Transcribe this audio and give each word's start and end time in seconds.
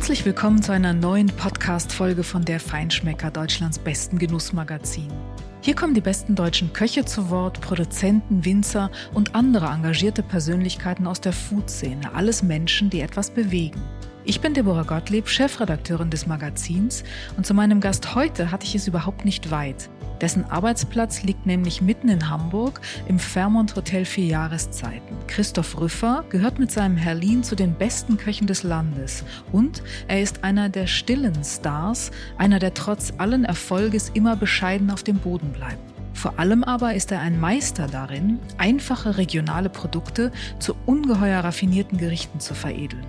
Herzlich 0.00 0.24
willkommen 0.24 0.62
zu 0.62 0.72
einer 0.72 0.94
neuen 0.94 1.26
Podcast-Folge 1.26 2.22
von 2.22 2.42
der 2.42 2.58
Feinschmecker, 2.58 3.30
Deutschlands 3.30 3.78
besten 3.78 4.18
Genussmagazin. 4.18 5.12
Hier 5.60 5.74
kommen 5.74 5.92
die 5.92 6.00
besten 6.00 6.34
deutschen 6.34 6.72
Köche 6.72 7.04
zu 7.04 7.28
Wort, 7.28 7.60
Produzenten, 7.60 8.42
Winzer 8.46 8.90
und 9.12 9.34
andere 9.34 9.66
engagierte 9.66 10.22
Persönlichkeiten 10.22 11.06
aus 11.06 11.20
der 11.20 11.34
Food-Szene. 11.34 12.14
Alles 12.14 12.42
Menschen, 12.42 12.88
die 12.88 13.02
etwas 13.02 13.28
bewegen. 13.28 13.82
Ich 14.24 14.40
bin 14.40 14.54
Deborah 14.54 14.84
Gottlieb, 14.84 15.28
Chefredakteurin 15.28 16.08
des 16.08 16.26
Magazins 16.26 17.04
und 17.36 17.44
zu 17.44 17.52
meinem 17.52 17.80
Gast 17.80 18.14
heute 18.14 18.50
hatte 18.50 18.64
ich 18.64 18.74
es 18.74 18.88
überhaupt 18.88 19.26
nicht 19.26 19.50
weit. 19.50 19.90
Dessen 20.20 20.44
Arbeitsplatz 20.50 21.22
liegt 21.22 21.46
nämlich 21.46 21.80
mitten 21.80 22.08
in 22.08 22.28
Hamburg 22.28 22.80
im 23.08 23.18
Fairmont 23.18 23.74
Hotel 23.74 24.04
Vier 24.04 24.26
Jahreszeiten. 24.26 25.16
Christoph 25.26 25.80
Rüffer 25.80 26.24
gehört 26.28 26.58
mit 26.58 26.70
seinem 26.70 26.96
Herlin 26.96 27.42
zu 27.42 27.56
den 27.56 27.74
besten 27.74 28.18
Köchen 28.18 28.46
des 28.46 28.62
Landes 28.62 29.24
und 29.52 29.82
er 30.08 30.20
ist 30.20 30.44
einer 30.44 30.68
der 30.68 30.86
stillen 30.86 31.42
Stars, 31.42 32.10
einer, 32.36 32.58
der 32.58 32.74
trotz 32.74 33.14
allen 33.16 33.44
Erfolges 33.44 34.10
immer 34.10 34.36
bescheiden 34.36 34.90
auf 34.90 35.02
dem 35.02 35.16
Boden 35.16 35.52
bleibt. 35.52 35.80
Vor 36.12 36.38
allem 36.38 36.64
aber 36.64 36.94
ist 36.94 37.12
er 37.12 37.20
ein 37.20 37.40
Meister 37.40 37.86
darin, 37.86 38.40
einfache 38.58 39.16
regionale 39.16 39.70
Produkte 39.70 40.32
zu 40.58 40.74
ungeheuer 40.84 41.42
raffinierten 41.42 41.96
Gerichten 41.96 42.40
zu 42.40 42.54
veredeln. 42.54 43.06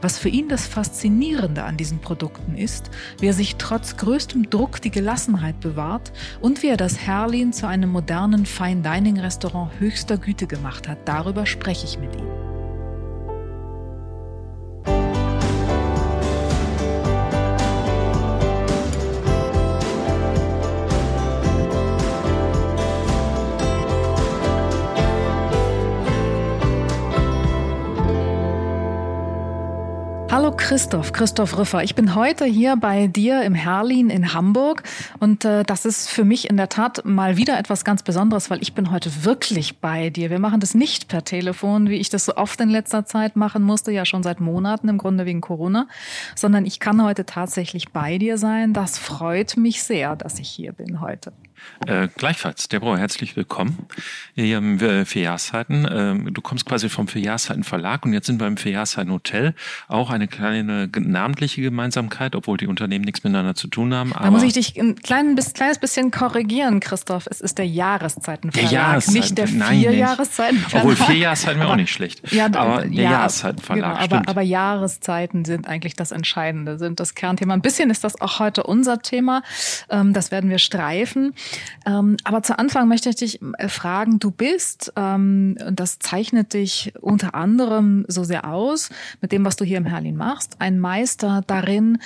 Was 0.00 0.18
für 0.18 0.28
ihn 0.28 0.48
das 0.48 0.66
Faszinierende 0.66 1.64
an 1.64 1.76
diesen 1.76 2.00
Produkten 2.00 2.56
ist, 2.56 2.90
wie 3.20 3.26
er 3.26 3.32
sich 3.32 3.56
trotz 3.56 3.96
größtem 3.96 4.50
Druck 4.50 4.80
die 4.80 4.90
Gelassenheit 4.90 5.60
bewahrt 5.60 6.12
und 6.40 6.62
wie 6.62 6.68
er 6.68 6.76
das 6.76 6.98
Herlin 6.98 7.52
zu 7.52 7.66
einem 7.66 7.90
modernen 7.90 8.46
Fine-Dining-Restaurant 8.46 9.72
höchster 9.78 10.18
Güte 10.18 10.46
gemacht 10.46 10.88
hat, 10.88 10.98
darüber 11.06 11.46
spreche 11.46 11.86
ich 11.86 11.98
mit 11.98 12.14
ihm. 12.16 12.55
Hallo 30.28 30.52
Christoph, 30.54 31.12
Christoph 31.12 31.56
Rüffer. 31.56 31.84
Ich 31.84 31.94
bin 31.94 32.16
heute 32.16 32.44
hier 32.44 32.76
bei 32.76 33.06
dir 33.06 33.42
im 33.42 33.54
Herlin 33.54 34.10
in 34.10 34.34
Hamburg 34.34 34.82
und 35.20 35.44
äh, 35.44 35.62
das 35.62 35.86
ist 35.86 36.10
für 36.10 36.24
mich 36.24 36.50
in 36.50 36.56
der 36.56 36.68
Tat 36.68 37.04
mal 37.04 37.36
wieder 37.36 37.58
etwas 37.58 37.84
ganz 37.84 38.02
Besonderes, 38.02 38.50
weil 38.50 38.60
ich 38.60 38.74
bin 38.74 38.90
heute 38.90 39.24
wirklich 39.24 39.78
bei 39.78 40.10
dir. 40.10 40.28
Wir 40.28 40.40
machen 40.40 40.58
das 40.58 40.74
nicht 40.74 41.06
per 41.06 41.24
Telefon, 41.24 41.88
wie 41.88 41.96
ich 41.96 42.10
das 42.10 42.24
so 42.24 42.36
oft 42.36 42.60
in 42.60 42.68
letzter 42.68 43.06
Zeit 43.06 43.36
machen 43.36 43.62
musste, 43.62 43.92
ja 43.92 44.04
schon 44.04 44.24
seit 44.24 44.40
Monaten 44.40 44.88
im 44.88 44.98
Grunde 44.98 45.26
wegen 45.26 45.40
Corona, 45.40 45.86
sondern 46.34 46.66
ich 46.66 46.80
kann 46.80 47.02
heute 47.02 47.24
tatsächlich 47.24 47.92
bei 47.92 48.18
dir 48.18 48.36
sein. 48.36 48.72
Das 48.72 48.98
freut 48.98 49.56
mich 49.56 49.84
sehr, 49.84 50.16
dass 50.16 50.40
ich 50.40 50.48
hier 50.48 50.72
bin 50.72 51.00
heute. 51.00 51.32
Äh, 51.86 52.08
gleichfalls, 52.16 52.68
Deborah, 52.68 52.96
herzlich 52.96 53.36
willkommen 53.36 53.86
hier 54.34 54.58
im 54.58 54.80
äh, 54.80 55.04
Vierjahrszeiten. 55.04 55.86
Ähm, 55.90 56.34
du 56.34 56.40
kommst 56.40 56.66
quasi 56.66 56.88
vom 56.88 57.06
Vierjahrszeiten 57.06 57.64
Verlag 57.64 58.04
und 58.04 58.12
jetzt 58.12 58.26
sind 58.26 58.40
wir 58.40 58.46
im 58.46 58.56
Vierjahrszeiten 58.56 59.12
Hotel. 59.12 59.54
Auch 59.88 60.10
eine 60.10 60.26
kleine 60.26 60.88
namentliche 60.98 61.62
Gemeinsamkeit, 61.62 62.34
obwohl 62.34 62.56
die 62.56 62.66
Unternehmen 62.66 63.04
nichts 63.04 63.22
miteinander 63.24 63.54
zu 63.54 63.68
tun 63.68 63.94
haben. 63.94 64.12
da 64.18 64.30
muss 64.30 64.42
ich 64.42 64.54
dich 64.54 64.80
ein 64.80 64.96
klein, 64.96 65.34
bis, 65.34 65.52
kleines 65.52 65.78
bisschen 65.78 66.10
korrigieren, 66.10 66.80
Christoph. 66.80 67.26
Es 67.30 67.40
ist 67.40 67.58
der 67.58 67.66
Jahreszeitenverlag, 67.66 68.70
der 68.70 68.78
Jahreszeiten, 68.78 69.18
nicht 69.18 69.38
der 69.38 69.48
Vierjahreszeitenverlag. 69.48 70.84
Obwohl 70.84 70.96
Vierjahreszeiten 70.96 71.60
wäre 71.60 71.70
auch 71.70 71.76
nicht 71.76 71.92
schlecht. 71.92 72.32
Ja, 72.32 72.46
aber 72.46 72.82
der 72.82 72.90
ja, 72.90 73.10
Jahreszeitenverlag, 73.12 74.08
genau, 74.08 74.16
aber, 74.16 74.28
aber 74.28 74.42
Jahreszeiten 74.42 75.44
sind 75.44 75.68
eigentlich 75.68 75.94
das 75.94 76.10
Entscheidende, 76.10 76.78
sind 76.78 77.00
das 77.00 77.14
Kernthema. 77.14 77.54
Ein 77.54 77.62
bisschen 77.62 77.90
ist 77.90 78.02
das 78.02 78.20
auch 78.20 78.38
heute 78.38 78.62
unser 78.64 79.00
Thema. 79.00 79.42
Ähm, 79.90 80.12
das 80.12 80.30
werden 80.30 80.50
wir 80.50 80.58
streifen. 80.58 81.34
Ähm, 81.86 82.16
aber 82.24 82.42
zu 82.42 82.58
Anfang 82.58 82.88
möchte 82.88 83.08
ich 83.08 83.16
dich 83.16 83.40
äh, 83.58 83.68
fragen, 83.68 84.18
du 84.18 84.30
bist, 84.30 84.92
ähm, 84.96 85.56
und 85.66 85.78
das 85.78 85.98
zeichnet 85.98 86.54
dich 86.54 86.92
unter 87.00 87.34
anderem 87.34 88.04
so 88.08 88.24
sehr 88.24 88.50
aus, 88.50 88.90
mit 89.20 89.32
dem, 89.32 89.44
was 89.44 89.56
du 89.56 89.64
hier 89.64 89.78
im 89.78 89.86
Herlin 89.86 90.16
machst, 90.16 90.56
ein 90.58 90.78
Meister 90.78 91.42
darin, 91.46 91.98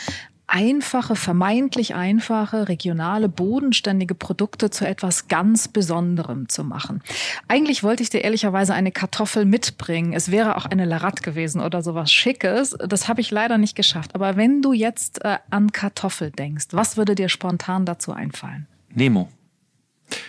einfache, 0.51 1.15
vermeintlich 1.15 1.95
einfache, 1.95 2.69
regionale, 2.69 3.29
bodenständige 3.29 4.15
Produkte 4.15 4.71
zu 4.71 4.87
etwas 4.87 5.29
ganz 5.29 5.69
Besonderem 5.69 6.49
zu 6.49 6.65
machen. 6.65 7.03
Eigentlich 7.49 7.83
wollte 7.83 8.03
ich 8.03 8.11
dir 8.11 8.23
ehrlicherweise 8.23 8.75
eine 8.75 8.91
Kartoffel 8.91 9.45
mitbringen. 9.45 10.13
Es 10.13 10.31
wäre 10.31 10.57
auch 10.57 10.67
eine 10.67 10.85
Larat 10.85 11.23
gewesen 11.23 11.61
oder 11.61 11.83
sowas 11.83 12.13
Schickes. 12.13 12.77
Das 12.87 13.09
habe 13.09 13.21
ich 13.21 13.31
leider 13.31 13.59
nicht 13.59 13.77
geschafft. 13.77 14.15
Aber 14.15 14.37
wenn 14.37 14.61
du 14.61 14.73
jetzt 14.73 15.25
äh, 15.25 15.39
an 15.51 15.73
Kartoffel 15.73 16.31
denkst, 16.31 16.67
was 16.73 16.97
würde 16.97 17.15
dir 17.15 17.29
spontan 17.29 17.87
dazu 17.87 18.13
einfallen? 18.13 18.67
Nemo. 18.95 19.31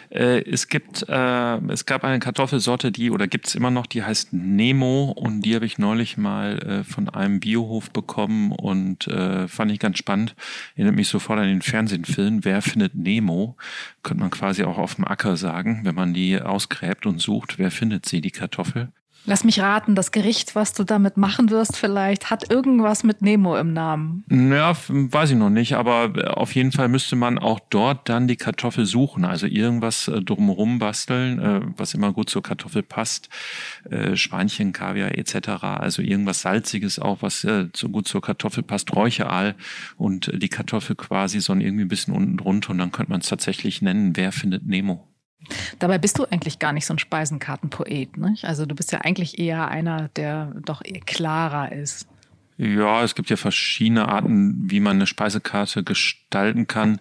Äh, 0.09 0.43
es 0.43 0.67
gibt, 0.67 1.05
äh, 1.07 1.57
es 1.69 1.85
gab 1.85 2.03
eine 2.03 2.19
Kartoffelsorte, 2.19 2.91
die 2.91 3.11
oder 3.11 3.27
gibt 3.27 3.47
es 3.47 3.55
immer 3.55 3.71
noch, 3.71 3.85
die 3.85 4.03
heißt 4.03 4.33
Nemo 4.33 5.11
und 5.11 5.41
die 5.41 5.55
habe 5.55 5.65
ich 5.65 5.77
neulich 5.77 6.17
mal 6.17 6.59
äh, 6.59 6.83
von 6.83 7.09
einem 7.09 7.39
Biohof 7.39 7.91
bekommen 7.91 8.51
und 8.51 9.07
äh, 9.07 9.47
fand 9.47 9.71
ich 9.71 9.79
ganz 9.79 9.97
spannend. 9.97 10.35
Erinnert 10.75 10.95
mich 10.95 11.07
sofort 11.07 11.39
an 11.39 11.47
den 11.47 11.61
Fernsehfilm. 11.61 12.43
Wer 12.43 12.61
findet 12.61 12.95
Nemo? 12.95 13.55
Könnte 14.03 14.21
man 14.21 14.31
quasi 14.31 14.63
auch 14.63 14.77
auf 14.77 14.95
dem 14.95 15.05
Acker 15.05 15.37
sagen, 15.37 15.81
wenn 15.83 15.95
man 15.95 16.13
die 16.13 16.39
ausgräbt 16.41 17.05
und 17.05 17.19
sucht. 17.19 17.57
Wer 17.57 17.71
findet 17.71 18.05
sie, 18.05 18.21
die 18.21 18.31
Kartoffel? 18.31 18.91
Lass 19.25 19.43
mich 19.43 19.59
raten, 19.59 19.93
das 19.93 20.11
Gericht, 20.11 20.55
was 20.55 20.73
du 20.73 20.83
damit 20.83 21.15
machen 21.15 21.51
wirst, 21.51 21.77
vielleicht 21.77 22.31
hat 22.31 22.49
irgendwas 22.49 23.03
mit 23.03 23.21
Nemo 23.21 23.55
im 23.55 23.71
Namen. 23.71 24.23
Ja, 24.29 24.75
weiß 24.87 25.31
ich 25.31 25.37
noch 25.37 25.51
nicht, 25.51 25.73
aber 25.73 26.37
auf 26.37 26.55
jeden 26.55 26.71
Fall 26.71 26.87
müsste 26.87 27.15
man 27.15 27.37
auch 27.37 27.59
dort 27.69 28.09
dann 28.09 28.27
die 28.27 28.35
Kartoffel 28.35 28.85
suchen, 28.85 29.23
also 29.23 29.45
irgendwas 29.45 30.07
äh, 30.07 30.21
drumherum 30.21 30.79
basteln, 30.79 31.39
äh, 31.39 31.61
was 31.77 31.93
immer 31.93 32.13
gut 32.13 32.31
zur 32.31 32.41
Kartoffel 32.41 32.81
passt, 32.81 33.29
äh, 33.89 34.15
Schweinchen, 34.15 34.73
Kaviar 34.73 35.15
etc. 35.15 35.49
Also 35.63 36.01
irgendwas 36.01 36.41
Salziges 36.41 36.97
auch, 36.97 37.21
was 37.21 37.41
so 37.41 37.89
gut 37.89 38.07
zur 38.07 38.21
Kartoffel 38.21 38.63
passt, 38.63 38.95
Räucheral 38.95 39.55
und 39.97 40.31
die 40.33 40.49
Kartoffel 40.49 40.95
quasi 40.95 41.41
so 41.41 41.53
irgendwie 41.53 41.85
ein 41.85 41.89
bisschen 41.89 42.13
unten 42.13 42.37
drunter 42.37 42.71
und 42.71 42.79
dann 42.79 42.91
könnte 42.91 43.11
man 43.11 43.21
es 43.21 43.27
tatsächlich 43.27 43.81
nennen, 43.81 44.15
wer 44.15 44.31
findet 44.31 44.65
Nemo. 44.65 45.10
Dabei 45.79 45.97
bist 45.97 46.19
du 46.19 46.25
eigentlich 46.25 46.59
gar 46.59 46.73
nicht 46.73 46.85
so 46.85 46.93
ein 46.93 46.99
Speisenkartenpoet. 46.99 48.17
Ne? 48.17 48.35
Also 48.43 48.65
du 48.65 48.75
bist 48.75 48.91
ja 48.91 48.99
eigentlich 49.01 49.39
eher 49.39 49.67
einer, 49.67 50.09
der 50.09 50.53
doch 50.65 50.81
klarer 51.05 51.71
ist. 51.71 52.07
Ja, 52.57 53.03
es 53.03 53.15
gibt 53.15 53.31
ja 53.31 53.37
verschiedene 53.37 54.07
Arten, 54.07 54.69
wie 54.69 54.79
man 54.79 54.97
eine 54.97 55.07
Speisekarte 55.07 55.83
gestalten 55.83 56.67
kann. 56.67 56.99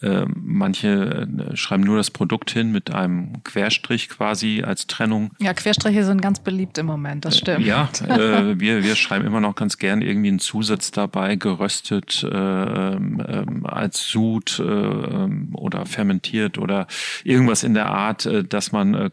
Äh, 0.00 0.26
manche 0.34 1.26
äh, 1.26 1.56
schreiben 1.56 1.82
nur 1.82 1.96
das 1.96 2.10
Produkt 2.10 2.50
hin 2.50 2.70
mit 2.70 2.94
einem 2.94 3.42
Querstrich 3.42 4.08
quasi 4.08 4.62
als 4.62 4.86
Trennung. 4.86 5.32
Ja, 5.40 5.54
Querstriche 5.54 6.04
sind 6.04 6.22
ganz 6.22 6.38
beliebt 6.38 6.78
im 6.78 6.86
Moment, 6.86 7.24
das 7.24 7.38
stimmt. 7.38 7.66
Ja, 7.66 7.88
äh, 8.08 8.60
wir, 8.60 8.84
wir 8.84 8.94
schreiben 8.94 9.26
immer 9.26 9.40
noch 9.40 9.56
ganz 9.56 9.78
gern 9.78 10.00
irgendwie 10.00 10.28
einen 10.28 10.38
Zusatz 10.38 10.92
dabei, 10.92 11.34
geröstet 11.34 12.22
äh, 12.22 12.28
ähm, 12.28 13.66
als 13.66 14.06
Sud 14.06 14.60
äh, 14.60 14.62
ähm, 14.62 15.50
oder 15.54 15.84
fermentiert 15.84 16.58
oder 16.58 16.86
irgendwas 17.24 17.64
in 17.64 17.74
der 17.74 17.86
Art, 17.86 18.24
äh, 18.24 18.44
dass 18.44 18.70
man 18.70 18.94
äh, 18.94 19.10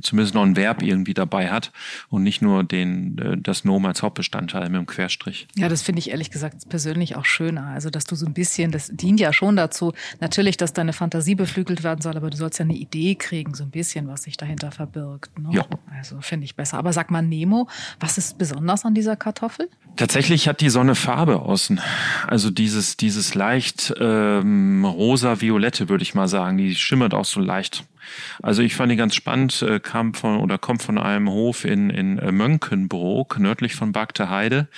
zumindest 0.00 0.34
noch 0.34 0.42
ein 0.42 0.56
Verb 0.56 0.82
irgendwie 0.82 1.14
dabei 1.14 1.50
hat 1.50 1.70
und 2.08 2.22
nicht 2.22 2.40
nur 2.40 2.64
den, 2.64 3.18
äh, 3.18 3.36
das 3.36 3.64
Nomen 3.64 3.84
als 3.84 4.02
Hauptbestandteil 4.02 4.70
mit 4.70 4.78
dem 4.78 4.86
Querstrich. 4.86 5.48
Ja, 5.56 5.68
das 5.68 5.82
finde 5.82 5.98
ich 5.98 6.10
ehrlich 6.10 6.30
gesagt 6.30 6.68
persönlich 6.70 7.16
auch 7.16 7.26
schöner. 7.26 7.66
Also, 7.66 7.90
dass 7.90 8.04
du 8.04 8.16
so 8.16 8.24
ein 8.24 8.32
bisschen, 8.32 8.70
das 8.70 8.88
dient 8.88 9.20
ja 9.20 9.34
schon 9.34 9.56
dazu, 9.56 9.92
natürlich, 10.20 10.56
dass 10.56 10.72
deine 10.72 10.92
Fantasie 10.92 11.34
beflügelt 11.34 11.82
werden 11.82 12.00
soll, 12.00 12.16
aber 12.16 12.30
du 12.30 12.36
sollst 12.36 12.58
ja 12.58 12.64
eine 12.64 12.74
Idee 12.74 13.14
kriegen, 13.14 13.54
so 13.54 13.64
ein 13.64 13.70
bisschen, 13.70 14.08
was 14.08 14.22
sich 14.22 14.36
dahinter 14.36 14.70
verbirgt. 14.70 15.38
Ne? 15.38 15.50
Ja. 15.52 15.66
Also 15.96 16.20
finde 16.20 16.44
ich 16.44 16.56
besser. 16.56 16.78
Aber 16.78 16.92
sag 16.92 17.10
mal, 17.10 17.22
Nemo, 17.22 17.68
was 18.00 18.18
ist 18.18 18.38
besonders 18.38 18.84
an 18.84 18.94
dieser 18.94 19.16
Kartoffel? 19.16 19.68
Tatsächlich 19.96 20.46
hat 20.48 20.60
die 20.60 20.70
Sonne 20.70 20.94
Farbe 20.94 21.40
außen. 21.40 21.80
Also 22.26 22.50
dieses, 22.50 22.96
dieses 22.96 23.34
leicht 23.34 23.92
ähm, 23.98 24.84
rosa-violette, 24.84 25.88
würde 25.88 26.02
ich 26.02 26.14
mal 26.14 26.28
sagen. 26.28 26.56
Die 26.56 26.74
schimmert 26.74 27.14
auch 27.14 27.24
so 27.24 27.40
leicht. 27.40 27.84
Also 28.42 28.62
ich 28.62 28.74
fand 28.74 28.92
die 28.92 28.96
ganz 28.96 29.14
spannend, 29.14 29.62
äh, 29.62 29.80
kam 29.80 30.14
von 30.14 30.38
oder 30.38 30.58
kommt 30.58 30.82
von 30.82 30.98
einem 30.98 31.28
Hof 31.28 31.64
in, 31.64 31.90
in 31.90 32.18
äh, 32.18 32.32
Mönkenbrook, 32.32 33.38
nördlich 33.38 33.74
von 33.74 33.92
Bagte 33.92 34.30
Heide. 34.30 34.68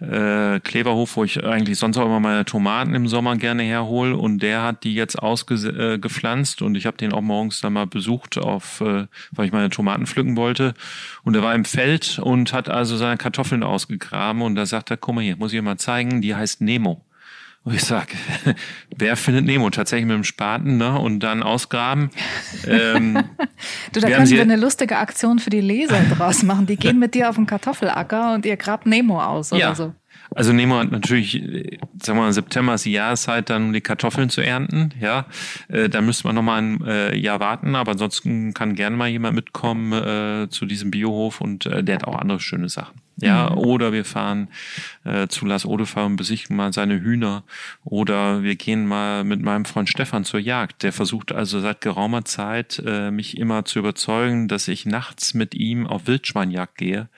Äh, 0.00 0.60
Kleverhof, 0.60 1.16
wo 1.16 1.24
ich 1.24 1.44
eigentlich 1.44 1.78
sonst 1.78 1.98
auch 1.98 2.06
immer 2.06 2.20
meine 2.20 2.44
Tomaten 2.44 2.94
im 2.94 3.08
Sommer 3.08 3.36
gerne 3.36 3.62
herhole. 3.62 4.16
Und 4.16 4.40
der 4.40 4.62
hat 4.62 4.84
die 4.84 4.94
jetzt 4.94 5.18
ausgepflanzt 5.18 6.60
äh, 6.60 6.64
und 6.64 6.74
ich 6.76 6.86
habe 6.86 6.96
den 6.96 7.12
auch 7.12 7.20
morgens 7.20 7.60
dann 7.60 7.72
mal 7.72 7.86
besucht, 7.86 8.38
auf, 8.38 8.80
äh, 8.80 9.06
weil 9.32 9.46
ich 9.46 9.52
meine 9.52 9.70
Tomaten 9.70 10.06
pflücken 10.06 10.36
wollte. 10.36 10.74
Und 11.22 11.34
er 11.34 11.42
war 11.42 11.54
im 11.54 11.64
Feld 11.64 12.18
und 12.18 12.52
hat 12.52 12.68
also 12.68 12.96
seine 12.96 13.16
Kartoffeln 13.16 13.62
ausgegraben 13.62 14.42
und 14.42 14.54
da 14.54 14.66
sagt 14.66 14.90
er, 14.90 14.96
guck 14.96 15.14
mal 15.14 15.24
hier, 15.24 15.36
muss 15.36 15.52
ich 15.52 15.58
dir 15.58 15.62
mal 15.62 15.78
zeigen, 15.78 16.20
die 16.20 16.34
heißt 16.34 16.60
Nemo. 16.60 17.04
Und 17.68 17.74
ich 17.74 17.84
sag, 17.84 18.08
wer 18.96 19.14
findet 19.14 19.44
Nemo? 19.44 19.68
Tatsächlich 19.68 20.06
mit 20.06 20.16
dem 20.16 20.24
Spaten 20.24 20.78
ne? 20.78 20.98
und 20.98 21.20
dann 21.20 21.42
ausgraben. 21.42 22.08
Ähm, 22.66 23.12
du, 23.92 24.00
da 24.00 24.08
können 24.08 24.30
wir 24.30 24.40
eine 24.40 24.56
lustige 24.56 24.96
Aktion 24.96 25.38
für 25.38 25.50
die 25.50 25.60
Leser 25.60 26.00
draus 26.16 26.42
machen. 26.42 26.64
Die 26.64 26.76
gehen 26.76 26.98
mit 26.98 27.14
dir 27.14 27.28
auf 27.28 27.36
den 27.36 27.44
Kartoffelacker 27.44 28.32
und 28.32 28.46
ihr 28.46 28.56
grabt 28.56 28.86
Nemo 28.86 29.22
aus 29.22 29.52
oder 29.52 29.60
ja. 29.60 29.74
so. 29.74 29.92
Also 30.34 30.52
nehmen 30.52 30.72
wir 30.72 30.84
natürlich, 30.84 31.32
sagen 32.02 32.18
wir 32.18 32.24
mal, 32.24 32.32
September 32.32 32.74
ist 32.74 32.84
die 32.84 32.92
Jahreszeit, 32.92 33.50
dann 33.50 33.66
um 33.66 33.72
die 33.72 33.80
Kartoffeln 33.80 34.30
zu 34.30 34.40
ernten. 34.40 34.92
Ja, 35.00 35.26
äh, 35.68 35.88
da 35.88 36.00
müsste 36.00 36.26
man 36.26 36.34
noch 36.34 36.42
mal 36.42 36.60
ein 36.60 36.84
äh, 36.86 37.16
Jahr 37.16 37.40
warten, 37.40 37.74
aber 37.74 37.92
ansonsten 37.92 38.54
kann 38.54 38.74
gerne 38.74 38.96
mal 38.96 39.08
jemand 39.08 39.34
mitkommen 39.34 39.92
äh, 39.92 40.48
zu 40.50 40.66
diesem 40.66 40.90
Biohof 40.90 41.40
und 41.40 41.66
äh, 41.66 41.82
der 41.82 41.96
hat 41.96 42.04
auch 42.04 42.18
andere 42.18 42.40
schöne 42.40 42.68
Sachen. 42.68 43.00
Ja, 43.20 43.50
mhm. 43.50 43.58
oder 43.58 43.92
wir 43.92 44.04
fahren 44.04 44.48
äh, 45.04 45.26
zu 45.26 45.44
Las 45.44 45.66
Odefa 45.66 46.04
und 46.04 46.16
besichtigen 46.16 46.56
mal 46.56 46.72
seine 46.72 47.00
Hühner. 47.00 47.42
Oder 47.84 48.42
wir 48.44 48.54
gehen 48.54 48.86
mal 48.86 49.24
mit 49.24 49.42
meinem 49.42 49.64
Freund 49.64 49.88
Stefan 49.88 50.24
zur 50.24 50.38
Jagd. 50.38 50.84
Der 50.84 50.92
versucht 50.92 51.32
also 51.32 51.60
seit 51.60 51.80
geraumer 51.80 52.24
Zeit, 52.24 52.80
äh, 52.86 53.10
mich 53.10 53.36
immer 53.36 53.64
zu 53.64 53.80
überzeugen, 53.80 54.46
dass 54.46 54.68
ich 54.68 54.86
nachts 54.86 55.34
mit 55.34 55.54
ihm 55.56 55.86
auf 55.86 56.06
Wildschweinjagd 56.06 56.78
gehe. 56.78 57.08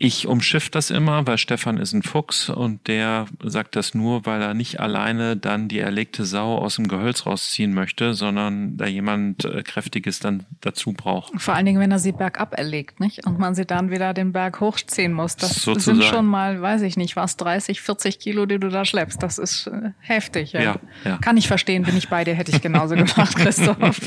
Ich 0.00 0.28
umschiff 0.28 0.70
das 0.70 0.90
immer, 0.90 1.26
weil 1.26 1.38
Stefan 1.38 1.76
ist 1.78 1.92
ein 1.92 2.04
Fuchs 2.04 2.48
und 2.50 2.86
der 2.86 3.26
sagt 3.42 3.74
das 3.74 3.94
nur, 3.94 4.26
weil 4.26 4.40
er 4.40 4.54
nicht 4.54 4.78
alleine 4.78 5.36
dann 5.36 5.66
die 5.66 5.80
erlegte 5.80 6.24
Sau 6.24 6.56
aus 6.56 6.76
dem 6.76 6.86
Gehölz 6.86 7.26
rausziehen 7.26 7.74
möchte, 7.74 8.14
sondern 8.14 8.76
da 8.76 8.86
jemand 8.86 9.44
äh, 9.44 9.64
Kräftiges 9.64 10.20
dann 10.20 10.46
dazu 10.60 10.92
braucht. 10.92 11.32
Vor 11.40 11.54
allen 11.54 11.66
Dingen, 11.66 11.80
wenn 11.80 11.90
er 11.90 11.98
sie 11.98 12.12
bergab 12.12 12.56
erlegt, 12.56 13.00
nicht? 13.00 13.26
Und 13.26 13.40
man 13.40 13.56
sie 13.56 13.66
dann 13.66 13.90
wieder 13.90 14.14
den 14.14 14.32
Berg 14.32 14.60
hochziehen 14.60 15.12
muss. 15.12 15.34
Das 15.34 15.62
Sozusagen. 15.62 15.98
sind 15.98 16.08
schon 16.08 16.26
mal, 16.26 16.62
weiß 16.62 16.82
ich 16.82 16.96
nicht, 16.96 17.16
was, 17.16 17.36
30, 17.36 17.80
40 17.80 18.20
Kilo, 18.20 18.46
die 18.46 18.60
du 18.60 18.68
da 18.68 18.84
schleppst. 18.84 19.20
Das 19.20 19.38
ist 19.38 19.66
äh, 19.66 19.90
heftig. 19.98 20.52
Ja. 20.52 20.62
Ja, 20.62 20.76
ja. 21.04 21.18
Kann 21.18 21.36
ich 21.36 21.48
verstehen, 21.48 21.82
bin 21.82 21.96
ich 21.96 22.08
bei 22.08 22.22
dir, 22.22 22.34
hätte 22.34 22.52
ich 22.52 22.62
genauso 22.62 22.94
gemacht, 22.94 23.34
Christoph. 23.36 24.00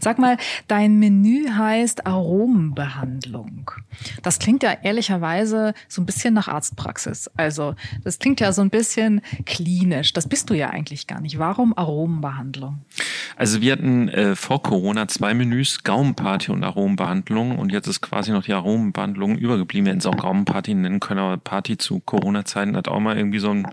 Sag 0.00 0.20
mal, 0.20 0.36
dein 0.68 1.00
Menü 1.00 1.48
heißt 1.50 2.06
Aromenbehandlung. 2.06 3.72
Das 4.22 4.38
klingt 4.38 4.62
ja 4.62 4.67
ehrlicherweise 4.72 5.74
so 5.88 6.02
ein 6.02 6.06
bisschen 6.06 6.34
nach 6.34 6.48
Arztpraxis. 6.48 7.30
Also 7.36 7.74
das 8.04 8.18
klingt 8.18 8.40
ja 8.40 8.52
so 8.52 8.62
ein 8.62 8.70
bisschen 8.70 9.20
klinisch. 9.46 10.12
Das 10.12 10.28
bist 10.28 10.50
du 10.50 10.54
ja 10.54 10.70
eigentlich 10.70 11.06
gar 11.06 11.20
nicht. 11.20 11.38
Warum 11.38 11.76
Aromenbehandlung? 11.76 12.78
Also 13.36 13.60
wir 13.60 13.72
hatten 13.72 14.08
äh, 14.08 14.34
vor 14.34 14.62
Corona 14.62 15.06
zwei 15.08 15.34
Menüs, 15.34 15.84
Gaumenparty 15.84 16.50
und 16.50 16.64
Aromenbehandlung. 16.64 17.58
Und 17.58 17.72
jetzt 17.72 17.86
ist 17.86 18.00
quasi 18.00 18.32
noch 18.32 18.44
die 18.44 18.52
Aromenbehandlung 18.52 19.36
übergeblieben. 19.36 19.86
Wir 19.86 19.90
hätten 19.90 20.00
es 20.00 20.06
auch 20.06 20.16
Gaumenparty 20.16 20.74
nennen 20.74 21.00
können, 21.00 21.20
aber 21.20 21.36
Party 21.36 21.78
zu 21.78 22.00
Corona-Zeiten 22.00 22.76
hat 22.76 22.88
auch 22.88 23.00
mal 23.00 23.16
irgendwie 23.16 23.38
so 23.38 23.50
einen 23.50 23.66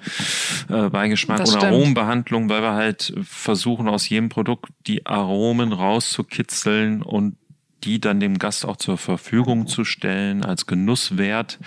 äh, 0.70 0.90
Beigeschmack. 0.90 1.38
Das 1.38 1.56
oder 1.56 1.68
Aromenbehandlung, 1.68 2.50
weil 2.50 2.62
wir 2.62 2.74
halt 2.74 3.14
versuchen, 3.24 3.88
aus 3.88 4.08
jedem 4.08 4.30
Produkt 4.30 4.70
die 4.88 5.06
Aromen 5.06 5.72
rauszukitzeln 5.74 7.02
und 7.02 7.38
die 7.86 8.02
dann 8.02 8.20
dem 8.20 8.40
Gast 8.40 8.66
auch 8.66 8.78
zur 8.78 8.98
Verfügung 8.98 9.68
zu 9.68 9.86
stellen 9.86 10.44
als 10.44 10.66
Genusswert, 10.66 11.60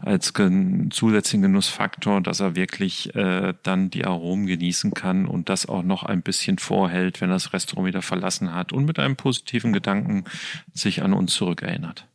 als 0.00 0.34
gen 0.34 0.90
zusätzlichen 0.90 1.42
Genussfaktor, 1.42 2.20
dass 2.20 2.40
er 2.40 2.54
wirklich 2.54 3.14
äh, 3.14 3.54
dann 3.62 3.90
die 3.90 4.04
Aromen 4.04 4.46
genießen 4.46 4.92
kann 4.92 5.26
und 5.26 5.48
das 5.48 5.66
auch 5.66 5.82
noch 5.82 6.02
ein 6.02 6.22
bisschen 6.22 6.58
vorhält, 6.58 7.20
wenn 7.20 7.30
er 7.30 7.36
das 7.36 7.52
Restaurant 7.52 7.88
wieder 7.88 8.02
verlassen 8.02 8.54
hat 8.54 8.72
und 8.72 8.84
mit 8.84 8.98
einem 8.98 9.16
positiven 9.16 9.72
Gedanken 9.72 10.24
sich 10.74 11.02
an 11.02 11.14
uns 11.14 11.34
zurückerinnert. 11.34 12.06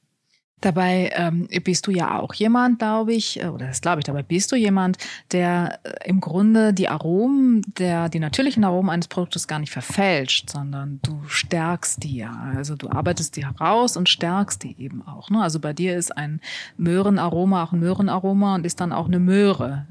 Dabei 0.62 1.12
ähm, 1.14 1.48
bist 1.64 1.86
du 1.86 1.92
ja 1.92 2.20
auch 2.20 2.34
jemand, 2.34 2.80
glaube 2.80 3.14
ich, 3.14 3.42
äh, 3.44 3.48
oder 3.48 3.68
das 3.68 3.82
glaube 3.82 4.00
ich, 4.00 4.06
dabei 4.06 4.24
bist 4.24 4.52
du 4.52 4.56
jemand, 4.56 4.98
der 5.32 5.80
äh, 5.84 6.10
im 6.10 6.20
Grunde 6.20 6.74
die 6.74 6.90
Aromen, 6.90 7.62
der 7.78 8.10
die 8.10 8.20
natürlichen 8.20 8.64
Aromen 8.64 8.90
eines 8.90 9.08
Produktes 9.08 9.48
gar 9.48 9.60
nicht 9.60 9.72
verfälscht, 9.72 10.50
sondern 10.50 11.00
du 11.04 11.22
stärkst 11.28 12.04
die 12.04 12.18
ja. 12.18 12.52
Also 12.56 12.76
du 12.76 12.90
arbeitest 12.90 13.36
die 13.36 13.46
heraus 13.46 13.98
und 13.98 14.10
stärkst 14.10 14.64
die 14.64 14.76
eben 14.80 15.08
auch. 15.08 15.30
Ne? 15.30 15.44
Also 15.44 15.60
bei 15.60 15.74
dir 15.74 15.96
ist 15.96 16.16
ein 16.18 16.42
Möhrenaroma 16.78 17.64
auch 17.64 17.74
ein 17.74 17.80
Möhrenaroma 17.80 18.56
und 18.56 18.66
ist 18.66 18.80
dann 18.80 18.92
auch 18.92 19.08
eine 19.08 19.20
Möhre, 19.20 19.86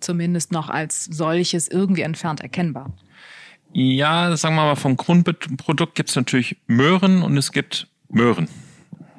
zumindest 0.00 0.52
noch 0.52 0.68
als 0.68 1.04
solches 1.04 1.68
irgendwie 1.68 2.02
entfernt 2.02 2.40
erkennbar. 2.40 2.92
Ja, 3.72 4.36
sagen 4.36 4.54
wir 4.54 4.64
mal, 4.64 4.76
vom 4.76 4.96
Grundprodukt 4.96 5.94
gibt 5.94 6.10
es 6.10 6.16
natürlich 6.16 6.56
Möhren 6.66 7.22
und 7.22 7.36
es 7.36 7.52
gibt 7.52 7.88
Möhren. 8.08 8.48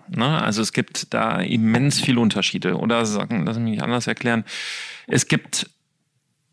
Ne? 0.10 0.42
Also 0.42 0.62
es 0.62 0.74
gibt 0.74 1.14
da 1.14 1.40
immens 1.40 2.00
viele 2.00 2.20
Unterschiede. 2.20 2.78
Oder 2.78 3.06
sagen, 3.06 3.46
lass 3.46 3.60
mich 3.60 3.82
anders 3.82 4.08
erklären. 4.08 4.44
Es 5.08 5.28
gibt 5.28 5.70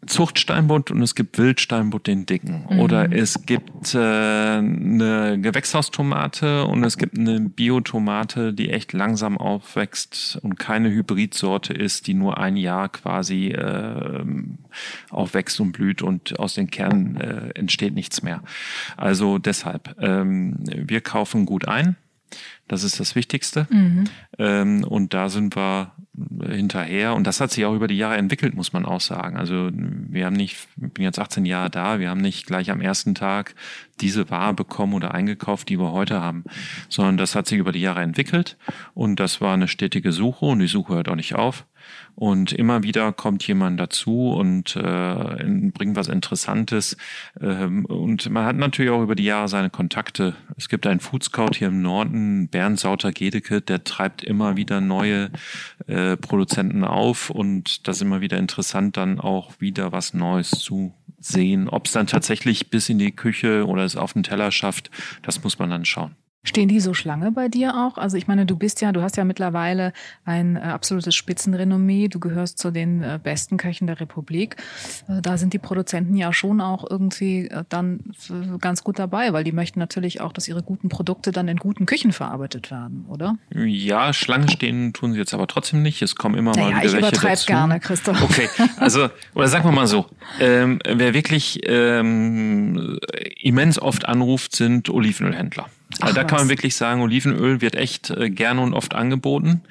Zuchtsteinbutt 0.07 0.91
und 0.91 1.03
es 1.03 1.15
gibt 1.15 1.39
Wildsteinbutt 1.39 2.07
den 2.07 2.27
dicken. 2.27 2.67
Mhm. 2.69 2.81
Oder 2.81 3.13
es 3.13 3.47
gibt 3.47 3.95
äh, 3.95 3.99
eine 3.99 5.39
Gewächshaustomate 5.41 6.65
und 6.65 6.85
es 6.85 6.97
gibt 6.97 7.19
eine 7.19 7.41
Biotomate, 7.41 8.53
die 8.53 8.71
echt 8.71 8.93
langsam 8.93 9.39
aufwächst 9.39 10.39
und 10.43 10.59
keine 10.59 10.91
Hybridsorte 10.91 11.73
ist, 11.73 12.07
die 12.07 12.15
nur 12.15 12.39
ein 12.39 12.57
Jahr 12.57 12.89
quasi 12.89 13.49
äh, 13.49 14.25
aufwächst 15.11 15.61
und 15.61 15.73
blüht 15.73 16.03
und 16.03 16.39
aus 16.39 16.55
den 16.55 16.71
Kernen 16.71 17.17
äh, 17.17 17.51
entsteht 17.55 17.95
nichts 17.95 18.23
mehr. 18.23 18.43
Also 18.97 19.39
deshalb, 19.39 19.97
ähm, 20.01 20.57
wir 20.65 21.01
kaufen 21.01 21.47
gut 21.47 21.67
ein 21.67 21.97
das 22.69 22.83
ist 22.83 23.01
das 23.01 23.15
Wichtigste. 23.15 23.67
Mhm. 23.71 24.05
Ähm, 24.39 24.85
und 24.85 25.15
da 25.15 25.29
sind 25.29 25.57
wir 25.57 25.93
hinterher. 26.47 27.15
Und 27.15 27.27
das 27.27 27.41
hat 27.41 27.51
sich 27.51 27.65
auch 27.65 27.75
über 27.75 27.89
die 27.89 27.97
Jahre 27.97 28.17
entwickelt, 28.17 28.55
muss 28.55 28.73
man 28.73 28.85
auch 28.85 29.01
sagen. 29.01 29.37
Also 29.37 29.71
wir 29.73 30.27
haben 30.27 30.37
nicht, 30.37 30.69
ich 30.81 30.93
bin 30.93 31.05
jetzt 31.05 31.19
18 31.19 31.45
Jahre 31.45 31.71
da, 31.71 31.99
wir 31.99 32.09
haben 32.09 32.21
nicht 32.21 32.47
gleich 32.47 32.71
am 32.71 32.81
ersten 32.81 33.15
Tag 33.15 33.55
diese 34.01 34.31
Ware 34.31 34.55
bekommen 34.55 34.95
oder 34.95 35.13
eingekauft, 35.13 35.69
die 35.69 35.79
wir 35.79 35.93
heute 35.93 36.21
haben, 36.21 36.45
sondern 36.89 37.17
das 37.17 37.35
hat 37.35 37.47
sich 37.47 37.59
über 37.59 37.73
die 37.73 37.81
Jahre 37.81 38.03
entwickelt. 38.03 38.57
Und 38.95 39.21
das 39.21 39.41
war 39.41 39.55
eine 39.55 39.69
stetige 39.69 40.13
Suche 40.13 40.47
und 40.47 40.61
die 40.61 40.67
Suche 40.67 40.95
hört 40.95 41.09
auch 41.09 41.17
nicht 41.17 41.35
auf. 41.35 41.67
Und 42.15 42.53
immer 42.53 42.83
wieder 42.83 43.13
kommt 43.13 43.47
jemand 43.47 43.81
dazu 43.81 44.31
und 44.31 44.77
äh, 44.77 45.45
bringt 45.75 45.97
was 45.97 46.09
Interessantes. 46.09 46.97
Ähm, 47.41 47.85
und 47.87 48.31
man 48.31 48.45
hat 48.45 48.57
natürlich 48.57 48.91
auch 48.91 49.03
über 49.03 49.15
die 49.15 49.25
Jahre 49.25 49.49
seine 49.49 49.71
Kontakte. 49.71 50.35
Es 50.57 50.69
gibt 50.69 50.87
einen 50.87 51.01
Food 51.01 51.25
Scout 51.25 51.55
hier 51.55 51.69
im 51.69 51.83
Norden, 51.83 52.49
Bernd 52.49 52.79
Sauter-Gedeke, 52.79 53.61
der 53.61 53.85
treibt 53.85 54.23
immer 54.23 54.57
wieder 54.57 54.81
neue 54.81 55.31
äh, 55.87 56.17
Produzenten 56.17 56.85
auf 56.85 57.31
und 57.31 57.89
das 57.89 57.97
ist 57.97 58.03
immer 58.03 58.21
wieder 58.21 58.39
interessant, 58.39 58.97
dann 58.97 59.19
auch 59.19 59.61
wieder 59.61 59.93
was 59.93 60.15
Neues 60.15 60.51
zu 60.51 60.95
sehen. 61.19 61.69
Ob 61.69 61.87
es 61.87 61.93
dann 61.93 62.07
tatsächlich 62.07 62.71
bis 62.71 62.89
in 62.89 62.99
die 62.99 63.13
Küche 63.13 63.67
oder 63.67 63.85
es 63.85 63.97
auf 63.97 64.13
den 64.13 64.23
Teller 64.23 64.53
schafft, 64.53 64.91
das 65.23 65.43
muss 65.43 65.59
man 65.59 65.71
dann 65.71 65.85
schauen. 65.85 66.15
Stehen 66.47 66.69
die 66.69 66.79
so 66.79 66.93
Schlange 66.93 67.33
bei 67.33 67.49
dir 67.49 67.75
auch? 67.75 67.97
Also 67.97 68.19
ich 68.19 68.27
meine, 68.27 68.45
du 68.45 68.57
bist 68.57 68.83
ja, 68.83 68.93
du 68.93 69.01
hast 69.01 69.17
ja 69.17 69.25
mittlerweile 69.25 69.95
ein 70.27 70.57
äh, 70.57 70.61
absolutes 70.61 71.15
Spitzenrenommee. 71.15 72.09
Du 72.09 72.21
gehörst 72.21 72.59
zu 72.59 72.71
den 72.71 73.03
äh, 73.03 73.19
besten 73.21 73.57
Köchen 73.57 73.87
der 73.87 73.99
Republik. 73.99 74.57
Äh, 75.09 75.23
da 75.23 75.39
sind 75.39 75.55
die 75.55 75.59
Produzenten 75.59 76.17
ja 76.17 76.35
schon 76.35 76.61
auch 76.61 76.85
irgendwie 76.89 77.51
dann 77.71 78.01
ganz 78.61 78.85
gut 78.85 78.99
dabei, 78.99 79.33
weil 79.33 79.43
die 79.43 79.53
möchten 79.53 79.79
natürlich 79.79 80.21
auch, 80.21 80.33
dass 80.33 80.47
ihre 80.47 80.63
guten 80.63 80.91
Produkte 80.91 81.33
dann 81.33 81.49
in 81.49 81.57
guten 81.57 81.87
Küchen 81.87 82.13
verarbeitet 82.13 82.71
werden, 82.71 83.07
oder? 83.09 83.37
Ja, 83.55 84.13
Schlange 84.13 84.51
stehen 84.51 84.93
tun 84.93 85.15
sie 85.15 85.19
jetzt 85.19 85.33
aber 85.33 85.47
trotzdem 85.47 85.83
nicht. 85.83 86.03
Es 86.03 86.15
kommen 86.15 86.37
immer 86.37 86.53
naja, 86.53 86.63
mal 86.63 86.69
wieder 86.71 86.87
ich 86.87 86.93
welche 86.93 87.09
übertreib 87.09 87.33
dazu. 87.33 87.47
gerne, 87.47 87.81
Christoph. 87.81 88.23
Okay, 88.23 88.49
also 88.77 89.09
oder 89.35 89.49
sagen 89.49 89.65
wir 89.65 89.73
mal 89.73 89.87
so, 89.87 90.07
ähm, 90.41 90.79
wer 90.85 91.15
wirklich 91.15 91.61
ähm, 91.65 92.99
immens 93.41 93.79
oft 93.79 94.07
anruft, 94.07 94.55
sind 94.55 94.91
Olivenölhändler. 94.91 95.67
Ach, 96.01 96.13
da 96.13 96.25
kann 96.25 96.39
man 96.39 96.49
wirklich 96.49 96.77
sagen, 96.77 97.03
Olivenöl 97.03 97.61
wird 97.61 97.77
echt 97.77 98.11
äh, 98.11 98.31
gerne 98.31 98.61
und 98.61 98.75
oft 98.75 98.95
angeboten. 98.95 99.63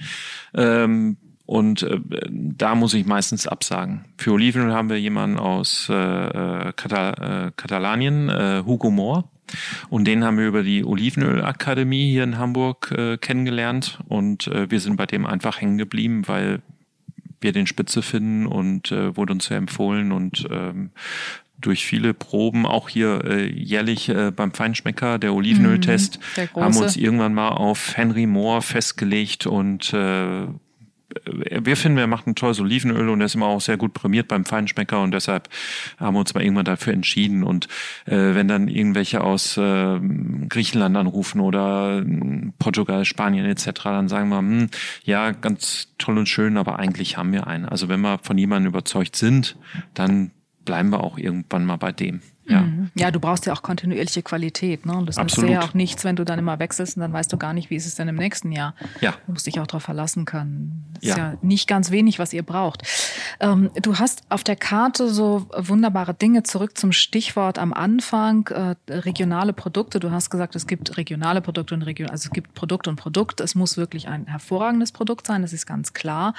Ähm, 0.53 1.17
und 1.45 1.83
äh, 1.83 1.99
da 2.29 2.75
muss 2.75 2.93
ich 2.93 3.05
meistens 3.05 3.47
absagen. 3.47 4.05
Für 4.17 4.31
Olivenöl 4.31 4.73
haben 4.73 4.89
wir 4.89 4.99
jemanden 4.99 5.37
aus 5.37 5.87
äh, 5.89 5.93
äh 5.93 6.73
Katal 6.73 7.47
äh, 7.47 7.51
Katalanien, 7.55 8.29
äh, 8.29 8.63
Hugo 8.65 8.89
Mohr. 8.89 9.29
Und 9.89 10.05
den 10.05 10.23
haben 10.23 10.37
wir 10.37 10.47
über 10.47 10.63
die 10.63 10.85
Olivenölakademie 10.85 12.09
hier 12.09 12.23
in 12.23 12.37
Hamburg 12.37 12.91
äh, 12.91 13.17
kennengelernt. 13.17 13.99
Und 14.07 14.47
äh, 14.47 14.71
wir 14.71 14.79
sind 14.79 14.95
bei 14.95 15.05
dem 15.05 15.25
einfach 15.25 15.59
hängen 15.59 15.77
geblieben, 15.77 16.23
weil 16.27 16.61
wir 17.41 17.51
den 17.51 17.67
Spitze 17.67 18.01
finden 18.01 18.47
und 18.47 18.91
äh, 18.91 19.15
wurde 19.17 19.33
uns 19.33 19.45
sehr 19.45 19.57
empfohlen 19.57 20.13
und 20.13 20.47
ähm, 20.49 20.91
durch 21.59 21.85
viele 21.85 22.13
Proben, 22.13 22.65
auch 22.65 22.89
hier 22.89 23.23
äh, 23.23 23.45
jährlich 23.45 24.09
äh, 24.09 24.31
beim 24.31 24.51
Feinschmecker, 24.53 25.17
der 25.17 25.33
Olivenöltest, 25.33 26.19
mhm, 26.37 26.61
haben 26.61 26.77
uns 26.77 26.97
irgendwann 26.97 27.33
mal 27.33 27.49
auf 27.49 27.95
Henry 27.95 28.25
Moore 28.25 28.61
festgelegt 28.61 29.45
und 29.47 29.93
äh, 29.93 30.47
wir 31.25 31.77
finden, 31.77 31.97
er 31.97 32.07
macht 32.07 32.27
ein 32.27 32.35
tolles 32.35 32.59
Olivenöl 32.59 33.09
und 33.09 33.21
er 33.21 33.25
ist 33.25 33.35
immer 33.35 33.47
auch 33.47 33.61
sehr 33.61 33.77
gut 33.77 33.93
prämiert 33.93 34.27
beim 34.27 34.45
Feinschmecker 34.45 35.01
und 35.01 35.11
deshalb 35.11 35.49
haben 35.97 36.15
wir 36.15 36.19
uns 36.19 36.33
mal 36.33 36.43
irgendwann 36.43 36.65
dafür 36.65 36.93
entschieden. 36.93 37.43
Und 37.43 37.67
äh, 38.05 38.35
wenn 38.35 38.47
dann 38.47 38.67
irgendwelche 38.67 39.21
aus 39.21 39.57
äh, 39.57 39.99
Griechenland 40.49 40.97
anrufen 40.97 41.39
oder 41.39 41.99
äh, 41.99 42.51
Portugal, 42.59 43.05
Spanien 43.05 43.45
etc., 43.45 43.71
dann 43.83 44.07
sagen 44.07 44.29
wir, 44.29 44.39
hm, 44.39 44.69
ja, 45.03 45.31
ganz 45.31 45.93
toll 45.97 46.17
und 46.17 46.29
schön, 46.29 46.57
aber 46.57 46.79
eigentlich 46.79 47.17
haben 47.17 47.31
wir 47.31 47.47
einen. 47.47 47.65
Also 47.65 47.89
wenn 47.89 48.01
wir 48.01 48.19
von 48.19 48.37
jemandem 48.37 48.69
überzeugt 48.69 49.15
sind, 49.15 49.55
dann 49.93 50.31
bleiben 50.65 50.89
wir 50.89 51.03
auch 51.03 51.17
irgendwann 51.17 51.65
mal 51.65 51.77
bei 51.77 51.91
dem. 51.91 52.21
Ja. 52.45 52.61
Mhm. 52.61 52.91
ja, 52.95 53.09
du 53.11 53.19
brauchst 53.19 53.45
ja 53.45 53.53
auch 53.53 53.61
kontinuierliche 53.61 54.21
Qualität. 54.21 54.85
Ne? 54.85 54.93
Und 54.97 55.07
das 55.07 55.17
Absolut. 55.17 55.49
nützt 55.49 55.61
ja 55.63 55.69
auch 55.69 55.73
nichts, 55.73 56.03
wenn 56.03 56.15
du 56.17 56.25
dann 56.25 56.39
immer 56.39 56.59
wechselst 56.59 56.97
und 56.97 57.01
dann 57.01 57.13
weißt 57.13 57.31
du 57.31 57.37
gar 57.37 57.53
nicht, 57.53 57.69
wie 57.69 57.75
ist 57.75 57.85
es 57.85 57.95
denn 57.95 58.07
im 58.09 58.15
nächsten 58.15 58.51
Jahr. 58.51 58.73
Ja. 59.01 59.11
Du 59.25 59.31
musst 59.31 59.47
dich 59.47 59.59
auch 59.59 59.67
darauf 59.67 59.83
verlassen 59.83 60.25
können. 60.25 60.85
Das 60.95 61.03
ist 61.03 61.17
Ja. 61.17 61.31
ja 61.31 61.37
nicht 61.41 61.67
ganz 61.69 61.89
wenig, 61.91 62.19
was 62.19 62.33
ihr 62.33 62.43
braucht. 62.43 62.83
Ähm, 63.39 63.69
du 63.81 63.97
hast 63.97 64.23
auf 64.29 64.43
der 64.43 64.55
Karte 64.57 65.09
so 65.09 65.47
wunderbare 65.57 66.13
Dinge 66.13 66.43
zurück 66.43 66.77
zum 66.77 66.91
Stichwort 66.91 67.57
am 67.59 67.73
Anfang, 67.73 68.47
äh, 68.47 68.75
regionale 68.91 69.53
Produkte. 69.53 69.99
Du 69.99 70.11
hast 70.11 70.29
gesagt, 70.29 70.55
es 70.55 70.67
gibt 70.67 70.97
regionale 70.97 71.41
Produkte 71.41 71.73
und 71.75 71.83
Region, 71.83 72.09
also 72.09 72.27
es 72.27 72.31
gibt 72.33 72.53
Produkt 72.53 72.87
und 72.87 72.97
Produkt. 72.97 73.39
Es 73.39 73.55
muss 73.55 73.77
wirklich 73.77 74.07
ein 74.09 74.27
hervorragendes 74.27 74.91
Produkt 74.91 75.27
sein, 75.27 75.41
das 75.43 75.53
ist 75.53 75.65
ganz 75.65 75.93
klar. 75.93 76.33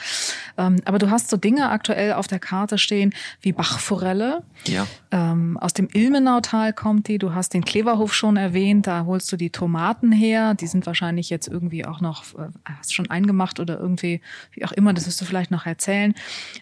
Ähm, 0.58 0.76
aber 0.84 0.98
du 0.98 1.10
hast 1.10 1.30
so 1.30 1.36
Dinge 1.36 1.70
aktuell 1.70 2.12
auf 2.12 2.26
der 2.26 2.38
Karte 2.40 2.76
stehen 2.78 3.14
wie 3.40 3.52
Bachforelle. 3.52 4.42
Ja. 4.66 4.86
Ähm, 5.10 5.56
aus 5.58 5.72
dem 5.72 5.88
Ilmenautal 5.94 6.72
kommt 6.72 7.06
die. 7.06 7.18
Du 7.18 7.34
hast 7.34 7.54
den 7.54 7.64
Kleverhof 7.64 8.12
schon 8.12 8.36
erwähnt. 8.36 8.88
Da 8.88 9.04
holst 9.04 9.30
du 9.30 9.36
die 9.36 9.50
Tomaten 9.50 10.10
her. 10.10 10.54
Die 10.54 10.66
sind 10.66 10.86
wahrscheinlich 10.86 11.30
jetzt 11.30 11.46
irgendwie 11.46 11.86
auch 11.86 12.00
noch, 12.00 12.24
äh, 12.34 12.48
hast 12.64 12.92
schon 12.92 13.08
eingemacht 13.10 13.60
oder 13.60 13.78
irgendwie, 13.78 14.20
wie 14.50 14.64
auch 14.64 14.72
immer. 14.72 14.92
Das 14.92 15.06
wirst 15.06 15.20
du 15.20 15.24
vielleicht 15.24 15.52
noch 15.52 15.66
erzählen. 15.66 16.14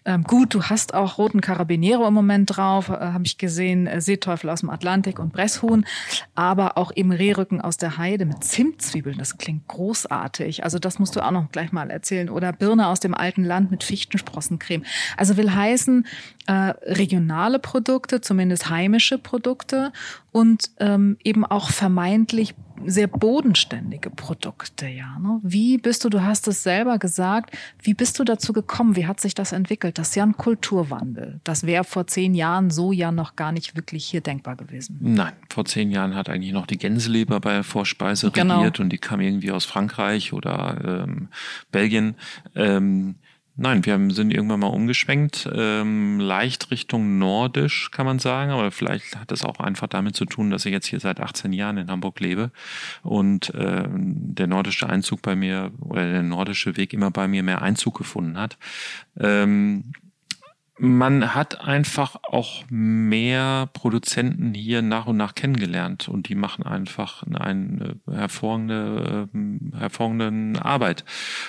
Ähm, 0.04 0.24
gut, 0.24 0.52
du 0.52 0.64
hast 0.64 0.92
auch 0.92 1.16
roten 1.16 1.40
Carabiniero 1.40 2.06
im 2.06 2.12
Moment 2.12 2.56
drauf. 2.56 2.90
Äh, 2.90 2.92
Habe 2.92 3.24
ich 3.24 3.38
gesehen. 3.38 3.86
Äh, 3.86 4.02
Seeteufel 4.02 4.50
aus 4.50 4.60
dem 4.60 4.68
Atlantik 4.68 5.18
und 5.18 5.32
Bresshuhn. 5.32 5.86
Aber 6.34 6.76
auch 6.76 6.92
eben 6.94 7.10
Rehrücken 7.10 7.62
aus 7.62 7.78
der 7.78 7.96
Heide 7.96 8.26
mit 8.26 8.44
Zimtzwiebeln. 8.44 9.16
Das 9.16 9.38
klingt 9.38 9.66
großartig. 9.66 10.62
Also 10.62 10.78
das 10.78 10.98
musst 10.98 11.16
du 11.16 11.24
auch 11.24 11.30
noch 11.30 11.50
gleich 11.50 11.72
mal 11.72 11.90
erzählen. 11.90 12.28
Oder 12.28 12.52
Birne 12.52 12.86
aus 12.88 13.00
dem 13.00 13.14
alten 13.14 13.44
Land 13.44 13.70
mit 13.70 13.82
Fichtensprossencreme. 13.82 14.84
Also 15.16 15.38
will 15.38 15.54
heißen, 15.54 16.06
äh, 16.46 16.52
regionale 16.52 17.58
Produkte, 17.58 18.20
zumindest 18.20 18.68
heimische 18.68 19.21
Produkte 19.22 19.92
und 20.32 20.70
ähm, 20.80 21.16
eben 21.24 21.44
auch 21.44 21.70
vermeintlich 21.70 22.54
sehr 22.84 23.06
bodenständige 23.06 24.10
Produkte, 24.10 24.86
ja. 24.88 25.18
Ne? 25.20 25.38
Wie 25.42 25.78
bist 25.78 26.04
du, 26.04 26.08
du 26.08 26.22
hast 26.22 26.48
es 26.48 26.62
selber 26.64 26.98
gesagt, 26.98 27.56
wie 27.80 27.94
bist 27.94 28.18
du 28.18 28.24
dazu 28.24 28.52
gekommen? 28.52 28.96
Wie 28.96 29.06
hat 29.06 29.20
sich 29.20 29.34
das 29.34 29.52
entwickelt? 29.52 29.98
Das 29.98 30.08
ist 30.08 30.16
ja 30.16 30.24
ein 30.24 30.36
Kulturwandel. 30.36 31.40
Das 31.44 31.64
wäre 31.64 31.84
vor 31.84 32.06
zehn 32.08 32.34
Jahren 32.34 32.70
so 32.70 32.90
ja 32.90 33.12
noch 33.12 33.36
gar 33.36 33.52
nicht 33.52 33.76
wirklich 33.76 34.04
hier 34.06 34.20
denkbar 34.20 34.56
gewesen. 34.56 34.98
Nein, 35.00 35.32
vor 35.48 35.64
zehn 35.64 35.90
Jahren 35.92 36.16
hat 36.16 36.28
eigentlich 36.28 36.52
noch 36.52 36.66
die 36.66 36.78
Gänseleber 36.78 37.38
bei 37.40 37.52
der 37.52 37.64
Vorspeise 37.64 38.30
Genau. 38.32 38.58
regiert 38.58 38.80
und 38.80 38.90
die 38.90 38.98
kam 38.98 39.20
irgendwie 39.20 39.52
aus 39.52 39.64
Frankreich 39.64 40.32
oder 40.32 41.04
ähm, 41.06 41.28
Belgien. 41.70 42.16
Ähm, 42.56 43.14
nein, 43.62 43.86
wir 43.86 43.98
sind 44.10 44.32
irgendwann 44.32 44.60
mal 44.60 44.66
umgeschwenkt, 44.66 45.48
ähm, 45.54 46.18
leicht 46.18 46.70
Richtung 46.70 47.18
nordisch, 47.18 47.90
kann 47.92 48.04
man 48.04 48.18
sagen, 48.18 48.50
aber 48.50 48.72
vielleicht 48.72 49.16
hat 49.16 49.30
es 49.30 49.44
auch 49.44 49.60
einfach 49.60 49.86
damit 49.86 50.16
zu 50.16 50.24
tun, 50.24 50.50
dass 50.50 50.66
ich 50.66 50.72
jetzt 50.72 50.86
hier 50.86 51.00
seit 51.00 51.20
18 51.20 51.52
Jahren 51.52 51.78
in 51.78 51.90
Hamburg 51.90 52.18
lebe 52.20 52.50
und 53.02 53.52
ähm, 53.56 54.14
der 54.34 54.48
nordische 54.48 54.88
Einzug 54.88 55.22
bei 55.22 55.36
mir 55.36 55.70
oder 55.80 56.10
der 56.10 56.22
nordische 56.22 56.76
Weg 56.76 56.92
immer 56.92 57.12
bei 57.12 57.28
mir 57.28 57.44
mehr 57.44 57.62
Einzug 57.62 57.96
gefunden 57.96 58.36
hat. 58.36 58.58
Ähm, 59.18 59.92
man 60.78 61.34
hat 61.34 61.60
einfach 61.60 62.16
auch 62.22 62.64
mehr 62.70 63.68
Produzenten 63.74 64.54
hier 64.54 64.80
nach 64.80 65.06
und 65.06 65.18
nach 65.18 65.34
kennengelernt 65.34 66.08
und 66.08 66.30
die 66.30 66.34
machen 66.34 66.64
einfach 66.64 67.22
eine 67.24 67.96
hervorragende, 68.10 69.28
ähm, 69.34 69.72
hervorragende 69.76 70.64
Arbeit. 70.64 71.04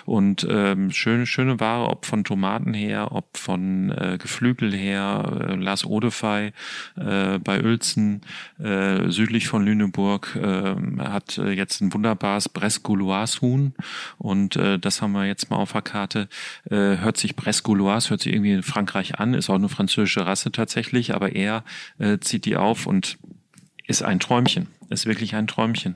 Und 0.06 0.46
ähm, 0.50 0.92
schöne, 0.92 1.26
schöne 1.26 1.60
Ware, 1.62 1.90
ob 1.90 2.06
von 2.06 2.26
Tomaten 2.26 2.74
her, 2.74 3.14
ob 3.14 3.38
von 3.38 3.92
äh, 3.92 4.18
Geflügel 4.22 4.74
her, 4.74 5.48
äh, 5.50 5.56
Lars 5.56 5.86
Odefey 5.86 6.52
äh, 6.98 7.40
bei 7.40 7.64
Uelzen, 7.64 8.22
äh, 8.60 9.10
südlich 9.10 9.48
von 9.48 9.64
Lüneburg, 9.64 10.36
äh, 10.36 10.76
hat 11.00 11.38
äh, 11.38 11.52
jetzt 11.52 11.80
ein 11.82 11.94
wunderbares 11.94 12.50
Bresse-Gauloise 12.50 13.40
Huhn 13.40 13.74
und 14.18 14.58
äh, 14.58 14.78
das 14.80 15.02
haben 15.02 15.14
wir 15.14 15.26
jetzt 15.26 15.50
mal 15.50 15.58
auf 15.58 15.72
der 15.72 15.82
Karte. 15.82 16.28
Äh, 16.70 16.98
hört 16.98 17.16
sich 17.16 17.38
Bresse-Gauloise, 17.38 18.10
hört 18.10 18.22
sich 18.22 18.34
irgendwie 18.34 18.52
in 18.52 18.64
Frankreich 18.64 19.13
an, 19.20 19.34
ist 19.34 19.50
auch 19.50 19.56
eine 19.56 19.70
französische 19.70 20.26
Rasse 20.26 20.52
tatsächlich, 20.52 21.14
aber 21.14 21.36
er 21.36 21.64
äh, 22.00 22.20
zieht 22.20 22.46
die 22.46 22.58
auf 22.58 22.86
und 22.86 23.18
ist 23.86 24.02
ein 24.02 24.20
Träumchen, 24.20 24.68
ist 24.90 25.06
wirklich 25.06 25.36
ein 25.36 25.46
Träumchen. 25.46 25.96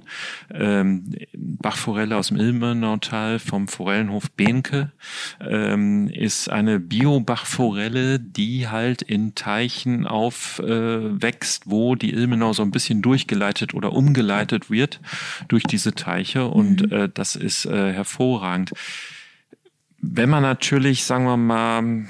Ähm, 0.53 1.15
Bachforelle 1.33 2.17
aus 2.17 2.27
dem 2.27 2.37
Ilmenautal 2.37 3.39
vom 3.39 3.69
Forellenhof 3.69 4.29
Behnke 4.31 4.91
ähm, 5.39 6.09
ist 6.09 6.49
eine 6.49 6.79
Bio-Bachforelle, 6.79 8.19
die 8.19 8.67
halt 8.67 9.01
in 9.01 9.35
Teichen 9.35 10.05
aufwächst, 10.05 11.65
äh, 11.65 11.69
wo 11.69 11.95
die 11.95 12.13
Ilmenau 12.13 12.51
so 12.51 12.61
ein 12.61 12.71
bisschen 12.71 13.01
durchgeleitet 13.01 13.73
oder 13.73 13.93
umgeleitet 13.93 14.69
wird 14.69 14.99
durch 15.47 15.63
diese 15.63 15.93
Teiche 15.93 16.45
und 16.45 16.91
äh, 16.91 17.09
das 17.13 17.37
ist 17.37 17.65
äh, 17.65 17.93
hervorragend. 17.93 18.73
Wenn 19.99 20.29
man 20.29 20.43
natürlich, 20.43 21.05
sagen 21.05 21.25
wir 21.25 21.37
mal, 21.37 22.05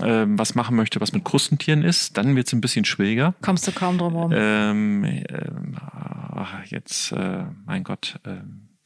äh, 0.00 0.24
was 0.26 0.54
machen 0.54 0.76
möchte, 0.76 1.00
was 1.00 1.12
mit 1.12 1.24
Krustentieren 1.24 1.82
ist, 1.82 2.16
dann 2.16 2.36
wird 2.36 2.46
es 2.46 2.52
ein 2.52 2.60
bisschen 2.60 2.84
schwieriger. 2.84 3.34
Kommst 3.42 3.66
du 3.66 3.72
kaum 3.72 3.98
drum 3.98 4.14
herum. 4.14 4.32
Ähm, 4.34 5.04
ähm, 5.04 5.76
ach, 5.80 6.64
jetzt, 6.66 7.12
äh, 7.12 7.44
mein 7.66 7.84
Gott, 7.84 8.18
äh, 8.24 8.36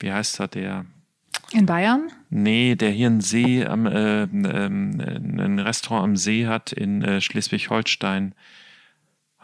wie 0.00 0.12
heißt 0.12 0.40
er, 0.40 0.48
der? 0.48 0.86
In 1.52 1.66
Bayern? 1.66 2.08
Nee, 2.28 2.74
der 2.74 2.90
hier 2.90 3.06
einen 3.06 3.20
See, 3.20 3.64
am, 3.64 3.86
äh, 3.86 4.22
ähm, 4.22 5.00
ein 5.38 5.58
Restaurant 5.58 6.04
am 6.04 6.16
See 6.16 6.46
hat 6.46 6.72
in 6.72 7.02
äh, 7.02 7.20
Schleswig-Holstein. 7.20 8.34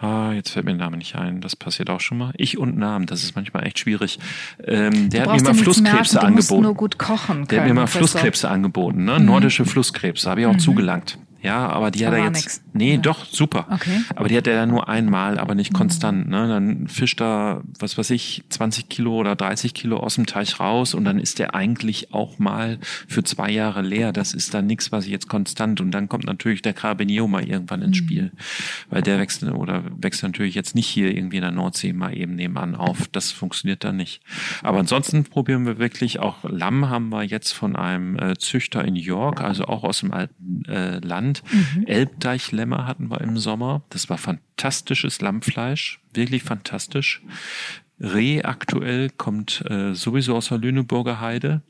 Ah, 0.03 0.33
jetzt 0.33 0.51
fällt 0.51 0.65
mir 0.65 0.73
der 0.73 0.87
Name 0.87 0.97
nicht 0.97 1.15
ein. 1.15 1.41
Das 1.41 1.55
passiert 1.55 1.89
auch 1.89 2.01
schon 2.01 2.19
mal. 2.19 2.33
Ich 2.37 2.59
und 2.59 2.77
Namen, 2.77 3.07
das 3.07 3.23
ist 3.23 3.37
manchmal 3.37 3.65
echt 3.69 3.79
schwierig. 3.79 4.19
Ähm, 4.65 5.11
der 5.11 5.23
hat 5.23 5.37
mir 5.37 5.43
mal 5.43 5.55
Flusskrebse 5.55 6.17
merken, 6.17 6.27
angeboten. 6.27 6.63
nur 6.63 6.75
gut 6.75 6.99
kochen 6.99 7.47
Der 7.47 7.61
hat 7.61 7.67
mir 7.67 7.69
können, 7.69 7.75
mal. 7.77 7.87
Flusskrebse 7.87 8.51
angeboten, 8.51 9.05
ne? 9.05 9.21
Nordische 9.21 9.65
Flusskrebse, 9.65 10.29
habe 10.29 10.41
ich 10.41 10.47
auch 10.49 10.57
zugelangt. 10.57 11.19
Ja, 11.43 11.69
aber 11.69 11.91
die 11.91 12.07
hat 12.07 12.15
er 12.15 12.25
jetzt. 12.25 12.37
nix. 12.37 12.63
Nee, 12.73 12.95
Ja. 12.95 13.01
doch, 13.01 13.25
super. 13.27 13.67
Okay. 13.71 14.01
Aber 14.15 14.29
die 14.29 14.37
hat 14.37 14.47
er 14.47 14.55
dann 14.55 14.69
nur 14.71 14.89
einmal, 14.89 15.39
aber 15.39 15.55
nicht 15.55 15.73
konstant. 15.75 16.29
Ne? 16.29 16.49
Dann 16.49 16.89
fischt 16.89 17.21
er, 17.21 17.63
was 17.79 17.99
weiß 17.99 18.11
ich, 18.11 18.45
20 18.49 18.89
Kilo 18.89 19.17
oder 19.17 19.35
30 19.37 19.75
Kilo 19.75 19.99
aus 19.99 20.15
dem 20.15 20.27
Teich 20.27 20.61
raus 20.61 20.95
und 20.95 21.05
dann 21.05 21.19
ist 21.19 21.39
der 21.39 21.55
eigentlich 21.55 22.15
auch 22.15 22.39
mal 22.39 22.79
für 23.09 23.23
zwei 23.25 23.51
Jahre 23.51 23.83
leer. 23.83 24.13
Das 24.13 24.35
ist 24.35 24.55
dann 24.55 24.67
nichts, 24.67 24.93
was 24.93 25.05
ich 25.05 25.11
jetzt 25.11 25.29
konstant. 25.29 25.81
Und 25.81 25.91
dann 25.91 26.09
kommt 26.09 26.25
natürlich 26.25 26.63
der 26.63 26.73
Carabinier 26.75 27.27
mal 27.27 27.47
irgendwann 27.49 27.83
ins 27.83 27.97
Spiel. 27.97 28.33
Weil 28.89 29.03
der 29.03 29.19
wächst 29.19 29.43
oder 29.43 29.83
wächst 29.99 30.23
natürlich 30.23 30.55
jetzt 30.55 30.75
nicht 30.75 30.87
hier 30.87 31.15
irgendwie 31.15 31.37
in 31.37 31.43
der 31.43 31.51
Nordsee 31.51 31.93
mal 31.93 32.17
eben 32.17 32.35
nebenan 32.37 32.75
auf. 32.75 33.09
Das 33.13 33.33
funktioniert 33.33 33.85
dann 33.85 33.97
nicht. 33.97 34.23
Aber 34.63 34.79
ansonsten 34.79 35.25
probieren 35.25 35.67
wir 35.67 35.79
wirklich 35.79 36.21
auch 36.21 36.37
Lamm 36.45 36.89
haben 36.89 37.09
wir 37.11 37.23
jetzt 37.25 37.53
von 37.53 37.77
einem 37.77 38.19
äh, 38.19 38.37
Züchter 38.37 38.85
in 38.85 38.97
York, 38.97 39.41
also 39.41 39.65
auch 39.65 39.85
aus 39.85 40.01
dem 40.01 40.13
alten 40.13 40.65
äh, 40.69 40.99
Land. 40.99 41.32
Elbdeichlämmer 41.87 42.87
hatten 42.87 43.11
wir 43.11 43.21
im 43.21 43.39
Sommer. 43.39 43.83
Das 43.91 44.11
war 44.11 44.19
fantastisches 44.19 45.21
Lammfleisch, 45.21 46.01
wirklich 46.13 46.43
fantastisch. 46.43 47.23
Reh 48.03 48.43
aktuell 48.43 49.11
kommt 49.11 49.65
äh, 49.71 49.95
sowieso 49.95 50.35
aus 50.35 50.49
der 50.49 50.59
Lüneburger 50.59 51.21
Heide. 51.21 51.63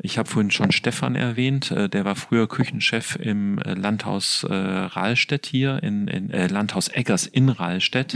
Ich 0.00 0.18
habe 0.18 0.28
vorhin 0.28 0.50
schon 0.50 0.72
Stefan 0.72 1.14
erwähnt, 1.14 1.70
äh, 1.70 1.88
der 1.88 2.04
war 2.04 2.16
früher 2.16 2.48
Küchenchef 2.48 3.14
im 3.14 3.58
äh, 3.58 3.74
Landhaus 3.74 4.42
äh, 4.42 4.52
Rahlstedt 4.52 5.46
hier, 5.46 5.80
in, 5.84 6.08
in 6.08 6.30
äh, 6.30 6.48
Landhaus 6.48 6.88
Eggers 6.88 7.26
in 7.26 7.48
Rahlstedt. 7.48 8.14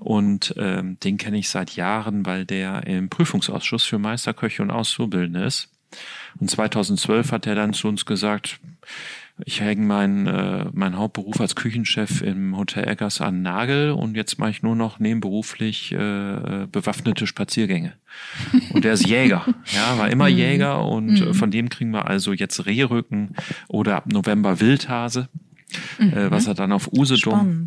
Und 0.00 0.54
ähm, 0.58 1.00
den 1.00 1.16
kenne 1.16 1.38
ich 1.38 1.48
seit 1.48 1.76
Jahren, 1.76 2.26
weil 2.26 2.44
der 2.44 2.86
im 2.86 3.08
Prüfungsausschuss 3.08 3.84
für 3.84 3.98
Meisterköche 3.98 4.62
und 4.62 4.70
Auszubildende 4.70 5.44
ist. 5.44 5.70
Und 6.38 6.50
2012 6.50 7.32
hat 7.32 7.46
er 7.46 7.54
dann 7.54 7.72
zu 7.72 7.88
uns 7.88 8.04
gesagt, 8.04 8.60
ich 9.44 9.60
hänge 9.60 9.86
meinen 9.86 10.26
äh, 10.26 10.66
mein 10.72 10.96
Hauptberuf 10.96 11.40
als 11.40 11.54
Küchenchef 11.54 12.22
im 12.22 12.56
Hotel 12.56 12.88
Eggers 12.88 13.20
an 13.20 13.42
Nagel 13.42 13.92
und 13.92 14.16
jetzt 14.16 14.38
mache 14.38 14.50
ich 14.50 14.62
nur 14.62 14.74
noch 14.74 14.98
nebenberuflich 14.98 15.92
äh, 15.92 16.66
bewaffnete 16.70 17.26
Spaziergänge. 17.26 17.94
Und 18.72 18.84
der 18.84 18.94
ist 18.94 19.06
Jäger, 19.06 19.46
ja, 19.72 19.98
war 19.98 20.10
immer 20.10 20.28
Jäger 20.28 20.84
und 20.84 21.20
äh, 21.20 21.34
von 21.34 21.50
dem 21.50 21.68
kriegen 21.68 21.90
wir 21.90 22.06
also 22.06 22.32
jetzt 22.32 22.66
Rehrücken 22.66 23.36
oder 23.68 23.96
ab 23.96 24.06
November 24.06 24.60
Wildhase, 24.60 25.28
äh, 25.98 26.30
was 26.30 26.46
er 26.46 26.54
dann 26.54 26.72
auf 26.72 26.92
Usedom 26.92 27.66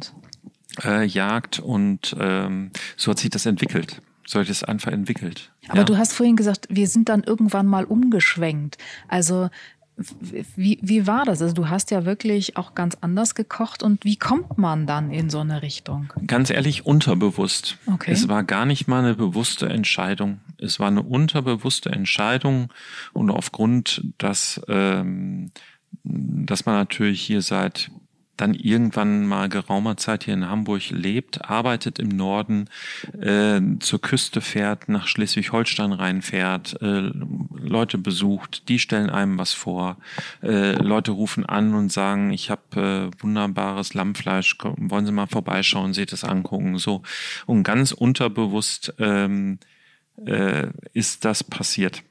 äh, 0.83 1.05
jagt 1.05 1.59
und 1.59 2.15
ähm, 2.19 2.71
so 2.97 3.11
hat 3.11 3.19
sich 3.19 3.29
das 3.29 3.45
entwickelt. 3.45 4.01
So 4.25 4.39
hat 4.39 4.49
es 4.49 4.63
einfach 4.63 4.91
entwickelt. 4.91 5.51
Aber 5.67 5.79
ja. 5.79 5.83
du 5.83 5.97
hast 5.97 6.13
vorhin 6.13 6.35
gesagt, 6.35 6.67
wir 6.69 6.87
sind 6.87 7.09
dann 7.09 7.23
irgendwann 7.23 7.65
mal 7.65 7.85
umgeschwenkt. 7.85 8.77
Also 9.07 9.49
wie, 10.55 10.79
wie 10.81 11.07
war 11.07 11.25
das? 11.25 11.41
Also 11.41 11.53
du 11.53 11.69
hast 11.69 11.91
ja 11.91 12.05
wirklich 12.05 12.57
auch 12.57 12.75
ganz 12.75 12.97
anders 13.01 13.35
gekocht 13.35 13.83
und 13.83 14.03
wie 14.03 14.17
kommt 14.17 14.57
man 14.57 14.87
dann 14.87 15.11
in 15.11 15.29
so 15.29 15.39
eine 15.39 15.61
Richtung? 15.61 16.11
Ganz 16.27 16.49
ehrlich, 16.49 16.85
unterbewusst. 16.85 17.77
Okay. 17.85 18.11
Es 18.11 18.27
war 18.27 18.43
gar 18.43 18.65
nicht 18.65 18.87
mal 18.87 19.03
eine 19.03 19.15
bewusste 19.15 19.69
Entscheidung. 19.69 20.39
Es 20.57 20.79
war 20.79 20.87
eine 20.87 21.03
unterbewusste 21.03 21.89
Entscheidung 21.89 22.71
und 23.13 23.29
aufgrund, 23.29 24.03
dass, 24.17 24.61
ähm, 24.67 25.51
dass 26.03 26.65
man 26.65 26.75
natürlich 26.75 27.21
hier 27.21 27.41
seit 27.41 27.91
dann 28.41 28.55
irgendwann 28.55 29.27
mal 29.27 29.49
geraumer 29.49 29.97
Zeit 29.97 30.23
hier 30.23 30.33
in 30.33 30.49
Hamburg 30.49 30.89
lebt, 30.89 31.45
arbeitet 31.49 31.99
im 31.99 32.09
Norden, 32.09 32.69
äh, 33.19 33.61
zur 33.79 34.01
Küste 34.01 34.41
fährt, 34.41 34.89
nach 34.89 35.07
Schleswig-Holstein 35.07 35.93
reinfährt, 35.93 36.81
äh, 36.81 37.11
Leute 37.55 37.99
besucht, 37.99 38.67
die 38.67 38.79
stellen 38.79 39.11
einem 39.11 39.37
was 39.37 39.53
vor, 39.53 39.97
äh, 40.41 40.73
Leute 40.73 41.11
rufen 41.11 41.45
an 41.45 41.75
und 41.75 41.91
sagen, 41.91 42.31
ich 42.31 42.49
habe 42.49 43.11
äh, 43.19 43.21
wunderbares 43.21 43.93
Lammfleisch, 43.93 44.57
wollen 44.77 45.05
Sie 45.05 45.11
mal 45.11 45.27
vorbeischauen, 45.27 45.93
seht 45.93 46.11
es 46.11 46.23
angucken, 46.23 46.79
so 46.79 47.03
und 47.45 47.61
ganz 47.63 47.91
unterbewusst 47.91 48.93
ähm, 48.97 49.59
äh, 50.25 50.67
ist 50.93 51.25
das 51.25 51.43
passiert. 51.43 52.03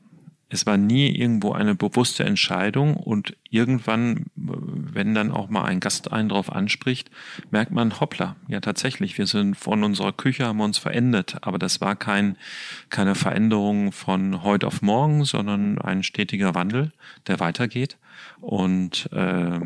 Es 0.51 0.67
war 0.67 0.77
nie 0.77 1.09
irgendwo 1.09 1.53
eine 1.53 1.77
bewusste 1.77 2.25
Entscheidung 2.25 2.97
und 2.97 3.37
irgendwann, 3.49 4.27
wenn 4.35 5.15
dann 5.15 5.31
auch 5.31 5.49
mal 5.49 5.65
ein 5.65 5.79
Gast 5.79 6.13
einen 6.13 6.29
drauf 6.29 6.51
anspricht, 6.53 7.09
merkt 7.53 7.71
man, 7.71 8.01
hoppla, 8.01 8.35
ja 8.49 8.61
tatsächlich, 8.61 9.17
wir 9.17 9.29
sind 9.29 9.55
von 9.55 9.85
unserer 9.85 10.13
Küche, 10.13 10.47
haben 10.47 10.61
uns 10.61 10.79
verändert, 10.79 11.39
aber 11.43 11.59
das 11.59 11.81
war 11.81 11.95
kein, 11.95 12.37
keine 12.89 13.15
Veränderung 13.15 13.93
von 13.93 14.43
heute 14.43 14.67
auf 14.67 14.83
morgen, 14.83 15.25
sondern 15.25 15.79
ein 15.79 16.03
stetiger 16.03 16.55
Wandel, 16.57 16.91
der 17.29 17.39
weitergeht 17.39 17.97
und 18.41 19.09
äh, 19.13 19.61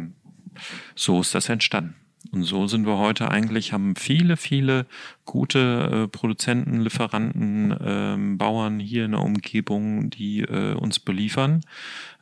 so 0.95 1.21
ist 1.23 1.35
das 1.35 1.49
entstanden. 1.49 1.97
Und 2.33 2.45
so 2.45 2.67
sind 2.67 2.87
wir 2.87 2.99
heute 2.99 3.31
eigentlich, 3.31 3.73
haben 3.73 3.97
viele, 3.97 4.37
viele 4.37 4.87
gute 5.25 6.05
äh, 6.05 6.09
Produzenten, 6.09 6.81
Lieferanten, 6.81 7.77
ähm, 7.81 8.39
Bauern 8.39 8.81
hier 8.81 9.05
in 9.05 9.13
der 9.13 9.21
Umgebung, 9.21 10.11
die 10.11 10.41
äh, 10.41 10.75
uns 10.75 10.99
beliefern. 10.99 11.61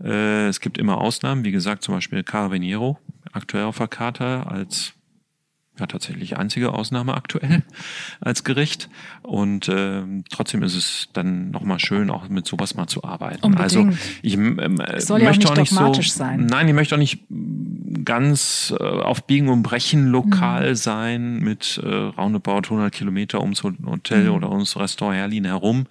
Äh, 0.02 0.48
es 0.48 0.60
gibt 0.60 0.78
immer 0.78 0.98
Ausnahmen, 0.98 1.44
wie 1.44 1.52
gesagt, 1.52 1.82
zum 1.82 1.94
Beispiel 1.94 2.22
Carabiniero, 2.22 2.98
aktuell 3.32 3.64
auf 3.64 3.78
der 3.78 3.88
Karte 3.88 4.46
als 4.46 4.94
ja 5.78 5.86
tatsächlich 5.86 6.36
einzige 6.36 6.72
Ausnahme 6.72 7.14
aktuell 7.14 7.62
als 8.20 8.44
Gericht. 8.44 8.88
Und 9.22 9.68
äh, 9.68 10.02
trotzdem 10.30 10.62
ist 10.62 10.76
es 10.76 11.08
dann 11.12 11.50
nochmal 11.50 11.78
schön, 11.78 12.10
auch 12.10 12.28
mit 12.28 12.46
sowas 12.46 12.74
mal 12.74 12.86
zu 12.86 13.04
arbeiten. 13.04 13.42
Unbedingt. 13.42 13.62
Also 13.62 13.88
ich 14.22 14.34
ähm, 14.34 14.82
soll 14.98 15.22
möchte 15.22 15.46
ja 15.46 15.52
auch 15.52 15.56
nicht, 15.56 15.76
auch 15.76 15.96
nicht 15.96 16.12
so. 16.12 16.18
Sein. 16.18 16.46
Nein, 16.46 16.68
ich 16.68 16.74
möchte 16.74 16.94
auch 16.94 16.98
nicht 16.98 17.20
ganz 18.04 18.74
äh, 18.78 18.82
auf 18.82 19.26
Biegen 19.26 19.48
und 19.48 19.62
Brechen 19.62 20.08
lokal 20.08 20.70
mhm. 20.70 20.74
sein 20.74 21.38
mit 21.38 21.80
äh, 21.82 21.88
roundabout 21.88 22.64
100 22.64 22.92
Kilometer 22.92 23.40
ums 23.40 23.62
Hotel 23.62 24.24
mhm. 24.24 24.34
oder 24.34 24.50
ums 24.50 24.76
Restaurant 24.76 25.16
Herlin 25.16 25.44
herum. 25.44 25.86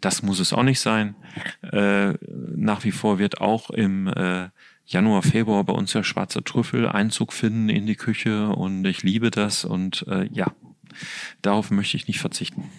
Das 0.00 0.22
muss 0.22 0.40
es 0.40 0.52
auch 0.52 0.62
nicht 0.62 0.80
sein. 0.80 1.14
Äh, 1.62 2.14
nach 2.54 2.84
wie 2.84 2.92
vor 2.92 3.18
wird 3.18 3.40
auch 3.40 3.70
im 3.70 4.08
äh, 4.08 4.48
Januar, 4.86 5.22
Februar 5.22 5.64
bei 5.64 5.72
uns 5.72 5.92
der 5.92 6.02
schwarze 6.02 6.42
Trüffel 6.42 6.88
Einzug 6.88 7.32
finden 7.32 7.68
in 7.68 7.86
die 7.86 7.96
Küche 7.96 8.48
und 8.50 8.84
ich 8.84 9.02
liebe 9.02 9.30
das 9.30 9.64
und 9.64 10.04
äh, 10.08 10.28
ja, 10.32 10.52
darauf 11.40 11.70
möchte 11.70 11.96
ich 11.96 12.08
nicht 12.08 12.20
verzichten. 12.20 12.70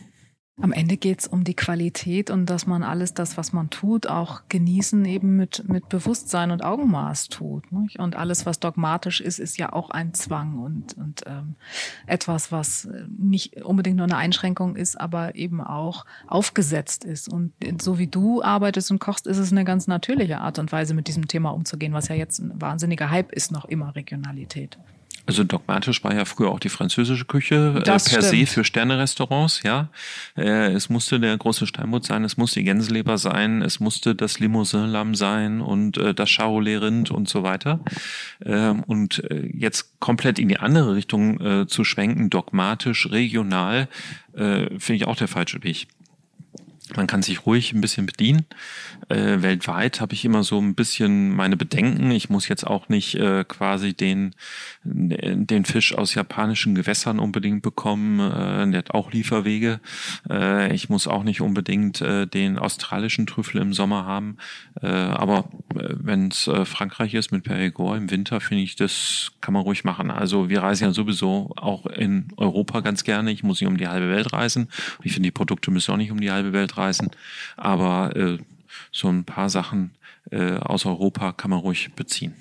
Am 0.61 0.71
Ende 0.71 0.97
geht 0.97 1.21
es 1.21 1.27
um 1.27 1.43
die 1.43 1.55
Qualität 1.55 2.29
und 2.29 2.45
dass 2.45 2.67
man 2.67 2.83
alles 2.83 3.15
das, 3.15 3.37
was 3.37 3.53
man 3.53 3.71
tut, 3.71 4.05
auch 4.05 4.43
genießen 4.49 5.03
eben 5.05 5.35
mit, 5.35 5.67
mit 5.67 5.89
Bewusstsein 5.89 6.51
und 6.51 6.63
Augenmaß 6.63 7.29
tut. 7.29 7.71
Nicht? 7.71 7.97
Und 7.97 8.15
alles, 8.15 8.45
was 8.45 8.59
dogmatisch 8.59 9.19
ist, 9.19 9.39
ist 9.39 9.57
ja 9.57 9.73
auch 9.73 9.89
ein 9.89 10.13
Zwang 10.13 10.59
und, 10.59 10.95
und 10.95 11.23
ähm, 11.25 11.55
etwas, 12.05 12.51
was 12.51 12.87
nicht 13.17 13.63
unbedingt 13.63 13.97
nur 13.97 14.05
eine 14.05 14.17
Einschränkung 14.17 14.75
ist, 14.75 15.01
aber 15.01 15.33
eben 15.33 15.59
auch 15.59 16.05
aufgesetzt 16.27 17.03
ist. 17.03 17.29
Und 17.29 17.53
so 17.81 17.97
wie 17.97 18.07
du 18.07 18.43
arbeitest 18.43 18.91
und 18.91 18.99
kochst, 18.99 19.25
ist 19.25 19.39
es 19.39 19.51
eine 19.51 19.65
ganz 19.65 19.87
natürliche 19.87 20.39
Art 20.39 20.59
und 20.59 20.71
Weise, 20.71 20.93
mit 20.93 21.07
diesem 21.07 21.27
Thema 21.27 21.49
umzugehen, 21.49 21.93
was 21.93 22.09
ja 22.09 22.15
jetzt 22.15 22.37
ein 22.37 22.61
wahnsinniger 22.61 23.09
Hype 23.09 23.31
ist, 23.31 23.51
noch 23.51 23.65
immer 23.65 23.95
Regionalität. 23.95 24.77
Also 25.25 25.45
dogmatisch 25.45 26.03
war 26.03 26.13
ja 26.13 26.25
früher 26.25 26.49
auch 26.49 26.59
die 26.59 26.69
französische 26.69 27.23
Küche 27.23 27.75
äh, 27.77 27.81
per 27.81 27.99
stimmt. 27.99 28.23
se 28.23 28.45
für 28.45 28.65
Sternerestaurants, 28.65 29.63
ja. 29.63 29.87
Äh, 30.35 30.73
es 30.73 30.89
musste 30.89 31.19
der 31.19 31.37
große 31.37 31.65
Steinbutt 31.65 32.05
sein, 32.05 32.25
es 32.25 32.35
musste 32.35 32.59
die 32.59 32.65
Gänseleber 32.65 33.17
sein, 33.17 33.61
es 33.61 33.79
musste 33.79 34.15
das 34.15 34.39
Limousin-Lamm 34.39 35.15
sein 35.15 35.61
und 35.61 35.97
äh, 35.97 36.13
das 36.13 36.29
Charolais-Rind 36.29 37.09
und 37.11 37.29
so 37.29 37.43
weiter. 37.43 37.79
Ähm, 38.45 38.83
und 38.83 39.23
äh, 39.31 39.49
jetzt 39.53 39.97
komplett 39.99 40.39
in 40.39 40.49
die 40.49 40.59
andere 40.59 40.95
Richtung 40.95 41.39
äh, 41.39 41.67
zu 41.67 41.85
schwenken, 41.85 42.29
dogmatisch, 42.29 43.09
regional, 43.09 43.87
äh, 44.33 44.77
finde 44.77 44.95
ich 44.95 45.07
auch 45.07 45.15
der 45.15 45.29
falsche 45.29 45.63
Weg. 45.63 45.87
Man 46.95 47.07
kann 47.07 47.21
sich 47.21 47.45
ruhig 47.45 47.73
ein 47.73 47.81
bisschen 47.81 48.05
bedienen. 48.05 48.45
Äh, 49.09 49.41
weltweit 49.41 49.99
habe 50.01 50.13
ich 50.13 50.25
immer 50.25 50.43
so 50.43 50.59
ein 50.59 50.75
bisschen 50.75 51.35
meine 51.35 51.57
Bedenken. 51.57 52.11
Ich 52.11 52.29
muss 52.29 52.47
jetzt 52.47 52.65
auch 52.65 52.89
nicht 52.89 53.15
äh, 53.15 53.43
quasi 53.47 53.93
den, 53.93 54.35
den 54.83 55.65
Fisch 55.65 55.95
aus 55.95 56.13
japanischen 56.13 56.75
Gewässern 56.75 57.19
unbedingt 57.19 57.61
bekommen. 57.61 58.19
Äh, 58.19 58.69
der 58.71 58.79
hat 58.79 58.91
auch 58.91 59.11
Lieferwege. 59.11 59.79
Äh, 60.29 60.73
ich 60.73 60.89
muss 60.89 61.07
auch 61.07 61.23
nicht 61.23 61.41
unbedingt 61.41 62.01
äh, 62.01 62.27
den 62.27 62.57
australischen 62.57 63.25
Trüffel 63.25 63.61
im 63.61 63.73
Sommer 63.73 64.05
haben. 64.05 64.37
Äh, 64.81 64.87
aber 64.87 65.49
äh, 65.75 65.89
wenn 65.95 66.29
es 66.29 66.47
äh, 66.47 66.65
Frankreich 66.65 67.13
ist 67.13 67.31
mit 67.31 67.43
Perigord 67.43 67.97
im 67.97 68.11
Winter, 68.11 68.39
finde 68.39 68.63
ich, 68.63 68.75
das 68.75 69.31
kann 69.41 69.53
man 69.53 69.63
ruhig 69.63 69.83
machen. 69.83 70.11
Also 70.11 70.49
wir 70.49 70.61
reisen 70.61 70.85
ja 70.85 70.93
sowieso 70.93 71.51
auch 71.55 71.85
in 71.85 72.27
Europa 72.37 72.81
ganz 72.81 73.03
gerne. 73.03 73.31
Ich 73.31 73.43
muss 73.43 73.59
nicht 73.59 73.69
um 73.69 73.77
die 73.77 73.87
halbe 73.87 74.09
Welt 74.09 74.33
reisen. 74.33 74.69
Ich 75.03 75.13
finde, 75.13 75.27
die 75.27 75.31
Produkte 75.31 75.71
müssen 75.71 75.91
auch 75.91 75.97
nicht 75.97 76.11
um 76.11 76.19
die 76.19 76.31
halbe 76.31 76.53
Welt 76.53 76.77
reisen. 76.77 76.82
Aber 77.57 78.15
äh, 78.15 78.37
so 78.91 79.09
ein 79.09 79.23
paar 79.23 79.49
Sachen 79.49 79.91
äh, 80.31 80.53
aus 80.57 80.85
Europa 80.85 81.33
kann 81.33 81.51
man 81.51 81.59
ruhig 81.59 81.93
beziehen. 81.95 82.33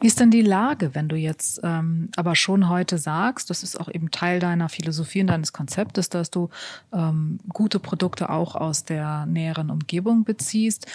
Wie 0.00 0.08
ist 0.08 0.20
denn 0.20 0.30
die 0.30 0.42
Lage, 0.42 0.94
wenn 0.94 1.08
du 1.08 1.16
jetzt 1.16 1.60
ähm, 1.62 2.10
aber 2.16 2.36
schon 2.36 2.68
heute 2.68 2.98
sagst, 2.98 3.48
das 3.48 3.62
ist 3.62 3.80
auch 3.80 3.88
eben 3.88 4.10
Teil 4.10 4.38
deiner 4.38 4.68
Philosophie 4.68 5.22
und 5.22 5.28
deines 5.28 5.54
Konzeptes, 5.54 6.10
dass 6.10 6.30
du 6.30 6.50
ähm, 6.92 7.38
gute 7.48 7.78
Produkte 7.78 8.28
auch 8.28 8.54
aus 8.54 8.84
der 8.84 9.24
näheren 9.24 9.70
Umgebung 9.70 10.24
beziehst. 10.24 10.86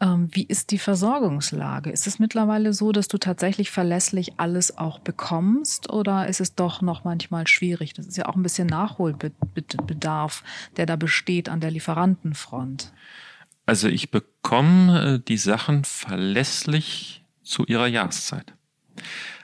Ähm, 0.00 0.28
wie 0.32 0.44
ist 0.44 0.70
die 0.70 0.78
Versorgungslage? 0.78 1.90
Ist 1.90 2.06
es 2.06 2.18
mittlerweile 2.18 2.72
so, 2.72 2.90
dass 2.90 3.08
du 3.08 3.18
tatsächlich 3.18 3.70
verlässlich 3.70 4.38
alles 4.38 4.76
auch 4.76 4.98
bekommst 4.98 5.90
oder 5.90 6.26
ist 6.26 6.40
es 6.40 6.54
doch 6.54 6.82
noch 6.82 7.04
manchmal 7.04 7.46
schwierig? 7.46 7.94
Das 7.94 8.06
ist 8.06 8.16
ja 8.16 8.26
auch 8.26 8.34
ein 8.34 8.42
bisschen 8.42 8.66
Nachholbedarf, 8.66 10.42
der 10.76 10.86
da 10.86 10.96
besteht 10.96 11.48
an 11.48 11.60
der 11.60 11.70
Lieferantenfront. 11.70 12.92
Also 13.66 13.88
ich 13.88 14.10
bekomme 14.10 15.14
äh, 15.14 15.20
die 15.26 15.38
Sachen 15.38 15.84
verlässlich 15.84 17.24
zu 17.42 17.64
ihrer 17.64 17.86
Jahreszeit. 17.86 18.52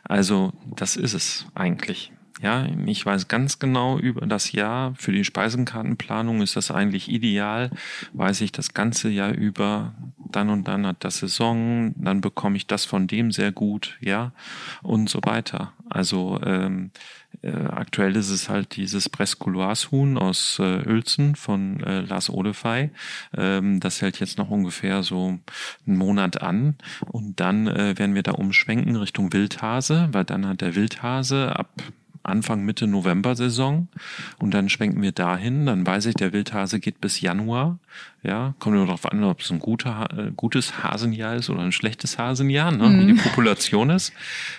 Also 0.02 0.52
das 0.64 0.96
ist 0.96 1.14
es 1.14 1.46
eigentlich. 1.54 2.12
Ja, 2.42 2.66
ich 2.86 3.04
weiß 3.04 3.28
ganz 3.28 3.58
genau 3.58 3.98
über 3.98 4.26
das 4.26 4.52
Jahr. 4.52 4.94
Für 4.96 5.12
die 5.12 5.24
Speisenkartenplanung 5.24 6.40
ist 6.40 6.56
das 6.56 6.70
eigentlich 6.70 7.10
ideal. 7.10 7.70
Weiß 8.14 8.40
ich 8.40 8.50
das 8.50 8.72
ganze 8.72 9.10
Jahr 9.10 9.32
über, 9.32 9.92
dann 10.16 10.48
und 10.48 10.66
dann 10.66 10.86
hat 10.86 11.04
das 11.04 11.18
Saison, 11.18 11.92
dann 11.96 12.22
bekomme 12.22 12.56
ich 12.56 12.66
das 12.66 12.86
von 12.86 13.06
dem 13.06 13.30
sehr 13.30 13.52
gut, 13.52 13.98
ja, 14.00 14.32
und 14.82 15.10
so 15.10 15.20
weiter. 15.22 15.74
Also 15.90 16.40
ähm, 16.42 16.92
äh, 17.42 17.50
aktuell 17.50 18.16
ist 18.16 18.30
es 18.30 18.48
halt 18.48 18.76
dieses 18.76 19.10
Brescouloise-Huhn 19.10 20.16
aus 20.16 20.58
äh, 20.60 20.88
Uelzen 20.88 21.34
von 21.36 21.80
äh, 21.80 22.00
Lars 22.00 22.30
Odefey. 22.30 22.90
Ähm, 23.36 23.80
das 23.80 24.00
hält 24.00 24.18
jetzt 24.18 24.38
noch 24.38 24.48
ungefähr 24.48 25.02
so 25.02 25.38
einen 25.86 25.96
Monat 25.96 26.40
an. 26.40 26.76
Und 27.06 27.38
dann 27.40 27.66
äh, 27.66 27.98
werden 27.98 28.14
wir 28.14 28.22
da 28.22 28.32
umschwenken 28.32 28.96
Richtung 28.96 29.32
Wildhase, 29.32 30.08
weil 30.12 30.24
dann 30.24 30.46
hat 30.46 30.62
der 30.62 30.74
Wildhase 30.74 31.54
ab 31.54 31.68
Anfang, 32.30 32.64
Mitte 32.64 32.86
November 32.86 33.36
Saison 33.36 33.88
und 34.38 34.54
dann 34.54 34.68
schwenken 34.68 35.02
wir 35.02 35.12
dahin. 35.12 35.66
Dann 35.66 35.86
weiß 35.86 36.06
ich, 36.06 36.14
der 36.14 36.32
Wildhase 36.32 36.80
geht 36.80 37.00
bis 37.00 37.20
Januar. 37.20 37.78
Ja, 38.22 38.54
kommt 38.58 38.76
nur 38.76 38.84
darauf 38.84 39.10
an, 39.10 39.24
ob 39.24 39.40
es 39.40 39.50
ein 39.50 39.60
guter, 39.60 40.06
äh, 40.14 40.30
gutes 40.36 40.82
Hasenjahr 40.82 41.36
ist 41.36 41.48
oder 41.48 41.60
ein 41.60 41.72
schlechtes 41.72 42.18
Hasenjahr, 42.18 42.70
ne? 42.70 42.86
Mm. 42.86 43.00
wie 43.00 43.06
die 43.06 43.12
mhm. 43.14 43.18
Population 43.18 43.88
ist. 43.88 44.12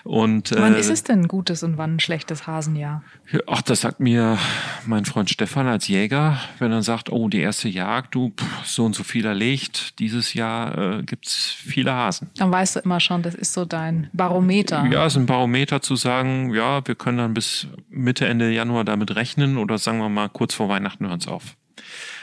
Und, 0.04 0.52
wann 0.58 0.74
äh, 0.74 0.80
ist 0.80 0.89
es 0.89 1.04
denn 1.04 1.21
ein 1.21 1.28
gutes 1.28 1.62
und 1.62 1.78
wann 1.78 1.95
ein 1.95 2.00
schlechtes 2.00 2.47
Hasenjahr? 2.47 3.04
Ach, 3.45 3.62
das 3.62 3.82
sagt 3.82 4.00
mir 4.00 4.39
mein 4.88 5.06
Freund 5.06 5.30
Stefan 5.30 5.67
als 5.67 5.88
Jäger, 5.88 6.39
wenn 6.58 6.71
er 6.71 6.82
sagt, 6.82 7.12
oh, 7.12 7.30
die 7.30 7.39
erste 7.39 7.69
Jagd, 7.69 8.15
du, 8.15 8.32
pff, 8.36 8.65
so 8.65 8.84
und 8.84 8.95
so 8.95 9.04
viel 9.04 9.28
erlegt, 9.28 10.00
dieses 10.00 10.34
Jahr 10.34 11.00
äh, 11.00 11.04
gibt's 11.04 11.45
viele 11.56 11.93
Hasen. 11.93 12.32
Dann 12.38 12.52
weißt 12.52 12.78
du 12.78 12.80
immer 12.80 13.00
schon, 13.00 13.21
das 13.21 13.36
ist 13.36 13.54
so 13.54 13.65
dein 13.65 14.10
Barometer. 14.12 14.88
Ja, 14.88 15.06
ist 15.06 15.17
ein 15.17 15.28
Barometer 15.28 15.84
zu 15.84 15.95
sagen, 15.95 16.52
ja, 16.52 16.86
wir 16.88 16.95
können 16.95 17.19
dann 17.19 17.36
bis 17.36 17.67
Mitte, 17.91 18.28
Ende 18.28 18.52
Januar 18.52 18.86
damit 18.86 19.15
rechnen 19.15 19.60
oder 19.60 19.78
sagen 19.78 20.00
wir 20.00 20.10
mal 20.10 20.30
kurz 20.30 20.56
vor 20.56 20.67
Weihnachten 20.67 21.08
hören 21.08 21.19
es 21.19 21.28
auf. 21.28 21.56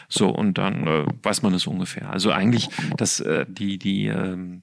So, 0.08 0.28
und 0.28 0.58
dann 0.58 0.86
äh, 0.86 1.06
weiß 1.22 1.42
man 1.42 1.52
es 1.54 1.66
ungefähr. 1.66 2.10
Also 2.10 2.32
eigentlich, 2.32 2.68
dass 2.96 3.20
äh, 3.20 3.44
die, 3.48 3.78
die, 3.78 4.06
ähm, 4.06 4.62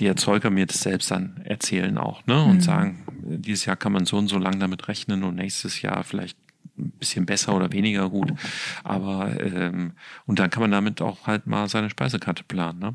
die 0.00 0.06
Erzeuger 0.06 0.50
mir 0.50 0.66
das 0.66 0.80
selbst 0.80 1.10
dann 1.10 1.40
erzählen 1.44 1.96
auch, 1.98 2.26
ne? 2.26 2.42
Und 2.42 2.56
mhm. 2.56 2.60
sagen, 2.60 3.04
dieses 3.22 3.64
Jahr 3.64 3.76
kann 3.76 3.92
man 3.92 4.06
so 4.06 4.16
und 4.16 4.28
so 4.28 4.38
lang 4.38 4.58
damit 4.58 4.88
rechnen 4.88 5.22
und 5.22 5.36
nächstes 5.36 5.82
Jahr 5.82 6.02
vielleicht 6.02 6.36
ein 6.76 6.90
bisschen 6.92 7.26
besser 7.26 7.54
oder 7.54 7.72
weniger 7.72 8.08
gut. 8.10 8.32
Aber 8.82 9.40
ähm, 9.40 9.92
und 10.26 10.38
dann 10.38 10.50
kann 10.50 10.62
man 10.62 10.70
damit 10.72 11.00
auch 11.00 11.26
halt 11.26 11.46
mal 11.46 11.68
seine 11.68 11.90
Speisekarte 11.90 12.42
planen, 12.44 12.78
ne? 12.78 12.94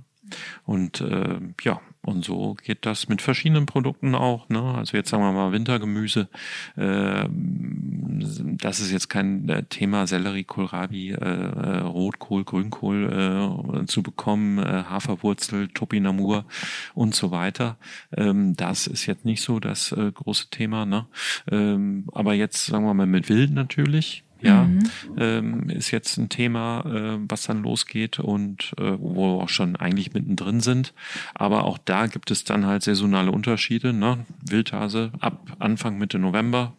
Und 0.65 1.01
äh, 1.01 1.39
ja, 1.61 1.81
und 2.07 2.23
so 2.23 2.55
geht 2.63 2.85
das 2.85 3.09
mit 3.09 3.21
verschiedenen 3.21 3.65
Produkten 3.65 4.15
auch. 4.15 4.47
Ne? 4.47 4.61
Also 4.61 4.95
jetzt 4.95 5.09
sagen 5.09 5.23
wir 5.23 5.33
mal 5.33 5.51
Wintergemüse. 5.51 6.29
Äh, 6.77 7.27
das 7.29 8.79
ist 8.79 8.91
jetzt 8.91 9.09
kein 9.09 9.49
äh, 9.49 9.63
Thema 9.63 10.07
Sellerie, 10.07 10.45
Kohlrabi, 10.45 11.11
äh, 11.11 11.15
äh, 11.15 11.79
Rotkohl, 11.79 12.45
Grünkohl 12.45 13.81
äh, 13.81 13.85
zu 13.87 14.03
bekommen, 14.03 14.57
äh, 14.59 14.85
Haferwurzel, 14.89 15.67
Topinamur 15.67 16.45
und 16.93 17.13
so 17.13 17.31
weiter. 17.31 17.77
Ähm, 18.15 18.55
das 18.55 18.87
ist 18.87 19.05
jetzt 19.05 19.25
nicht 19.25 19.41
so 19.41 19.59
das 19.59 19.91
äh, 19.91 20.09
große 20.09 20.49
Thema. 20.49 20.85
Ne? 20.85 21.07
Ähm, 21.51 22.05
aber 22.13 22.33
jetzt 22.33 22.67
sagen 22.67 22.85
wir 22.85 22.93
mal 22.93 23.05
mit 23.05 23.27
Wild 23.27 23.51
natürlich 23.51 24.23
ja, 24.41 24.63
mhm. 24.63 24.79
ähm, 25.17 25.69
ist 25.69 25.91
jetzt 25.91 26.17
ein 26.17 26.29
Thema, 26.29 26.85
äh, 26.85 27.19
was 27.27 27.43
dann 27.43 27.63
losgeht 27.63 28.19
und 28.19 28.73
äh, 28.77 28.99
wo 28.99 29.15
wir 29.15 29.43
auch 29.43 29.49
schon 29.49 29.75
eigentlich 29.75 30.13
mittendrin 30.13 30.59
sind. 30.59 30.93
Aber 31.33 31.65
auch 31.65 31.77
da 31.77 32.07
gibt 32.07 32.31
es 32.31 32.43
dann 32.43 32.65
halt 32.65 32.83
saisonale 32.83 33.31
Unterschiede. 33.31 33.93
Ne? 33.93 34.25
Wildhase 34.47 35.11
ab 35.19 35.55
Anfang 35.59 35.97
Mitte 35.97 36.19
November, 36.19 36.73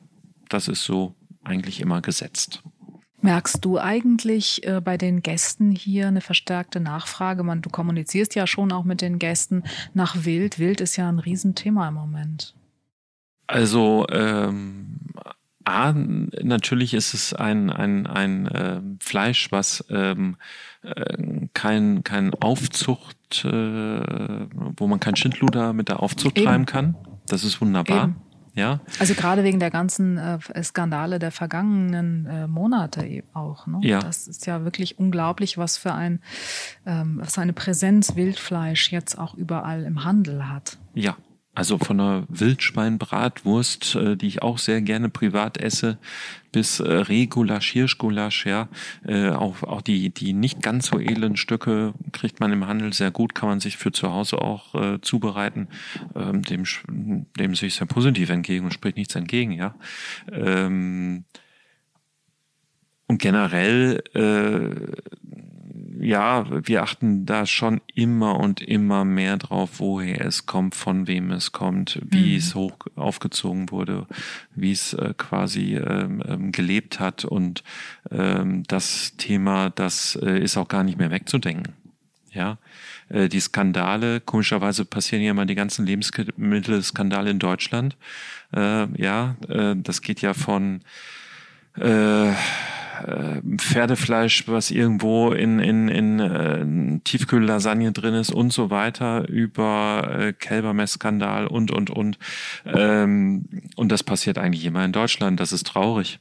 das 0.49 0.68
ist 0.68 0.85
so 0.85 1.14
eigentlich 1.44 1.81
immer 1.81 2.01
gesetzt. 2.01 2.62
Merkst 3.21 3.64
du 3.64 3.79
eigentlich 3.79 4.64
äh, 4.64 4.81
bei 4.81 4.97
den 4.97 5.23
Gästen 5.23 5.73
hier 5.73 6.07
eine 6.07 6.21
verstärkte 6.21 6.79
Nachfrage? 6.79 7.42
Man, 7.42 7.62
du 7.62 7.68
kommunizierst 7.68 8.37
ja 8.37 8.47
schon 8.47 8.71
auch 8.71 8.85
mit 8.85 9.01
den 9.01 9.18
Gästen 9.18 9.64
nach 9.92 10.25
Wild. 10.25 10.61
Wild 10.61 10.81
ist 10.81 10.97
ja 10.97 11.09
ein 11.09 11.18
Riesenthema 11.18 11.88
im 11.88 11.94
Moment. 11.94 12.55
Also 13.49 14.07
ähm, 14.11 14.99
A, 15.68 15.92
natürlich 15.92 16.94
ist 16.94 17.14
es 17.14 17.35
ein, 17.35 17.70
ein, 17.70 18.07
ein 18.07 18.46
äh, 18.46 18.81
Fleisch, 19.00 19.52
was 19.52 19.85
ähm, 19.90 20.37
äh, 20.83 21.48
kein, 21.54 22.02
kein 22.04 22.35
Aufzucht, 22.35 23.44
äh, 23.44 23.48
wo 23.48 24.87
man 24.87 25.00
kein 25.00 25.16
Schindluder 25.16 25.72
mit 25.72 25.88
der 25.88 26.00
Aufzucht 26.02 26.38
Eben. 26.38 26.46
treiben 26.46 26.66
kann. 26.66 26.96
Das 27.28 27.44
ist 27.44 27.61
wunderbar. 27.61 28.04
Eben. 28.04 28.16
Ja. 28.54 28.81
Also 28.98 29.14
gerade 29.14 29.44
wegen 29.44 29.61
der 29.61 29.70
ganzen 29.70 30.18
äh, 30.18 30.64
Skandale 30.64 31.20
der 31.20 31.31
vergangenen 31.31 32.26
äh, 32.26 32.48
Monate 32.48 33.07
eben 33.07 33.28
auch. 33.33 33.68
Ne? 33.68 33.78
Ja. 33.83 34.00
Das 34.00 34.26
ist 34.26 34.46
ja 34.46 34.64
wirklich 34.64 34.98
unglaublich, 34.98 35.59
was 35.59 35.76
für 35.76 35.94
ein 35.94 36.20
ähm, 36.85 37.20
was 37.22 37.38
eine 37.38 37.52
Präsenz 37.52 38.16
Wildfleisch 38.16 38.90
jetzt 38.90 39.16
auch 39.16 39.35
überall 39.35 39.85
im 39.85 40.02
Handel 40.02 40.48
hat. 40.48 40.78
Ja, 40.94 41.16
also 41.59 41.77
von 41.77 41.99
einer 41.99 42.25
Wildschweinbratwurst, 42.29 43.97
äh, 43.97 44.16
die 44.16 44.29
ich 44.29 44.42
auch 44.42 44.59
sehr 44.59 44.81
gerne 44.81 45.09
privat 45.09 45.59
esse, 45.59 45.99
bis 46.53 46.79
äh, 46.79 46.88
Regulasch, 46.88 47.73
Hirschgulasch, 47.73 48.47
ja. 48.47 48.68
Äh, 49.05 49.31
auch, 49.31 49.64
auch 49.64 49.83
die, 49.83 50.11
die 50.11 50.35
nicht 50.35 50.62
ganz 50.62 50.87
so 50.87 51.01
edlen 51.01 51.37
Stücke 51.37 51.94
kriegt 52.12 52.38
man 52.38 52.53
im 52.53 52.68
Handel 52.68 52.92
sehr 52.92 53.11
gut, 53.11 53.35
kann 53.35 53.49
man 53.49 53.59
sich 53.59 53.77
für 53.77 53.90
zu 53.90 54.09
Hause 54.12 54.40
auch 54.40 54.73
äh, 54.77 55.01
zubereiten. 55.01 55.66
Ähm, 56.14 56.42
dem, 56.42 56.62
dem 56.87 57.55
sehe 57.57 57.66
ich 57.66 57.75
sehr 57.75 57.88
positiv 57.88 58.31
entgegen 58.31 58.64
und 58.64 58.73
spricht 58.73 58.97
nichts 58.97 59.16
entgegen, 59.16 59.51
ja. 59.51 59.75
Ähm, 60.31 61.25
und 63.09 63.21
generell 63.21 64.05
äh, 64.14 65.38
ja, 66.01 66.47
wir 66.67 66.83
achten 66.83 67.27
da 67.27 67.47
schon 67.47 67.81
immer 67.95 68.39
und 68.39 68.61
immer 68.61 69.05
mehr 69.05 69.37
drauf, 69.37 69.79
woher 69.79 70.25
es 70.25 70.47
kommt, 70.47 70.75
von 70.75 71.07
wem 71.07 71.31
es 71.33 71.53
kommt, 71.53 72.01
wie 72.05 72.33
mhm. 72.33 72.39
es 72.39 72.55
hoch 72.55 72.77
aufgezogen 72.95 73.71
wurde, 73.71 74.07
wie 74.55 74.73
es 74.73 74.93
äh, 74.95 75.15
quasi 75.17 75.77
ähm, 75.77 76.23
ähm, 76.27 76.53
gelebt 76.53 77.01
hat. 77.01 77.25
Und 77.25 77.65
ähm, 78.11 78.63
das 78.69 79.17
Thema, 79.17 79.71
das 79.71 80.17
äh, 80.23 80.39
ist 80.39 80.57
auch 80.57 80.69
gar 80.69 80.85
nicht 80.85 80.99
mehr 80.99 81.11
wegzudenken. 81.11 81.75
Ja, 82.33 82.59
äh, 83.09 83.29
die 83.29 83.41
Skandale, 83.41 84.21
komischerweise 84.21 84.85
passieren 84.85 85.25
ja 85.25 85.31
immer 85.33 85.47
die 85.47 85.55
ganzen 85.55 85.87
Lebensmittelskandale 85.87 87.31
in 87.31 87.39
Deutschland. 87.39 87.97
Äh, 88.55 88.87
ja, 89.01 89.37
äh, 89.49 89.75
das 89.77 90.03
geht 90.03 90.21
ja 90.21 90.35
von 90.35 90.81
äh, 91.77 92.33
Pferdefleisch, 93.59 94.49
was 94.49 94.71
irgendwo 94.71 95.33
in, 95.33 95.59
in, 95.59 95.89
in 95.89 96.21
äh, 96.21 97.01
Tiefkühllasagne 97.05 97.93
drin 97.93 98.15
ist 98.15 98.31
und 98.31 98.53
so 98.53 98.71
weiter, 98.71 99.29
über 99.29 100.17
äh, 100.19 100.33
Kälbermessskandal 100.33 101.47
und, 101.47 101.71
und, 101.71 101.91
und. 101.91 102.19
Ähm, 102.65 103.49
und 103.77 103.93
das 103.93 104.03
passiert 104.03 104.39
eigentlich 104.39 104.65
immer 104.65 104.85
in 104.85 104.93
Deutschland. 104.93 105.41
Das 105.41 105.53
ist 105.53 105.67
traurig. 105.67 106.21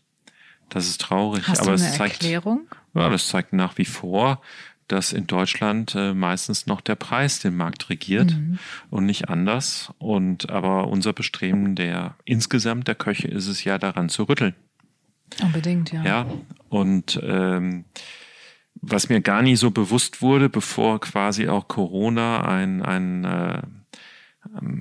Das 0.70 0.88
ist 0.88 1.02
traurig. 1.02 1.48
Hast 1.48 1.62
Aber 1.62 1.72
du 1.72 1.78
eine 1.78 1.90
es 1.90 1.98
zeigt, 1.98 2.24
Erklärung? 2.24 2.68
Ja, 2.94 3.10
das 3.10 3.28
zeigt 3.28 3.54
nach 3.54 3.78
wie 3.78 3.86
vor, 3.86 4.42
dass 4.88 5.14
in 5.14 5.28
Deutschland 5.28 5.96
äh, 5.96 6.14
meistens 6.14 6.66
noch 6.66 6.82
der 6.82 6.96
Preis 6.96 7.40
den 7.40 7.56
Markt 7.56 7.90
regiert 7.90 8.32
mhm. 8.32 8.60
und 8.90 9.06
nicht 9.06 9.30
anders. 9.30 9.94
Und 9.98 10.50
aber 10.50 10.88
unser 10.88 11.14
Bestreben 11.14 11.76
der 11.76 12.16
insgesamt 12.26 12.88
der 12.88 12.96
Köche 12.96 13.28
ist 13.28 13.48
es 13.48 13.64
ja 13.64 13.78
daran 13.78 14.10
zu 14.10 14.24
rütteln. 14.24 14.56
Unbedingt, 15.42 15.92
ja. 15.92 16.04
Ja, 16.04 16.26
und 16.70 17.20
ähm, 17.24 17.86
was 18.76 19.10
mir 19.10 19.22
gar 19.22 19.42
nie 19.42 19.56
so 19.56 19.72
bewusst 19.72 20.22
wurde, 20.22 20.50
bevor 20.50 21.00
quasi 21.00 21.48
auch 21.48 21.68
Corona 21.68 22.46
ein, 22.46 22.82
ein 22.82 23.24
äh, 23.24 23.62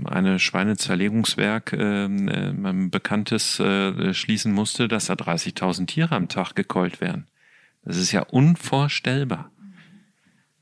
eine 0.05 0.39
Schweinezerlegungswerk, 0.39 1.73
äh, 1.73 2.05
ein 2.05 2.91
bekanntes 2.91 3.59
äh, 3.61 4.15
schließen 4.15 4.53
musste, 4.53 4.89
dass 4.89 5.07
da 5.07 5.15
30.000 5.15 5.87
Tiere 5.87 6.15
am 6.15 6.29
Tag 6.29 6.55
gekeult 6.55 7.01
werden. 7.01 7.27
Das 7.85 7.97
ist 7.97 8.13
ja 8.13 8.23
unvorstellbar. 8.23 9.51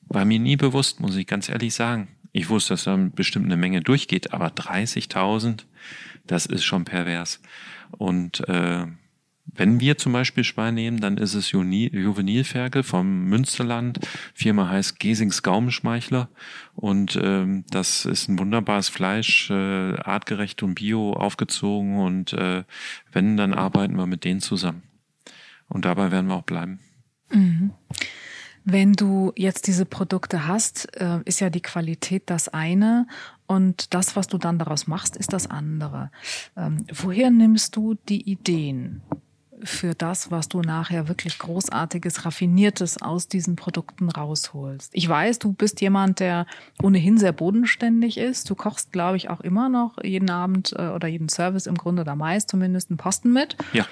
War 0.03 0.25
mir 0.25 0.39
nie 0.39 0.57
bewusst, 0.57 1.01
muss 1.01 1.17
ich 1.17 1.27
ganz 1.27 1.49
ehrlich 1.49 1.75
sagen. 1.75 2.09
Ich 2.33 2.49
wusste, 2.49 2.75
dass 2.75 2.85
da 2.85 2.97
bestimmt 2.97 3.47
eine 3.47 3.57
Menge 3.57 3.81
durchgeht, 3.81 4.33
aber 4.33 4.49
30.000, 4.49 5.65
das 6.27 6.47
ist 6.47 6.65
schon 6.65 6.85
pervers. 6.85 7.41
Und 7.93 8.47
äh, 8.49 8.87
wenn 9.57 9.81
wir 9.81 9.99
zum 9.99 10.13
Beispiel 10.13 10.45
Schwein 10.45 10.75
nehmen, 10.75 11.01
dann 11.01 11.17
ist 11.17 11.35
es 11.35 11.53
Juvenilferkel 11.53 12.83
vom 12.83 13.25
Münsterland. 13.25 14.01
Firma 14.35 14.69
heißt 14.69 14.99
Gesings 14.99 15.43
Gaumenschmeichler. 15.43 16.29
Und 16.75 17.19
ähm, 17.23 17.65
das 17.71 18.05
ist 18.05 18.29
ein 18.29 18.39
wunderbares 18.39 18.89
Fleisch, 18.89 19.51
äh, 19.51 19.55
artgerecht 19.55 20.63
und 20.63 20.75
bio 20.75 21.13
aufgezogen. 21.13 21.99
Und 21.99 22.33
äh, 22.33 22.65
wenn, 23.13 23.37
dann 23.37 23.55
arbeiten 23.55 23.97
wir 23.97 24.07
mit 24.07 24.25
denen 24.25 24.41
zusammen. 24.41 24.83
Und 25.69 25.85
dabei 25.85 26.11
werden 26.11 26.27
wir 26.27 26.35
auch 26.35 26.43
bleiben. 26.43 26.81
Mhm. 27.31 27.73
Wenn 28.65 28.95
du 28.95 29.33
jetzt 29.37 29.67
diese 29.67 29.85
Produkte 29.85 30.47
hast, 30.47 30.97
äh, 30.97 31.21
ist 31.27 31.41
ja 31.41 31.51
die 31.51 31.61
Qualität 31.61 32.25
das 32.27 32.49
eine 32.49 33.07
und 33.47 33.93
das, 33.93 34.17
was 34.17 34.27
du 34.27 34.39
dann 34.39 34.59
daraus 34.59 34.87
machst, 34.87 35.17
ist 35.17 35.35
das 35.35 35.47
andere. 35.47 36.11
Ähm, 36.57 36.87
woher 36.91 37.31
nimmst 37.31 37.77
du 37.77 37.95
die 38.09 38.23
Ideen? 38.31 39.03
Für 39.63 39.95
das, 39.95 40.31
was 40.31 40.49
du 40.49 40.61
nachher 40.61 41.09
wirklich 41.09 41.39
großartiges, 41.39 42.25
raffiniertes 42.25 43.01
aus 43.01 43.29
diesen 43.29 43.57
Produkten 43.57 44.09
rausholst. 44.09 44.91
Ich 44.93 45.09
weiß, 45.09 45.39
du 45.39 45.53
bist 45.53 45.81
jemand, 45.81 46.21
der 46.21 46.47
ohnehin 46.83 47.19
sehr 47.19 47.33
bodenständig 47.33 48.19
ist. 48.19 48.51
Du 48.51 48.55
kochst, 48.55 48.93
glaube 48.93 49.17
ich, 49.17 49.31
auch 49.31 49.41
immer 49.41 49.69
noch 49.69 50.03
jeden 50.03 50.31
Abend 50.31 50.75
äh, 50.77 50.89
oder 50.89 51.09
jeden 51.09 51.29
Service 51.29 51.67
im 51.67 51.77
Grunde 51.77 52.03
oder 52.03 52.17
meist 52.17 52.51
zumindest 52.51 52.91
einen 52.91 52.97
Posten 52.97 53.33
mit. 53.33 53.57
Ja. 53.73 53.87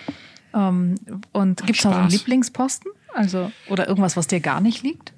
Ähm, 0.55 0.97
und 1.33 1.65
gibt 1.67 1.79
es 1.79 1.85
noch 1.85 1.93
so 1.93 1.99
einen 1.99 2.11
Lieblingsposten? 2.11 2.91
Also, 3.15 3.53
oder 3.69 3.89
irgendwas, 3.89 4.17
was 4.17 4.27
dir 4.27 4.41
gar 4.41 4.61
nicht 4.61 4.83
liegt? 4.83 5.13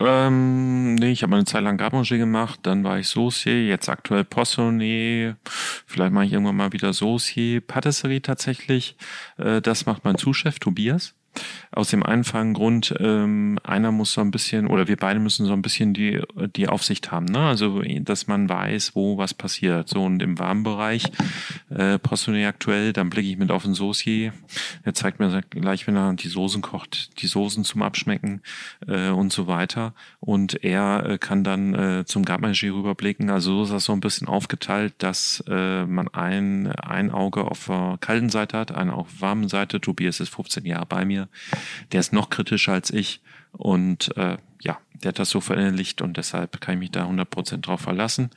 Ähm, 0.00 0.96
nee, 0.96 1.12
ich 1.12 1.22
habe 1.22 1.36
eine 1.36 1.44
Zeit 1.44 1.62
lang 1.62 1.76
Garde 1.76 2.18
gemacht, 2.18 2.60
dann 2.62 2.84
war 2.84 2.98
ich 2.98 3.08
Saucier, 3.08 3.64
jetzt 3.64 3.88
aktuell 3.88 4.24
Poissonnier, 4.24 5.36
vielleicht 5.86 6.12
mache 6.12 6.26
ich 6.26 6.32
irgendwann 6.32 6.56
mal 6.56 6.72
wieder 6.72 6.92
Saucier, 6.92 7.60
Patisserie 7.60 8.20
tatsächlich, 8.20 8.96
äh, 9.38 9.60
das 9.60 9.86
macht 9.86 10.04
mein 10.04 10.18
Zuschef 10.18 10.58
Tobias. 10.58 11.14
Aus 11.72 11.90
dem 11.90 12.02
einfachen 12.02 12.54
Grund, 12.54 12.94
ähm, 12.98 13.58
einer 13.64 13.90
muss 13.92 14.12
so 14.12 14.20
ein 14.20 14.30
bisschen, 14.30 14.66
oder 14.66 14.88
wir 14.88 14.96
beide 14.96 15.20
müssen 15.20 15.46
so 15.46 15.52
ein 15.52 15.62
bisschen 15.62 15.92
die, 15.94 16.22
die 16.54 16.68
Aufsicht 16.68 17.10
haben, 17.10 17.26
ne? 17.26 17.40
Also, 17.40 17.82
dass 18.00 18.26
man 18.26 18.48
weiß, 18.48 18.94
wo 18.94 19.18
was 19.18 19.34
passiert. 19.34 19.88
So, 19.88 20.04
und 20.04 20.22
im 20.22 20.38
warmen 20.38 20.62
Bereich, 20.62 21.04
äh, 21.70 21.98
Postone 21.98 22.46
aktuell, 22.46 22.92
dann 22.92 23.10
blicke 23.10 23.28
ich 23.28 23.38
mit 23.38 23.50
auf 23.50 23.64
den 23.64 23.74
Saucier. 23.74 24.32
Er 24.82 24.94
zeigt 24.94 25.18
mir 25.18 25.42
gleich, 25.50 25.86
wenn 25.86 25.96
er 25.96 26.14
die 26.14 26.28
Soßen 26.28 26.62
kocht, 26.62 27.20
die 27.22 27.26
Soßen 27.26 27.64
zum 27.64 27.82
Abschmecken 27.82 28.40
äh, 28.86 29.08
und 29.08 29.32
so 29.32 29.46
weiter. 29.46 29.94
Und 30.20 30.62
er 30.64 31.06
äh, 31.06 31.18
kann 31.18 31.44
dann 31.44 31.74
äh, 31.74 32.04
zum 32.04 32.24
Gartmanger 32.24 32.54
rüberblicken. 32.54 33.30
Also 33.30 33.56
so 33.56 33.62
ist 33.64 33.72
das 33.72 33.84
so 33.84 33.92
ein 33.92 34.00
bisschen 34.00 34.28
aufgeteilt, 34.28 34.94
dass 34.98 35.42
äh, 35.48 35.84
man 35.86 36.08
ein, 36.08 36.70
ein 36.72 37.10
Auge 37.10 37.44
auf 37.44 37.66
der 37.66 37.98
kalten 38.00 38.30
Seite 38.30 38.58
hat, 38.58 38.72
ein 38.72 38.90
auf 38.90 39.08
der 39.12 39.20
warmen 39.20 39.48
Seite. 39.48 39.80
Tobias 39.80 40.20
ist 40.20 40.34
15 40.34 40.64
Jahre 40.64 40.86
bei 40.86 41.04
mir 41.04 41.23
der 41.92 42.00
ist 42.00 42.12
noch 42.12 42.30
kritischer 42.30 42.72
als 42.72 42.90
ich 42.90 43.20
Und 43.56 44.16
äh, 44.16 44.36
ja, 44.60 44.78
der 45.02 45.10
hat 45.10 45.18
das 45.18 45.30
so 45.30 45.40
verinnerlicht 45.40 46.02
und 46.02 46.16
deshalb 46.16 46.60
kann 46.60 46.74
ich 46.74 46.80
mich 46.80 46.90
da 46.90 47.06
100% 47.08 47.58
drauf 47.58 47.80
verlassen. 47.80 48.30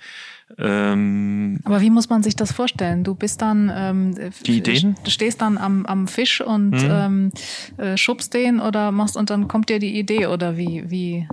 Ähm, 0.58 1.60
Aber 1.64 1.82
wie 1.82 1.90
muss 1.90 2.10
man 2.10 2.22
sich 2.22 2.36
das 2.36 2.52
vorstellen? 2.52 3.04
Du 3.04 3.16
bist 3.16 3.42
dann, 3.42 3.72
ähm, 3.74 4.32
die 4.46 4.58
Ideen? 4.58 4.96
Stehst 5.08 5.42
dann 5.42 5.58
am, 5.58 5.86
am 5.86 6.08
Fisch 6.08 6.42
und 6.42 6.76
hm. 6.76 6.90
ähm, 6.92 7.32
äh, 7.78 7.98
schubst 7.98 8.34
den 8.34 8.60
oder 8.60 8.92
machst 8.92 9.18
und 9.18 9.30
dann 9.30 9.48
kommt 9.48 9.70
dir 9.70 9.80
die 9.80 9.98
Idee 9.98 10.28
oder 10.28 10.58
wie, 10.58 10.84
wie 10.90 11.28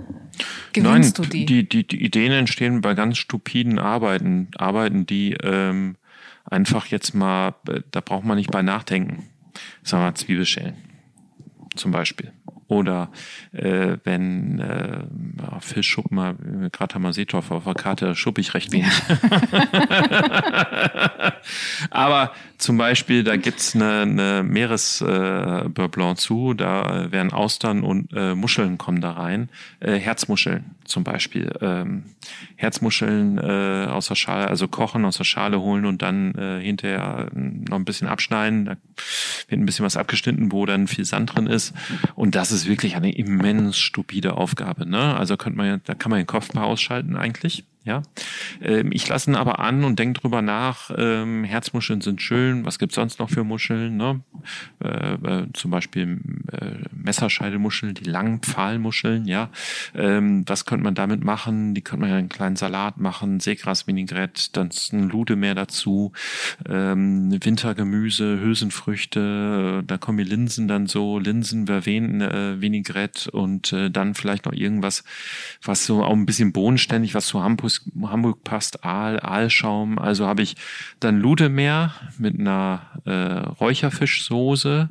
gewinnst 0.73 1.19
Nein, 1.19 1.29
du 1.29 1.29
die? 1.29 1.45
die? 1.45 1.69
Die, 1.69 1.87
die 1.87 2.03
Ideen 2.03 2.31
entstehen 2.31 2.81
bei 2.81 2.93
ganz 2.93 3.17
stupiden 3.17 3.77
Arbeiten, 3.77 4.47
Arbeiten, 4.57 5.05
die 5.05 5.33
ähm, 5.43 5.95
einfach 6.45 6.87
jetzt 6.87 7.13
mal, 7.13 7.55
da 7.91 8.01
braucht 8.01 8.25
man 8.25 8.37
nicht 8.37 8.51
bei 8.51 8.61
nachdenken. 8.61 9.27
Sagen 9.83 10.01
wir 10.03 10.07
mal 10.07 10.15
Zwiebelschälen 10.15 10.94
zum 11.75 11.91
Beispiel. 11.91 12.31
Oder 12.67 13.11
äh, 13.51 13.97
wenn 14.03 14.59
äh, 14.59 15.03
Fisch 15.59 15.87
schupp 15.87 16.11
mal, 16.11 16.35
gerade 16.71 16.95
haben 16.95 17.03
wir 17.03 17.13
Seetorf 17.13 17.51
auf 17.51 17.65
der 17.65 17.75
Karte, 17.75 18.15
schupp 18.15 18.39
ich 18.39 18.53
recht 18.53 18.71
wenig. 18.71 18.91
Aber 21.91 22.31
zum 22.57 22.77
Beispiel, 22.77 23.23
da 23.23 23.35
gibt's 23.35 23.75
eine, 23.75 24.01
eine 24.01 24.43
Meeresbeurre 24.43 26.15
zu, 26.15 26.53
da 26.53 27.11
werden 27.11 27.33
Austern 27.33 27.83
und 27.83 28.11
äh, 28.13 28.33
Muscheln 28.33 28.77
kommen 28.77 29.01
da 29.01 29.11
rein. 29.11 29.49
Äh, 29.79 29.97
Herzmuscheln 29.97 30.75
zum 30.85 31.03
Beispiel. 31.03 31.51
Ähm, 31.61 32.03
Herzmuscheln 32.55 33.37
äh, 33.37 33.87
aus 33.89 34.07
der 34.07 34.15
Schale, 34.15 34.47
also 34.47 34.67
kochen, 34.67 35.05
aus 35.05 35.17
der 35.17 35.23
Schale 35.25 35.59
holen 35.59 35.85
und 35.85 36.01
dann 36.01 36.33
äh, 36.35 36.61
hinterher 36.61 37.27
noch 37.33 37.77
ein 37.77 37.85
bisschen 37.85 38.07
abschneiden. 38.07 38.65
Da 38.65 38.77
wird 39.49 39.61
ein 39.61 39.65
bisschen 39.65 39.85
was 39.85 39.97
abgeschnitten, 39.97 40.51
wo 40.51 40.65
dann 40.65 40.87
viel 40.87 41.05
Sand 41.05 41.35
drin 41.35 41.47
ist. 41.47 41.73
Und 42.15 42.35
das 42.35 42.51
ist 42.51 42.54
wirklich 42.65 42.95
eine 42.95 43.13
immens 43.13 43.77
stupide 43.77 44.37
Aufgabe. 44.37 44.85
Ne? 44.85 45.15
Also 45.15 45.35
könnte 45.35 45.57
man, 45.57 45.81
da 45.83 45.93
kann 45.93 46.09
man 46.09 46.19
den 46.19 46.27
Kopf 46.27 46.53
mal 46.53 46.63
ausschalten 46.63 47.17
eigentlich. 47.17 47.65
Ja, 47.85 48.01
ähm, 48.63 48.89
ich 48.91 49.07
lasse 49.07 49.29
ihn 49.29 49.35
aber 49.35 49.59
an 49.59 49.83
und 49.83 49.99
denke 49.99 50.19
drüber 50.19 50.41
nach. 50.41 50.89
Ähm, 50.97 51.43
Herzmuscheln 51.43 52.01
sind 52.01 52.19
schön. 52.19 52.65
Was 52.65 52.79
gibt's 52.79 52.95
sonst 52.95 53.19
noch 53.19 53.29
für 53.29 53.43
Muscheln? 53.43 53.95
Ne? 53.95 54.21
Äh, 54.83 55.13
äh, 55.13 55.47
zum 55.53 55.69
Beispiel 55.69 56.19
äh, 56.51 56.77
Messerscheidemuscheln, 56.91 57.93
die 57.93 58.09
langen 58.09 58.39
Pfahlmuscheln. 58.39 59.27
Ja, 59.27 59.51
ähm, 59.93 60.43
was 60.47 60.65
könnte 60.65 60.83
man 60.83 60.95
damit 60.95 61.23
machen? 61.23 61.75
Die 61.75 61.81
könnte 61.81 62.01
man 62.01 62.09
ja 62.09 62.15
einen 62.17 62.29
kleinen 62.29 62.55
Salat 62.55 62.97
machen, 62.97 63.39
Seegras-Vinaigrette, 63.39 64.49
dann 64.53 64.71
ein 64.91 65.07
Lude 65.09 65.35
mehr 65.35 65.53
dazu, 65.53 66.11
Wintergemüse, 66.65 68.39
Hülsenfrüchte. 68.41 69.83
Da 69.85 69.97
kommen 69.99 70.17
die 70.17 70.23
Linsen 70.23 70.67
dann 70.67 70.87
so, 70.87 71.19
Linsen, 71.19 71.67
Verven, 71.67 72.21
äh, 72.21 72.59
Vinaigrette 72.59 73.29
und 73.29 73.71
dann 73.71 74.15
vielleicht 74.15 74.45
noch 74.45 74.53
irgendwas, 74.53 75.03
was 75.61 75.85
so 75.85 76.03
auch 76.03 76.13
ein 76.13 76.25
bisschen 76.25 76.51
bodenständig, 76.51 77.13
was 77.13 77.27
zu 77.27 77.43
Hampus 77.43 77.74
Hamburg 78.01 78.43
passt 78.43 78.83
Aal, 78.83 79.19
Aalschaum. 79.19 79.99
Also 79.99 80.27
habe 80.27 80.41
ich 80.41 80.55
dann 80.99 81.19
Ludemeer 81.19 81.93
mit 82.17 82.39
einer 82.39 82.81
äh, 83.05 83.11
Räucherfischsoße 83.11 84.89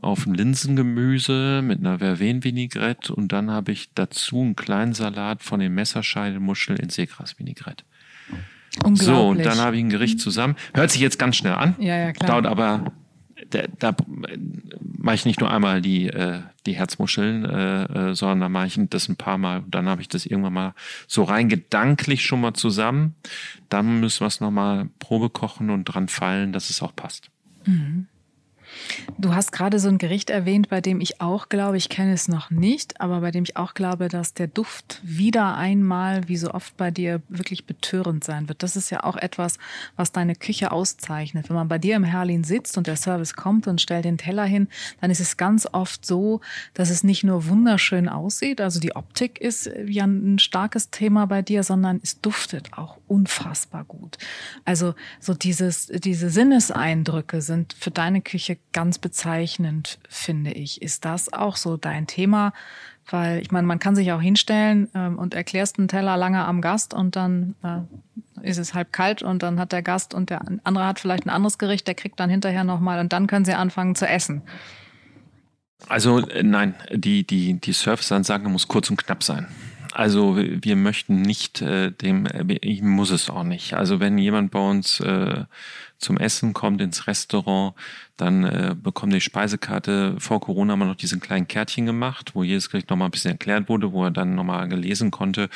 auf 0.00 0.26
ein 0.26 0.34
Linsengemüse 0.34 1.62
mit 1.62 1.80
einer 1.80 1.98
Verven-Vinaigrette 1.98 3.14
und 3.14 3.32
dann 3.32 3.50
habe 3.50 3.72
ich 3.72 3.90
dazu 3.94 4.40
einen 4.40 4.56
kleinen 4.56 4.94
Salat 4.94 5.42
von 5.42 5.60
den 5.60 5.74
Messerscheidemuscheln 5.74 6.78
in 6.78 6.90
Seegras-Vinaigrette. 6.90 7.84
So, 8.94 9.28
und 9.28 9.44
dann 9.44 9.58
habe 9.58 9.76
ich 9.76 9.84
ein 9.84 9.90
Gericht 9.90 10.20
zusammen. 10.20 10.56
Hört 10.74 10.90
sich 10.90 11.00
jetzt 11.00 11.18
ganz 11.18 11.36
schnell 11.36 11.54
an. 11.54 11.74
Ja, 11.78 11.96
ja, 11.96 12.12
klar. 12.12 12.28
Dauert 12.28 12.46
aber 12.46 12.92
da, 13.50 13.62
da 13.78 13.96
mache 14.80 15.14
ich 15.14 15.24
nicht 15.24 15.40
nur 15.40 15.50
einmal 15.50 15.80
die, 15.80 16.08
äh, 16.08 16.40
die 16.66 16.74
Herzmuscheln, 16.74 17.44
äh, 17.44 18.10
äh, 18.10 18.14
sondern 18.14 18.40
da 18.40 18.48
mache 18.48 18.66
ich 18.66 18.80
das 18.90 19.08
ein 19.08 19.16
paar 19.16 19.38
Mal. 19.38 19.64
Dann 19.68 19.88
habe 19.88 20.02
ich 20.02 20.08
das 20.08 20.26
irgendwann 20.26 20.52
mal 20.52 20.74
so 21.06 21.22
rein 21.22 21.48
gedanklich 21.48 22.24
schon 22.24 22.40
mal 22.40 22.54
zusammen. 22.54 23.14
Dann 23.68 24.00
müssen 24.00 24.20
wir 24.20 24.26
es 24.26 24.40
nochmal 24.40 24.88
Probe 24.98 25.30
kochen 25.30 25.70
und 25.70 25.84
dran 25.84 26.08
fallen, 26.08 26.52
dass 26.52 26.70
es 26.70 26.82
auch 26.82 26.94
passt. 26.94 27.30
Mhm. 27.64 28.06
Du 29.18 29.34
hast 29.34 29.52
gerade 29.52 29.78
so 29.78 29.88
ein 29.88 29.98
Gericht 29.98 30.30
erwähnt, 30.30 30.68
bei 30.68 30.80
dem 30.80 31.00
ich 31.00 31.20
auch 31.20 31.48
glaube, 31.48 31.76
ich 31.76 31.88
kenne 31.88 32.12
es 32.12 32.28
noch 32.28 32.50
nicht, 32.50 33.00
aber 33.00 33.20
bei 33.20 33.30
dem 33.30 33.44
ich 33.44 33.56
auch 33.56 33.74
glaube, 33.74 34.08
dass 34.08 34.34
der 34.34 34.46
Duft 34.46 35.00
wieder 35.02 35.56
einmal, 35.56 36.28
wie 36.28 36.36
so 36.36 36.52
oft 36.52 36.76
bei 36.76 36.90
dir, 36.90 37.22
wirklich 37.28 37.66
betörend 37.66 38.24
sein 38.24 38.48
wird. 38.48 38.62
Das 38.62 38.76
ist 38.76 38.90
ja 38.90 39.04
auch 39.04 39.16
etwas, 39.16 39.58
was 39.96 40.12
deine 40.12 40.34
Küche 40.34 40.70
auszeichnet. 40.70 41.48
Wenn 41.48 41.56
man 41.56 41.68
bei 41.68 41.78
dir 41.78 41.96
im 41.96 42.04
Herlin 42.04 42.44
sitzt 42.44 42.76
und 42.76 42.86
der 42.86 42.96
Service 42.96 43.34
kommt 43.34 43.66
und 43.66 43.80
stellt 43.80 44.04
den 44.04 44.18
Teller 44.18 44.44
hin, 44.44 44.68
dann 45.00 45.10
ist 45.10 45.20
es 45.20 45.36
ganz 45.36 45.66
oft 45.72 46.04
so, 46.04 46.40
dass 46.74 46.90
es 46.90 47.04
nicht 47.04 47.24
nur 47.24 47.46
wunderschön 47.48 48.08
aussieht, 48.08 48.60
also 48.60 48.80
die 48.80 48.94
Optik 48.96 49.40
ist 49.40 49.70
ja 49.86 50.04
ein 50.04 50.38
starkes 50.38 50.90
Thema 50.90 51.26
bei 51.26 51.42
dir, 51.42 51.62
sondern 51.62 52.00
es 52.02 52.20
duftet 52.20 52.72
auch 52.74 52.98
unfassbar 53.08 53.84
gut. 53.84 54.18
Also 54.64 54.94
so 55.20 55.34
dieses, 55.34 55.86
diese 55.86 56.30
Sinneseindrücke 56.30 57.40
sind 57.40 57.72
für 57.72 57.90
deine 57.90 58.20
Küche 58.20 58.58
ganz 58.76 58.98
bezeichnend, 58.98 59.98
finde 60.06 60.52
ich. 60.52 60.82
Ist 60.82 61.06
das 61.06 61.32
auch 61.32 61.56
so 61.56 61.78
dein 61.78 62.06
Thema? 62.06 62.52
Weil 63.08 63.40
ich 63.40 63.50
meine, 63.50 63.66
man 63.66 63.78
kann 63.78 63.96
sich 63.96 64.12
auch 64.12 64.20
hinstellen 64.20 64.90
ähm, 64.94 65.18
und 65.18 65.32
erklärst 65.32 65.78
einen 65.78 65.88
Teller 65.88 66.18
lange 66.18 66.44
am 66.44 66.60
Gast 66.60 66.92
und 66.92 67.16
dann 67.16 67.54
äh, 67.64 68.46
ist 68.46 68.58
es 68.58 68.74
halb 68.74 68.92
kalt 68.92 69.22
und 69.22 69.42
dann 69.42 69.58
hat 69.58 69.72
der 69.72 69.80
Gast 69.80 70.12
und 70.12 70.28
der 70.28 70.42
andere 70.64 70.86
hat 70.86 71.00
vielleicht 71.00 71.24
ein 71.24 71.30
anderes 71.30 71.56
Gericht, 71.56 71.86
der 71.86 71.94
kriegt 71.94 72.20
dann 72.20 72.28
hinterher 72.28 72.64
nochmal 72.64 73.00
und 73.00 73.14
dann 73.14 73.26
können 73.26 73.46
sie 73.46 73.54
anfangen 73.54 73.94
zu 73.94 74.06
essen. 74.06 74.42
Also 75.88 76.18
äh, 76.28 76.42
nein, 76.42 76.74
die, 76.92 77.26
die, 77.26 77.54
die 77.54 77.72
Service-Ansage 77.72 78.50
muss 78.50 78.68
kurz 78.68 78.90
und 78.90 78.98
knapp 78.98 79.22
sein. 79.22 79.46
Also 79.96 80.36
wir 80.36 80.76
möchten 80.76 81.22
nicht 81.22 81.62
äh, 81.62 81.90
dem, 81.90 82.26
äh, 82.26 82.58
ich 82.60 82.82
muss 82.82 83.10
es 83.10 83.30
auch 83.30 83.44
nicht. 83.44 83.72
Also 83.72 83.98
wenn 83.98 84.18
jemand 84.18 84.50
bei 84.50 84.58
uns 84.58 85.00
äh, 85.00 85.44
zum 85.96 86.18
Essen 86.18 86.52
kommt 86.52 86.82
ins 86.82 87.06
Restaurant, 87.06 87.74
dann 88.18 88.44
äh, 88.44 88.76
bekommt 88.78 89.14
die 89.14 89.22
Speisekarte. 89.22 90.16
Vor 90.18 90.42
Corona 90.42 90.72
haben 90.72 90.80
wir 90.80 90.86
noch 90.86 90.96
diesen 90.96 91.20
kleinen 91.20 91.48
Kärtchen 91.48 91.86
gemacht, 91.86 92.32
wo 92.34 92.42
jedes 92.42 92.68
Gericht 92.68 92.90
nochmal 92.90 93.08
ein 93.08 93.10
bisschen 93.10 93.30
erklärt 93.30 93.70
wurde, 93.70 93.90
wo 93.92 94.04
er 94.04 94.10
dann 94.10 94.34
nochmal 94.34 94.68
gelesen 94.68 95.10
konnte, 95.10 95.48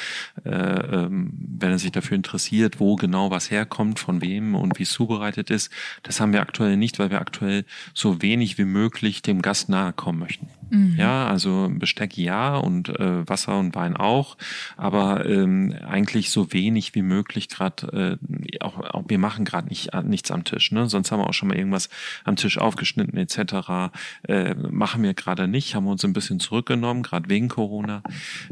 äh, 0.46 0.48
ähm, 0.48 1.34
wenn 1.58 1.72
er 1.72 1.78
sich 1.78 1.92
dafür 1.92 2.16
interessiert, 2.16 2.80
wo 2.80 2.96
genau 2.96 3.30
was 3.30 3.50
herkommt, 3.50 3.98
von 3.98 4.22
wem 4.22 4.54
und 4.54 4.78
wie 4.78 4.84
es 4.84 4.90
zubereitet 4.90 5.50
ist. 5.50 5.70
Das 6.02 6.18
haben 6.18 6.32
wir 6.32 6.40
aktuell 6.40 6.78
nicht, 6.78 6.98
weil 6.98 7.10
wir 7.10 7.20
aktuell 7.20 7.66
so 7.92 8.22
wenig 8.22 8.56
wie 8.56 8.64
möglich 8.64 9.20
dem 9.20 9.42
Gast 9.42 9.68
nahe 9.68 9.92
kommen 9.92 10.18
möchten. 10.18 10.48
Mhm. 10.70 10.94
Ja, 10.96 11.26
also 11.26 11.68
Besteck 11.72 12.16
ja 12.16 12.56
und 12.56 12.88
äh, 12.88 13.28
Wasser 13.28 13.58
und 13.58 13.74
Wein 13.74 13.96
auch, 13.96 14.36
aber 14.76 15.26
ähm, 15.26 15.74
eigentlich 15.86 16.30
so 16.30 16.52
wenig 16.52 16.94
wie 16.94 17.02
möglich 17.02 17.48
gerade, 17.48 18.18
äh, 18.20 18.58
auch, 18.60 18.78
auch 18.78 19.04
wir 19.08 19.18
machen 19.18 19.44
gerade 19.44 19.68
nicht, 19.68 19.92
nichts 20.04 20.30
am 20.30 20.44
Tisch. 20.44 20.72
Ne? 20.72 20.88
Sonst 20.88 21.10
haben 21.10 21.20
wir 21.20 21.28
auch 21.28 21.34
schon 21.34 21.48
mal 21.48 21.56
irgendwas 21.56 21.88
am 22.24 22.36
Tisch 22.36 22.58
aufgeschnitten 22.58 23.18
etc. 23.18 23.92
Äh, 24.26 24.54
machen 24.54 25.02
wir 25.02 25.14
gerade 25.14 25.48
nicht, 25.48 25.74
haben 25.74 25.86
uns 25.86 26.04
ein 26.04 26.12
bisschen 26.12 26.40
zurückgenommen, 26.40 27.02
gerade 27.02 27.28
wegen 27.28 27.48
Corona. 27.48 28.02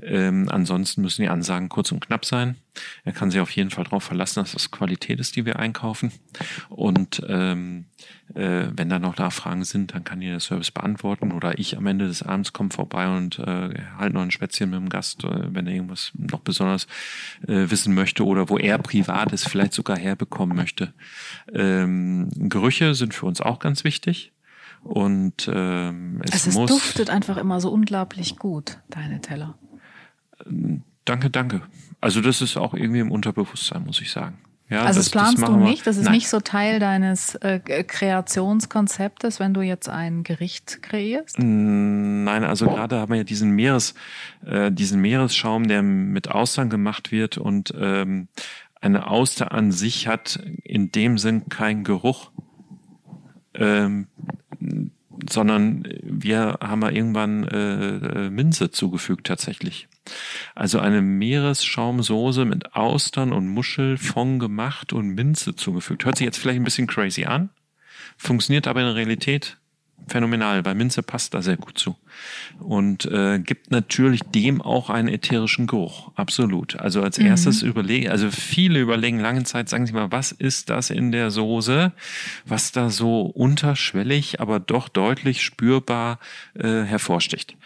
Ähm, 0.02 0.48
ansonsten 0.50 1.02
müssen 1.02 1.22
die 1.22 1.28
Ansagen 1.28 1.68
kurz 1.68 1.92
und 1.92 2.04
knapp 2.04 2.24
sein. 2.24 2.57
Er 3.04 3.12
kann 3.12 3.31
sich 3.31 3.40
auf 3.40 3.50
jeden 3.50 3.70
Fall 3.70 3.85
darauf 3.85 4.04
verlassen, 4.04 4.40
dass 4.40 4.52
das 4.52 4.70
Qualität 4.70 5.20
ist, 5.20 5.37
die 5.37 5.46
wir 5.46 5.59
einkaufen. 5.59 6.12
Und 6.68 7.22
ähm, 7.28 7.87
äh, 8.35 8.69
wenn 8.77 8.88
da 8.88 8.99
noch 8.99 9.17
Nachfragen 9.17 9.64
sind, 9.64 9.95
dann 9.95 10.05
kann 10.05 10.21
ihr 10.21 10.33
der 10.33 10.41
Service 10.41 10.71
beantworten 10.71 11.33
oder 11.33 11.59
ich 11.59 11.77
am 11.77 11.87
Ende 11.87 12.07
des 12.07 12.23
Abends 12.23 12.53
komme 12.53 12.71
vorbei 12.71 13.09
und 13.17 13.38
äh, 13.38 13.75
halt 13.97 14.12
noch 14.12 14.23
ein 14.23 14.31
Spätzchen 14.31 14.71
mit 14.71 14.79
dem 14.79 14.88
Gast, 14.88 15.25
äh, 15.25 15.55
wenn 15.55 15.67
er 15.67 15.75
irgendwas 15.75 16.12
noch 16.14 16.41
besonders 16.41 16.87
äh, 17.47 17.71
wissen 17.71 17.95
möchte 17.95 18.25
oder 18.25 18.49
wo 18.49 18.59
er 18.59 18.79
privat 18.79 19.33
es 19.33 19.47
vielleicht 19.47 19.73
sogar 19.73 19.99
herbekommen 19.99 20.57
möchte. 20.57 20.93
Ähm, 21.53 22.29
Gerüche 22.35 22.95
sind 22.95 23.14
für 23.14 23.27
uns 23.27 23.41
auch 23.41 23.59
ganz 23.59 23.85
wichtig. 23.85 24.33
Und 24.83 25.51
ähm, 25.53 26.21
es, 26.25 26.33
also 26.33 26.51
es 26.51 26.55
muss, 26.55 26.71
duftet 26.71 27.11
einfach 27.11 27.37
immer 27.37 27.61
so 27.61 27.71
unglaublich 27.71 28.37
gut, 28.37 28.79
deine 28.88 29.21
Teller. 29.21 29.59
Danke, 31.05 31.31
danke. 31.31 31.62
Also 32.01 32.21
das 32.21 32.43
ist 32.43 32.57
auch 32.57 32.75
irgendwie 32.75 33.01
im 33.01 33.11
Unterbewusstsein, 33.11 33.85
muss 33.85 34.01
ich 34.01 34.12
sagen. 34.12 34.38
Ja, 34.70 34.83
also 34.83 35.00
das, 35.00 35.07
das 35.07 35.11
planst 35.11 35.42
das 35.42 35.48
du 35.48 35.57
nicht, 35.57 35.87
das 35.87 35.96
ist 35.96 36.04
Nein. 36.04 36.14
nicht 36.14 36.28
so 36.28 36.40
Teil 36.40 36.78
deines 36.78 37.35
äh, 37.37 37.59
Kreationskonzeptes, 37.59 39.40
wenn 39.40 39.54
du 39.54 39.62
jetzt 39.62 39.88
ein 39.88 40.24
Gericht 40.24 40.83
kreierst? 40.83 41.38
Nein, 41.38 42.44
also 42.44 42.66
gerade 42.66 42.98
haben 42.98 43.11
wir 43.11 43.18
ja 43.18 43.24
diesen 43.24 43.50
Meeres, 43.50 43.94
äh, 44.44 44.70
diesen 44.70 45.00
Meeresschaum, 45.00 45.68
der 45.68 45.83
mit 45.83 46.31
Austern 46.31 46.68
gemacht 46.68 47.12
wird 47.12 47.38
und 47.38 47.72
ähm, 47.78 48.28
eine 48.81 49.07
Auster 49.07 49.52
an 49.52 49.72
sich 49.72 50.07
hat 50.07 50.38
in 50.64 50.92
dem 50.92 51.16
Sinn 51.16 51.48
keinen 51.48 51.83
Geruch, 51.83 52.31
ähm, 53.54 54.07
sondern 55.28 55.85
wir 56.02 56.59
haben 56.61 56.83
ja 56.83 56.90
irgendwann 56.90 57.44
äh, 57.44 57.96
äh 58.26 58.31
Minze 58.31 58.70
zugefügt 58.70 59.26
tatsächlich. 59.26 59.88
Also 60.54 60.78
eine 60.78 61.02
Meeresschaumsoße 61.02 62.44
mit 62.44 62.74
Austern 62.74 63.33
und 63.33 63.48
Muschelfond 63.48 64.40
gemacht 64.40 64.92
und 64.92 65.14
Minze 65.14 65.54
zugefügt. 65.54 66.04
Hört 66.04 66.16
sich 66.18 66.24
jetzt 66.24 66.38
vielleicht 66.38 66.61
ein 66.61 66.64
bisschen 66.64 66.87
crazy 66.87 67.24
an, 67.24 67.50
funktioniert 68.16 68.66
aber 68.66 68.81
in 68.81 68.87
der 68.87 68.96
Realität 68.96 69.58
phänomenal, 70.07 70.65
weil 70.65 70.75
Minze 70.75 71.03
passt 71.03 71.35
da 71.35 71.43
sehr 71.43 71.57
gut 71.57 71.79
zu. 71.79 71.97
Und 72.59 73.05
äh, 73.07 73.39
gibt 73.39 73.71
natürlich 73.71 74.23
dem 74.23 74.61
auch 74.63 74.91
einen 74.91 75.09
ätherischen 75.09 75.67
Geruch. 75.67 76.11
Absolut. 76.15 76.79
Also 76.79 77.03
als 77.03 77.19
mhm. 77.19 77.27
erstes 77.27 77.63
überlegen, 77.63 78.09
also 78.09 78.31
viele 78.31 78.81
überlegen 78.81 79.21
lange 79.21 79.45
Zeit, 79.45 79.69
sagen 79.69 79.87
sie 79.87 79.93
mal, 79.93 80.11
was 80.11 80.33
ist 80.33 80.71
das 80.71 80.91
in 80.91 81.13
der 81.13 81.31
Soße, 81.31 81.93
was 82.47 82.73
da 82.73 82.91
so 82.91 83.23
unterschwellig, 83.23 84.41
aber 84.41 84.61
doch 84.61 84.89
deutlich 84.89 85.43
spürbar 85.43 86.19
äh, 86.55 86.83
hervorsticht. 86.83 87.57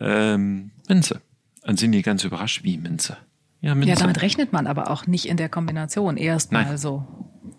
Ähm, 0.00 0.70
Minze. 0.88 1.20
Dann 1.62 1.76
sind 1.76 1.92
die 1.92 2.02
ganz 2.02 2.24
überrascht, 2.24 2.62
wie 2.62 2.78
Minze. 2.78 3.16
Ja, 3.60 3.74
Minze. 3.74 3.88
ja, 3.88 3.96
damit 3.96 4.22
rechnet 4.22 4.52
man 4.52 4.66
aber 4.66 4.90
auch 4.90 5.06
nicht 5.06 5.26
in 5.26 5.36
der 5.36 5.48
Kombination. 5.48 6.16
Erstmal 6.16 6.78
so. 6.78 7.04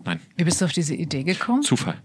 Nein. 0.06 0.22
Wie 0.38 0.46
bist 0.46 0.62
du 0.62 0.66
auf 0.66 0.72
diese 0.72 0.96
Idee 0.96 1.24
gekommen? 1.24 1.64
Zufall. 1.64 1.96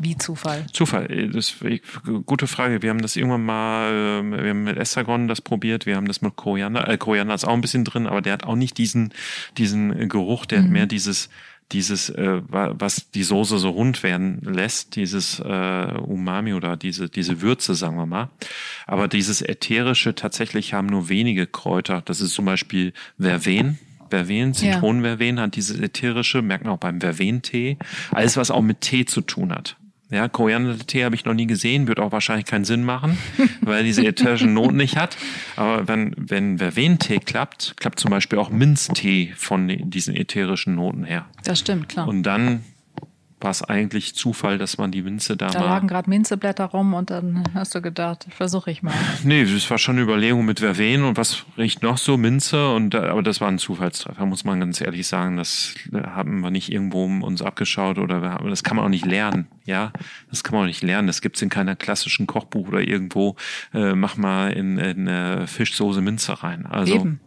Wie 0.00 0.16
Zufall? 0.16 0.66
Zufall, 0.72 1.10
äh, 1.10 1.28
das 1.28 1.54
eine 1.60 1.80
gute 2.24 2.46
Frage. 2.46 2.82
Wir 2.82 2.90
haben 2.90 3.02
das 3.02 3.16
irgendwann 3.16 3.44
mal, 3.44 3.92
ähm, 3.92 4.32
wir 4.32 4.50
haben 4.50 4.64
mit 4.64 4.78
Estragon 4.78 5.28
das 5.28 5.40
probiert, 5.40 5.86
wir 5.86 5.96
haben 5.96 6.08
das 6.08 6.22
mit 6.22 6.36
Koriander, 6.36 6.88
äh, 6.88 6.96
Koriander 6.96 7.34
ist 7.34 7.44
auch 7.44 7.52
ein 7.52 7.60
bisschen 7.60 7.84
drin, 7.84 8.06
aber 8.06 8.22
der 8.22 8.32
hat 8.32 8.44
auch 8.44 8.56
nicht 8.56 8.78
diesen, 8.78 9.12
diesen 9.58 10.08
Geruch, 10.08 10.46
der 10.46 10.60
mhm. 10.60 10.64
hat 10.64 10.70
mehr 10.70 10.86
dieses, 10.86 11.28
dieses, 11.72 12.08
äh, 12.10 12.40
was 12.48 13.10
die 13.10 13.22
Soße 13.22 13.58
so 13.58 13.70
rund 13.70 14.02
werden 14.02 14.40
lässt, 14.42 14.96
dieses 14.96 15.38
äh, 15.40 15.94
Umami 15.98 16.54
oder 16.54 16.76
diese, 16.76 17.08
diese 17.08 17.42
Würze, 17.42 17.74
sagen 17.74 17.96
wir 17.96 18.06
mal. 18.06 18.30
Aber 18.86 19.06
dieses 19.06 19.42
Ätherische 19.42 20.14
tatsächlich 20.14 20.74
haben 20.74 20.86
nur 20.86 21.08
wenige 21.08 21.46
Kräuter. 21.46 22.02
Das 22.04 22.20
ist 22.20 22.32
zum 22.32 22.44
Beispiel 22.44 22.92
Verven. 23.18 23.78
Verven, 24.10 24.54
Zitronenverven 24.54 25.38
hat 25.38 25.54
dieses 25.54 25.78
ätherische, 25.78 26.42
merkt 26.42 26.64
man 26.64 26.74
auch 26.74 26.78
beim 26.78 27.00
Verven-Tee. 27.00 27.78
Alles, 28.10 28.36
was 28.36 28.50
auch 28.50 28.62
mit 28.62 28.80
Tee 28.80 29.04
zu 29.04 29.20
tun 29.20 29.52
hat. 29.52 29.76
Ja, 30.10 30.28
Koriander-Tee 30.28 31.04
habe 31.04 31.14
ich 31.14 31.24
noch 31.24 31.34
nie 31.34 31.46
gesehen, 31.46 31.86
wird 31.86 32.00
auch 32.00 32.10
wahrscheinlich 32.10 32.46
keinen 32.46 32.64
Sinn 32.64 32.84
machen, 32.84 33.16
weil 33.60 33.84
diese 33.84 34.04
ätherischen 34.04 34.54
Noten 34.54 34.76
nicht 34.76 34.96
hat. 34.96 35.16
Aber 35.56 35.86
wenn, 35.86 36.14
wenn 36.16 36.58
Verven-Tee 36.58 37.20
klappt, 37.20 37.74
klappt 37.76 38.00
zum 38.00 38.10
Beispiel 38.10 38.38
auch 38.38 38.50
Minztee 38.50 39.32
von 39.36 39.68
diesen 39.90 40.16
ätherischen 40.16 40.74
Noten 40.74 41.04
her. 41.04 41.26
Das 41.44 41.60
stimmt, 41.60 41.88
klar. 41.88 42.08
Und 42.08 42.24
dann 42.24 42.64
war 43.40 43.50
es 43.50 43.62
eigentlich 43.62 44.14
Zufall, 44.14 44.58
dass 44.58 44.78
man 44.78 44.90
die 44.90 45.02
Minze 45.02 45.36
da, 45.36 45.48
da 45.48 45.58
mal... 45.58 45.64
Da 45.64 45.70
lagen 45.74 45.88
gerade 45.88 46.10
Minzeblätter 46.10 46.66
rum 46.66 46.94
und 46.94 47.10
dann 47.10 47.44
hast 47.54 47.74
du 47.74 47.80
gedacht, 47.80 48.26
versuche 48.30 48.70
ich 48.70 48.82
mal. 48.82 48.94
Nee, 49.24 49.44
das 49.44 49.70
war 49.70 49.78
schon 49.78 49.96
eine 49.96 50.04
Überlegung 50.04 50.44
mit 50.44 50.60
Verven 50.60 51.04
und 51.04 51.16
was 51.16 51.44
riecht 51.56 51.82
noch 51.82 51.98
so 51.98 52.16
Minze 52.16 52.72
und 52.74 52.94
aber 52.94 53.22
das 53.22 53.40
war 53.40 53.48
ein 53.48 53.58
Zufallstreffer, 53.58 54.26
muss 54.26 54.44
man 54.44 54.60
ganz 54.60 54.80
ehrlich 54.80 55.06
sagen. 55.06 55.36
Das 55.36 55.74
haben 55.92 56.40
wir 56.40 56.50
nicht 56.50 56.70
irgendwo 56.70 57.04
uns 57.04 57.42
abgeschaut 57.42 57.98
oder 57.98 58.22
wir 58.22 58.32
haben, 58.32 58.50
das 58.50 58.62
kann 58.62 58.76
man 58.76 58.84
auch 58.86 58.90
nicht 58.90 59.06
lernen. 59.06 59.46
Ja, 59.64 59.92
das 60.30 60.44
kann 60.44 60.54
man 60.54 60.64
auch 60.64 60.68
nicht 60.68 60.82
lernen. 60.82 61.06
Das 61.06 61.20
gibt's 61.20 61.42
in 61.42 61.48
keiner 61.48 61.76
klassischen 61.76 62.26
Kochbuch 62.26 62.68
oder 62.68 62.80
irgendwo. 62.80 63.36
Äh, 63.72 63.94
mach 63.94 64.16
mal 64.16 64.52
in, 64.52 64.78
in 64.78 65.06
äh, 65.06 65.46
Fischsoße 65.46 66.00
Minze 66.00 66.42
rein. 66.42 66.66
Also 66.66 66.94
Eben 66.94 67.20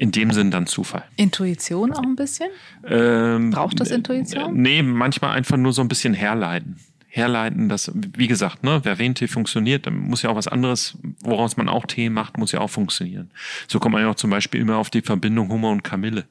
in 0.00 0.12
dem 0.12 0.30
Sinn 0.30 0.50
dann 0.50 0.66
Zufall. 0.66 1.04
Intuition 1.16 1.92
auch 1.92 2.02
ein 2.02 2.16
bisschen? 2.16 2.48
Ähm, 2.86 3.50
Braucht 3.50 3.78
das 3.80 3.90
Intuition? 3.90 4.54
Nee, 4.54 4.82
manchmal 4.82 5.32
einfach 5.36 5.58
nur 5.58 5.74
so 5.74 5.82
ein 5.82 5.88
bisschen 5.88 6.14
herleiten. 6.14 6.76
Herleiten, 7.06 7.68
dass, 7.68 7.92
wie 8.16 8.26
gesagt, 8.26 8.64
ne, 8.64 8.80
wer 8.82 8.98
Wentee 8.98 9.28
funktioniert, 9.28 9.86
dann 9.86 9.98
muss 9.98 10.22
ja 10.22 10.30
auch 10.30 10.36
was 10.36 10.48
anderes, 10.48 10.96
woraus 11.20 11.58
man 11.58 11.68
auch 11.68 11.84
Tee 11.84 12.08
macht, 12.08 12.38
muss 12.38 12.52
ja 12.52 12.60
auch 12.60 12.70
funktionieren. 12.70 13.30
So 13.68 13.78
kommt 13.78 13.92
man 13.92 14.00
ja 14.00 14.08
auch 14.08 14.14
zum 14.14 14.30
Beispiel 14.30 14.62
immer 14.62 14.78
auf 14.78 14.88
die 14.88 15.02
Verbindung 15.02 15.50
Hummer 15.50 15.68
und 15.68 15.84
Kamille. 15.84 16.24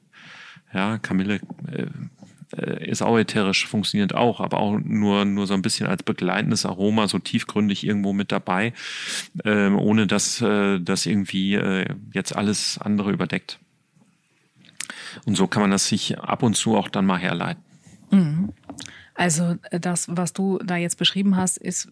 Ja, 0.74 0.98
Kamille 0.98 1.36
äh, 1.72 1.86
ist 2.52 3.02
auch 3.02 3.18
ätherisch, 3.18 3.68
funktioniert 3.68 4.16
auch, 4.16 4.40
aber 4.40 4.60
auch 4.60 4.80
nur, 4.80 5.26
nur 5.26 5.46
so 5.46 5.54
ein 5.54 5.62
bisschen 5.62 5.88
als 5.88 6.04
begleitendes 6.04 6.66
Aroma, 6.66 7.08
so 7.08 7.20
tiefgründig 7.20 7.86
irgendwo 7.86 8.14
mit 8.14 8.32
dabei, 8.32 8.74
äh, 9.44 9.70
ohne 9.70 10.08
dass 10.08 10.42
äh, 10.42 10.80
das 10.80 11.06
irgendwie 11.06 11.56
äh, 11.56 11.86
jetzt 12.14 12.36
alles 12.36 12.80
andere 12.80 13.12
überdeckt. 13.12 13.60
Und 15.26 15.36
so 15.36 15.48
kann 15.48 15.62
man 15.62 15.72
das 15.72 15.88
sich 15.88 16.18
ab 16.20 16.44
und 16.44 16.56
zu 16.56 16.76
auch 16.76 16.90
dann 16.90 17.06
mal 17.06 17.20
herleiten. 17.20 17.64
Mhm. 18.12 18.50
Also 19.20 19.58
äh, 19.70 19.82
das, 19.82 20.08
was 20.10 20.32
du 20.32 20.60
da 20.60 20.78
jetzt 20.78 20.98
beschrieben 20.98 21.36
hast, 21.36 21.58
ist 21.58 21.90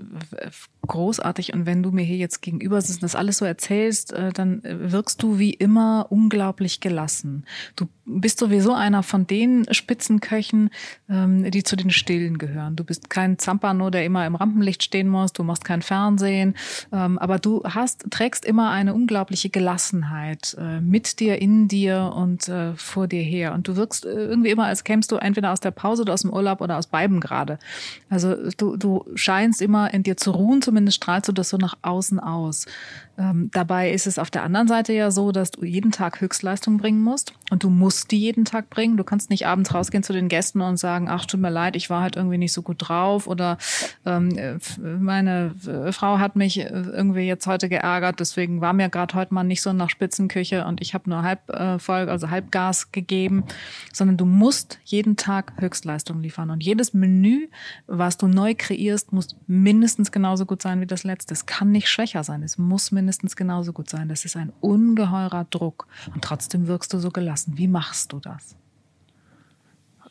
großartig. 0.88 1.54
Und 1.54 1.66
wenn 1.66 1.84
du 1.84 1.92
mir 1.92 2.04
hier 2.04 2.16
jetzt 2.16 2.42
gegenüber 2.42 2.80
sitzt 2.80 3.00
und 3.00 3.04
das 3.04 3.16
alles 3.16 3.40
so 3.40 3.46
erzählst, 3.46 4.13
äh, 4.13 4.32
dann 4.32 4.62
wirkst 4.63 5.22
du 5.22 5.38
wie 5.38 5.52
immer 5.52 6.08
unglaublich 6.10 6.80
gelassen. 6.80 7.46
Du 7.76 7.88
bist 8.06 8.40
sowieso 8.40 8.74
einer 8.74 9.04
von 9.04 9.28
den 9.28 9.66
Spitzenköchen, 9.70 10.70
ähm, 11.10 11.52
die 11.52 11.63
zu 11.63 11.76
den 11.76 11.90
Stillen 11.90 12.38
gehören. 12.38 12.78
Du 12.78 12.86
bist 12.86 13.10
kein 13.10 13.38
Zampano, 13.38 13.90
der 13.90 14.06
immer 14.06 14.26
im 14.26 14.36
Rampenlicht 14.36 14.82
stehen 14.82 15.10
muss. 15.10 15.34
Du 15.34 15.44
machst 15.44 15.66
kein 15.66 15.82
Fernsehen. 15.82 16.56
Ähm, 16.94 17.20
aber 17.20 17.40
du 17.40 17.62
hast, 17.66 18.10
trägst 18.10 18.46
immer 18.46 18.72
eine 18.72 18.94
unglaubliche 18.94 19.50
Gelassenheit 19.50 20.56
äh, 20.58 20.80
mit 20.80 21.20
dir, 21.20 21.42
in 21.42 21.68
dir 21.68 22.13
und 22.16 22.50
vor 22.78 23.08
dir 23.08 23.22
her. 23.22 23.54
Und 23.54 23.68
du 23.68 23.76
wirkst 23.76 24.06
irgendwie 24.06 24.52
immer, 24.52 24.66
als 24.66 24.86
kämst 24.86 25.12
du 25.12 25.18
entweder 25.18 25.52
aus 25.52 25.60
der 25.60 25.72
Pause 25.72 26.04
oder 26.04 26.13
aus 26.13 26.22
dem 26.22 26.32
Urlaub 26.32 26.62
oder 26.62 26.78
aus 26.78 26.88
beiden 27.17 27.19
gerade. 27.19 27.60
Also 28.10 28.36
du, 28.58 28.77
du 28.77 29.06
scheinst 29.15 29.62
immer 29.62 29.93
in 29.93 30.03
dir 30.03 30.17
zu 30.17 30.32
ruhen, 30.32 30.62
zumindest 30.62 30.97
strahlst 30.97 31.27
du 31.27 31.32
das 31.32 31.49
so 31.49 31.58
nach 31.58 31.75
außen 31.82 32.19
aus. 32.19 32.65
Ähm, 33.19 33.49
dabei 33.51 33.91
ist 33.91 34.06
es 34.06 34.19
auf 34.19 34.30
der 34.30 34.43
anderen 34.43 34.67
Seite 34.67 34.93
ja 34.93 35.10
so, 35.10 35.32
dass 35.32 35.49
du 35.49 35.65
jeden 35.65 35.91
Tag 35.91 36.21
Höchstleistung 36.21 36.77
bringen 36.77 37.01
musst 37.01 37.34
und 37.49 37.63
du 37.63 37.71
musst 37.71 38.12
die 38.12 38.19
jeden 38.19 38.45
Tag 38.45 38.69
bringen. 38.69 38.95
Du 38.95 39.03
kannst 39.03 39.32
nicht 39.32 39.47
abends 39.47 39.73
rausgehen 39.73 40.03
zu 40.03 40.13
den 40.13 40.27
Gästen 40.27 40.62
und 40.62 40.77
sagen, 40.77 41.10
ach, 41.10 41.25
tut 41.25 41.39
mir 41.39 41.49
leid, 41.49 41.75
ich 41.75 41.89
war 41.89 42.01
halt 42.01 42.15
irgendwie 42.15 42.38
nicht 42.38 42.53
so 42.53 42.62
gut 42.62 42.77
drauf 42.80 43.25
oder 43.25 43.58
ähm, 44.06 44.60
meine 44.99 45.56
Frau 45.91 46.19
hat 46.19 46.36
mich 46.36 46.60
irgendwie 46.60 47.21
jetzt 47.21 47.47
heute 47.47 47.69
geärgert, 47.69 48.19
deswegen 48.19 48.62
war 48.62 48.73
mir 48.73 48.89
gerade 48.89 49.15
heute 49.15 49.34
mal 49.34 49.43
nicht 49.43 49.63
so 49.63 49.73
nach 49.73 49.89
Spitzenküche 49.89 50.65
und 50.65 50.80
ich 50.80 50.93
habe 50.93 51.10
nur 51.10 51.23
halb 51.23 51.49
äh, 51.49 51.80
voll, 51.80 52.10
also 52.10 52.30
Halbgas 52.30 52.91
gegeben, 52.91 53.45
sondern 53.93 54.17
du 54.17 54.25
musst 54.25 54.77
jeden 54.86 55.15
Tag 55.15 55.53
Höchstleistung 55.58 56.21
liefern 56.21 56.51
und 56.51 56.63
jedes 56.63 56.93
Menü, 56.93 57.47
was 57.88 58.17
du 58.17 58.27
neu 58.27 58.53
kreierst, 58.56 59.12
muss 59.12 59.36
mindestens 59.47 60.12
genauso 60.12 60.45
gut 60.45 60.62
sein 60.62 60.82
wie 60.82 60.86
das 60.86 61.03
letzte. 61.03 61.34
Es 61.34 61.47
kann 61.47 61.71
nicht 61.71 61.89
schwächer 61.89 62.23
sein. 62.23 62.43
Es 62.43 62.60
muss 62.60 62.91
mindestens 62.91 63.07
mindestens 63.08 63.38
genauso 63.38 63.72
gut 63.72 63.89
sein. 63.89 64.10
Das 64.10 64.26
ist 64.26 64.36
ein 64.36 64.52
ungeheurer 64.60 65.46
Druck. 65.46 65.88
Und 66.13 66.26
trotzdem 66.26 66.67
wirkst 66.67 66.93
du 66.93 67.00
so 67.00 67.10
gelassen. 67.10 67.58
Wie 67.58 67.70
machst 67.70 68.12
du 68.12 68.20
das? 68.20 68.58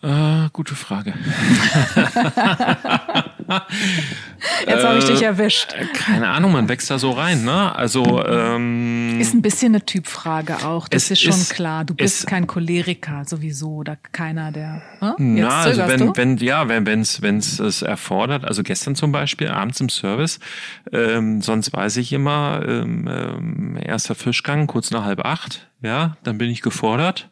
Äh, 0.00 0.48
gute 0.50 0.74
Frage. 0.74 1.12
Jetzt 4.66 4.84
habe 4.84 4.98
ich 4.98 5.04
dich 5.04 5.22
äh, 5.22 5.26
erwischt. 5.26 5.74
Keine 5.94 6.28
Ahnung, 6.28 6.52
man 6.52 6.68
wächst 6.68 6.90
da 6.90 6.98
so 6.98 7.10
rein, 7.10 7.44
ne? 7.44 7.74
Also 7.74 8.24
ähm, 8.24 9.18
ist 9.20 9.34
ein 9.34 9.42
bisschen 9.42 9.74
eine 9.74 9.84
Typfrage 9.84 10.64
auch. 10.64 10.88
Das 10.88 11.10
ist 11.10 11.20
schon 11.20 11.32
ist, 11.32 11.54
klar. 11.54 11.84
Du 11.84 11.94
bist 11.94 12.26
kein 12.26 12.46
Choleriker 12.46 13.24
sowieso 13.26 13.76
oder 13.76 13.96
keiner 14.12 14.52
der. 14.52 14.82
Hm? 15.00 15.14
Na, 15.18 15.62
also 15.62 15.86
wenn, 15.86 16.00
du? 16.00 16.12
wenn 16.16 16.36
ja, 16.38 16.68
wenn 16.68 16.86
wenn's 16.86 17.22
wenn's 17.22 17.58
es 17.58 17.82
erfordert. 17.82 18.44
Also 18.44 18.62
gestern 18.62 18.94
zum 18.94 19.12
Beispiel 19.12 19.48
abends 19.48 19.80
im 19.80 19.88
Service. 19.88 20.38
Ähm, 20.92 21.40
sonst 21.42 21.72
weiß 21.72 21.96
ich 21.98 22.12
immer 22.12 22.62
ähm, 22.66 23.08
ähm, 23.08 23.78
erster 23.82 24.14
Fischgang 24.14 24.66
kurz 24.66 24.90
nach 24.90 25.04
halb 25.04 25.24
acht. 25.24 25.68
Ja, 25.82 26.16
dann 26.24 26.38
bin 26.38 26.50
ich 26.50 26.62
gefordert 26.62 27.30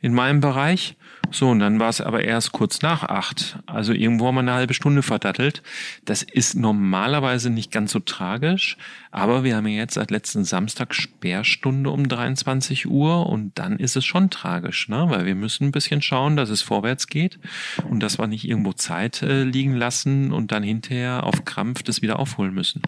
in 0.00 0.12
meinem 0.12 0.40
Bereich. 0.40 0.96
So, 1.30 1.48
und 1.48 1.60
dann 1.60 1.80
war 1.80 1.88
es 1.88 2.00
aber 2.00 2.24
erst 2.24 2.52
kurz 2.52 2.82
nach 2.82 3.04
acht. 3.04 3.58
Also 3.66 3.92
irgendwo 3.92 4.26
haben 4.26 4.34
wir 4.34 4.40
eine 4.40 4.52
halbe 4.52 4.74
Stunde 4.74 5.02
verdattelt. 5.02 5.62
Das 6.04 6.22
ist 6.22 6.56
normalerweise 6.56 7.48
nicht 7.48 7.70
ganz 7.70 7.92
so 7.92 8.00
tragisch, 8.00 8.76
aber 9.10 9.44
wir 9.44 9.56
haben 9.56 9.66
jetzt 9.66 9.94
seit 9.94 10.10
letzten 10.10 10.44
Samstag 10.44 10.94
Sperrstunde 10.94 11.90
um 11.90 12.08
23 12.08 12.86
Uhr 12.86 13.26
und 13.26 13.58
dann 13.58 13.78
ist 13.78 13.96
es 13.96 14.04
schon 14.04 14.30
tragisch, 14.30 14.88
ne? 14.88 15.06
weil 15.08 15.24
wir 15.24 15.34
müssen 15.34 15.68
ein 15.68 15.72
bisschen 15.72 16.02
schauen, 16.02 16.36
dass 16.36 16.50
es 16.50 16.60
vorwärts 16.60 17.06
geht 17.06 17.38
und 17.88 18.02
dass 18.02 18.18
wir 18.18 18.26
nicht 18.26 18.46
irgendwo 18.46 18.72
Zeit 18.72 19.22
äh, 19.22 19.44
liegen 19.44 19.74
lassen 19.74 20.32
und 20.32 20.52
dann 20.52 20.62
hinterher 20.62 21.24
auf 21.24 21.44
Krampf 21.44 21.82
das 21.82 22.02
wieder 22.02 22.18
aufholen 22.18 22.52
müssen. 22.52 22.82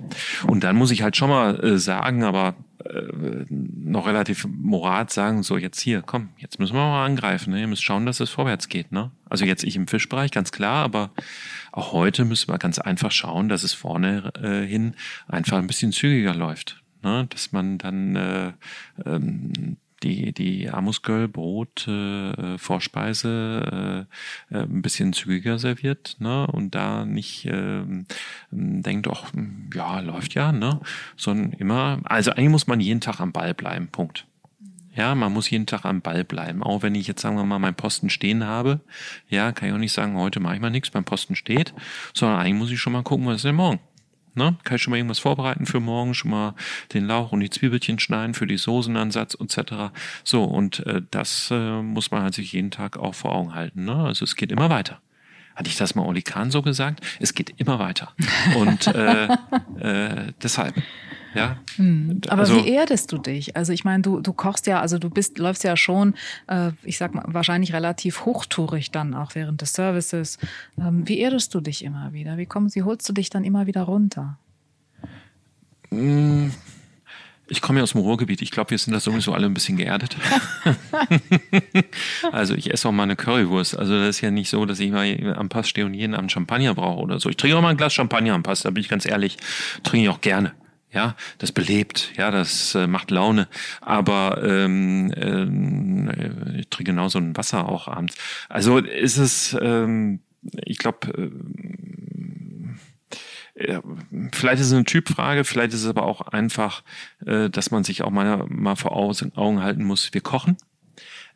Und 0.46 0.64
dann 0.64 0.76
muss 0.76 0.90
ich 0.90 1.02
halt 1.02 1.16
schon 1.16 1.30
mal 1.30 1.62
äh, 1.64 1.78
sagen, 1.78 2.24
aber 2.24 2.54
äh, 2.84 3.44
noch 3.48 4.06
relativ 4.06 4.46
morat 4.46 5.10
sagen, 5.10 5.42
so 5.42 5.56
jetzt 5.56 5.80
hier, 5.80 6.02
komm, 6.02 6.30
jetzt 6.38 6.58
müssen 6.58 6.74
wir 6.74 6.80
mal 6.80 7.06
angreifen. 7.06 7.52
Ne? 7.52 7.60
Ihr 7.60 7.66
müsst 7.66 7.82
schauen, 7.82 8.06
dass 8.06 8.20
es 8.20 8.30
vorwärts 8.30 8.68
geht. 8.68 8.92
Ne? 8.92 9.10
Also 9.28 9.44
jetzt 9.44 9.64
ich 9.64 9.76
im 9.76 9.86
Fischbereich, 9.86 10.30
ganz 10.30 10.52
klar, 10.52 10.84
aber 10.84 11.10
auch 11.72 11.92
heute 11.92 12.24
müssen 12.24 12.52
wir 12.52 12.58
ganz 12.58 12.78
einfach 12.78 13.10
schauen, 13.10 13.48
dass 13.48 13.62
es 13.62 13.72
vorne 13.72 14.32
äh, 14.42 14.66
hin 14.66 14.94
einfach 15.28 15.58
ein 15.58 15.66
bisschen 15.66 15.92
zügiger 15.92 16.34
läuft. 16.34 16.82
Ne? 17.02 17.26
Dass 17.30 17.52
man 17.52 17.78
dann 17.78 18.16
äh, 18.16 18.52
ähm, 19.04 19.76
die, 20.04 20.32
die 20.32 20.70
Amusgöl 20.70 21.26
Brot 21.28 21.88
äh, 21.88 22.58
Vorspeise 22.58 24.06
äh, 24.50 24.54
äh, 24.54 24.62
ein 24.62 24.82
bisschen 24.82 25.12
zügiger 25.12 25.58
serviert 25.58 26.16
ne? 26.18 26.46
und 26.46 26.74
da 26.74 27.04
nicht 27.04 27.46
äh, 27.46 27.82
denkt, 28.50 29.08
ach, 29.08 29.32
ja, 29.74 30.00
läuft 30.00 30.34
ja, 30.34 30.52
ne? 30.52 30.80
sondern 31.16 31.52
immer, 31.54 32.00
also 32.04 32.30
eigentlich 32.32 32.50
muss 32.50 32.66
man 32.66 32.80
jeden 32.80 33.00
Tag 33.00 33.20
am 33.20 33.32
Ball 33.32 33.54
bleiben, 33.54 33.88
Punkt. 33.88 34.26
Ja, 34.94 35.16
man 35.16 35.32
muss 35.32 35.50
jeden 35.50 35.66
Tag 35.66 35.84
am 35.84 36.02
Ball 36.02 36.22
bleiben. 36.22 36.62
Auch 36.62 36.82
wenn 36.82 36.94
ich 36.94 37.08
jetzt, 37.08 37.20
sagen 37.20 37.36
wir 37.36 37.44
mal, 37.44 37.58
meinen 37.58 37.74
Posten 37.74 38.10
stehen 38.10 38.44
habe, 38.44 38.78
ja, 39.28 39.50
kann 39.50 39.68
ich 39.68 39.74
auch 39.74 39.78
nicht 39.78 39.92
sagen, 39.92 40.16
heute 40.16 40.38
mache 40.38 40.54
ich 40.54 40.60
mal 40.60 40.70
nichts, 40.70 40.94
mein 40.94 41.02
Posten 41.02 41.34
steht, 41.34 41.74
sondern 42.12 42.38
eigentlich 42.38 42.54
muss 42.54 42.70
ich 42.70 42.78
schon 42.78 42.92
mal 42.92 43.02
gucken, 43.02 43.26
was 43.26 43.36
ist 43.36 43.44
denn 43.44 43.56
morgen? 43.56 43.80
Ne? 44.34 44.56
Kann 44.64 44.76
ich 44.76 44.82
schon 44.82 44.90
mal 44.90 44.96
irgendwas 44.96 45.18
vorbereiten 45.18 45.66
für 45.66 45.80
morgen, 45.80 46.14
schon 46.14 46.30
mal 46.30 46.54
den 46.92 47.06
Lauch 47.06 47.32
und 47.32 47.40
die 47.40 47.50
Zwiebelchen 47.50 47.98
schneiden 47.98 48.34
für 48.34 48.46
die 48.46 48.56
Soßenansatz 48.56 49.36
etc. 49.40 49.92
So, 50.24 50.44
und 50.44 50.84
äh, 50.86 51.02
das 51.10 51.50
äh, 51.50 51.82
muss 51.82 52.10
man 52.10 52.22
halt 52.22 52.34
sich 52.34 52.52
jeden 52.52 52.70
Tag 52.70 52.96
auch 52.96 53.14
vor 53.14 53.32
Augen 53.32 53.54
halten. 53.54 53.84
Ne? 53.84 53.94
Also 53.94 54.24
es 54.24 54.36
geht 54.36 54.50
immer 54.50 54.70
weiter. 54.70 55.00
Hatte 55.54 55.68
ich 55.68 55.76
das 55.76 55.94
mal 55.94 56.04
Oli 56.04 56.22
Kahn 56.22 56.50
so 56.50 56.62
gesagt? 56.62 57.00
Es 57.20 57.34
geht 57.34 57.54
immer 57.58 57.78
weiter. 57.78 58.12
Und 58.56 58.88
äh, 58.88 59.26
äh, 59.78 60.32
deshalb. 60.42 60.74
Ja. 61.34 61.56
Hm. 61.76 62.20
Aber 62.28 62.42
also, 62.42 62.56
wie 62.56 62.68
erdest 62.68 63.12
du 63.12 63.18
dich? 63.18 63.56
Also 63.56 63.72
ich 63.72 63.84
meine, 63.84 64.02
du, 64.02 64.20
du 64.20 64.32
kochst 64.32 64.66
ja, 64.66 64.80
also 64.80 64.98
du 64.98 65.10
bist, 65.10 65.38
läufst 65.38 65.64
ja 65.64 65.76
schon, 65.76 66.14
äh, 66.46 66.70
ich 66.82 66.98
sag 66.98 67.14
mal, 67.14 67.24
wahrscheinlich 67.26 67.72
relativ 67.72 68.24
hochtourig 68.24 68.90
dann 68.90 69.14
auch 69.14 69.34
während 69.34 69.60
des 69.60 69.72
Services. 69.72 70.38
Ähm, 70.78 71.06
wie 71.08 71.18
erdest 71.18 71.54
du 71.54 71.60
dich 71.60 71.84
immer 71.84 72.12
wieder? 72.12 72.36
Wie 72.36 72.46
kommst, 72.46 72.76
wie 72.76 72.82
holst 72.82 73.08
du 73.08 73.12
dich 73.12 73.30
dann 73.30 73.44
immer 73.44 73.66
wieder 73.66 73.82
runter? 73.82 74.38
Hm. 75.90 76.52
Ich 77.46 77.60
komme 77.60 77.78
ja 77.78 77.82
aus 77.82 77.92
dem 77.92 78.00
Ruhrgebiet. 78.00 78.40
Ich 78.40 78.50
glaube, 78.50 78.70
wir 78.70 78.78
sind 78.78 78.94
da 78.94 79.00
sowieso 79.00 79.34
alle 79.34 79.44
ein 79.44 79.52
bisschen 79.52 79.76
geerdet. 79.76 80.16
also 82.32 82.54
ich 82.54 82.72
esse 82.72 82.88
auch 82.88 82.92
mal 82.92 83.02
eine 83.02 83.16
Currywurst. 83.16 83.76
Also 83.76 83.98
das 83.98 84.16
ist 84.16 84.20
ja 84.22 84.30
nicht 84.30 84.48
so, 84.48 84.64
dass 84.64 84.80
ich 84.80 84.90
mal 84.90 85.34
am 85.36 85.50
Pass 85.50 85.68
stehe 85.68 85.84
und 85.84 85.92
jeden 85.92 86.14
Abend 86.14 86.32
Champagner 86.32 86.74
brauche 86.74 87.02
oder 87.02 87.20
so. 87.20 87.28
Ich 87.28 87.36
trinke 87.36 87.58
auch 87.58 87.62
mal 87.62 87.68
ein 87.68 87.76
Glas 87.76 87.92
Champagner 87.92 88.32
am 88.32 88.42
Pass, 88.42 88.62
da 88.62 88.70
bin 88.70 88.80
ich 88.80 88.88
ganz 88.88 89.04
ehrlich. 89.04 89.36
Trinke 89.82 90.06
ich 90.06 90.08
auch 90.08 90.22
gerne. 90.22 90.52
Ja, 90.94 91.16
das 91.38 91.50
belebt, 91.50 92.12
ja, 92.16 92.30
das 92.30 92.74
äh, 92.76 92.86
macht 92.86 93.10
Laune. 93.10 93.48
Aber 93.80 94.42
ähm, 94.44 95.10
äh, 95.12 96.60
ich 96.60 96.68
trinke 96.68 96.92
genauso 96.92 97.18
ein 97.18 97.36
Wasser 97.36 97.68
auch 97.68 97.88
abends. 97.88 98.16
Also 98.48 98.78
ist 98.78 99.16
es, 99.16 99.56
ähm, 99.60 100.20
ich 100.64 100.78
glaube, 100.78 101.32
äh, 103.54 103.80
vielleicht 104.32 104.60
ist 104.60 104.68
es 104.68 104.72
eine 104.72 104.84
Typfrage, 104.84 105.44
vielleicht 105.44 105.74
ist 105.74 105.82
es 105.82 105.88
aber 105.88 106.04
auch 106.04 106.20
einfach, 106.20 106.84
äh, 107.26 107.50
dass 107.50 107.72
man 107.72 107.82
sich 107.82 108.02
auch 108.02 108.10
mal, 108.10 108.44
mal 108.48 108.76
vor 108.76 108.96
Augen 108.96 109.62
halten 109.62 109.84
muss, 109.84 110.14
wir 110.14 110.20
kochen. 110.20 110.56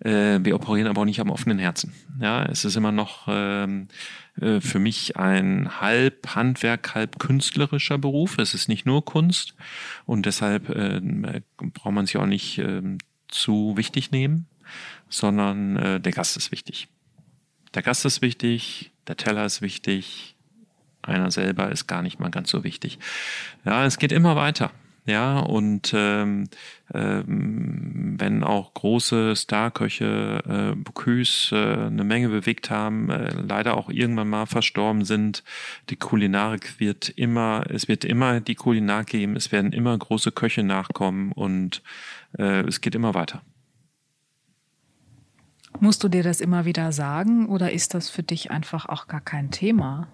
Äh, 0.00 0.40
wir 0.42 0.54
operieren 0.54 0.88
aber 0.88 1.02
auch 1.02 1.06
nicht 1.06 1.20
am 1.20 1.30
offenen 1.30 1.58
Herzen. 1.58 1.92
Ja, 2.20 2.44
es 2.44 2.64
ist 2.64 2.76
immer 2.76 2.92
noch 2.92 3.26
ähm, 3.28 3.88
äh, 4.40 4.60
für 4.60 4.78
mich 4.78 5.16
ein 5.16 5.80
halb 5.80 6.34
Handwerk, 6.34 6.94
halb 6.94 7.18
künstlerischer 7.18 7.98
Beruf. 7.98 8.38
Es 8.38 8.54
ist 8.54 8.68
nicht 8.68 8.86
nur 8.86 9.04
Kunst 9.04 9.54
und 10.06 10.26
deshalb 10.26 10.68
äh, 10.70 11.00
braucht 11.56 11.94
man 11.94 12.06
sich 12.06 12.16
auch 12.16 12.26
nicht 12.26 12.58
äh, 12.58 12.82
zu 13.28 13.76
wichtig 13.76 14.10
nehmen, 14.10 14.46
sondern 15.08 15.76
äh, 15.76 16.00
der 16.00 16.12
Gast 16.12 16.36
ist 16.36 16.52
wichtig. 16.52 16.88
Der 17.74 17.82
Gast 17.82 18.04
ist 18.04 18.22
wichtig, 18.22 18.92
der 19.08 19.16
Teller 19.16 19.44
ist 19.44 19.62
wichtig, 19.62 20.36
einer 21.02 21.30
selber 21.30 21.70
ist 21.70 21.86
gar 21.86 22.02
nicht 22.02 22.18
mal 22.20 22.30
ganz 22.30 22.50
so 22.50 22.64
wichtig. 22.64 22.98
Ja, 23.64 23.84
es 23.84 23.98
geht 23.98 24.12
immer 24.12 24.36
weiter. 24.36 24.70
Ja, 25.08 25.38
und 25.38 25.94
ähm, 25.96 26.50
ähm, 26.92 28.16
wenn 28.18 28.44
auch 28.44 28.74
große 28.74 29.36
Starköche, 29.36 30.42
äh, 30.46 30.76
Bocuse, 30.76 31.56
äh, 31.56 31.86
eine 31.86 32.04
Menge 32.04 32.28
bewegt 32.28 32.68
haben, 32.68 33.08
äh, 33.08 33.32
leider 33.40 33.78
auch 33.78 33.88
irgendwann 33.88 34.28
mal 34.28 34.44
verstorben 34.44 35.06
sind, 35.06 35.44
die 35.88 35.96
Kulinarik 35.96 36.78
wird 36.78 37.08
immer, 37.08 37.64
es 37.70 37.88
wird 37.88 38.04
immer 38.04 38.40
die 38.40 38.54
Kulinar 38.54 39.04
geben, 39.04 39.34
es 39.34 39.50
werden 39.50 39.72
immer 39.72 39.96
große 39.96 40.30
Köche 40.30 40.62
nachkommen 40.62 41.32
und 41.32 41.82
äh, 42.38 42.66
es 42.66 42.82
geht 42.82 42.94
immer 42.94 43.14
weiter. 43.14 43.40
Musst 45.80 46.04
du 46.04 46.10
dir 46.10 46.22
das 46.22 46.42
immer 46.42 46.66
wieder 46.66 46.92
sagen 46.92 47.46
oder 47.46 47.72
ist 47.72 47.94
das 47.94 48.10
für 48.10 48.22
dich 48.22 48.50
einfach 48.50 48.84
auch 48.84 49.06
gar 49.06 49.22
kein 49.22 49.50
Thema? 49.50 50.08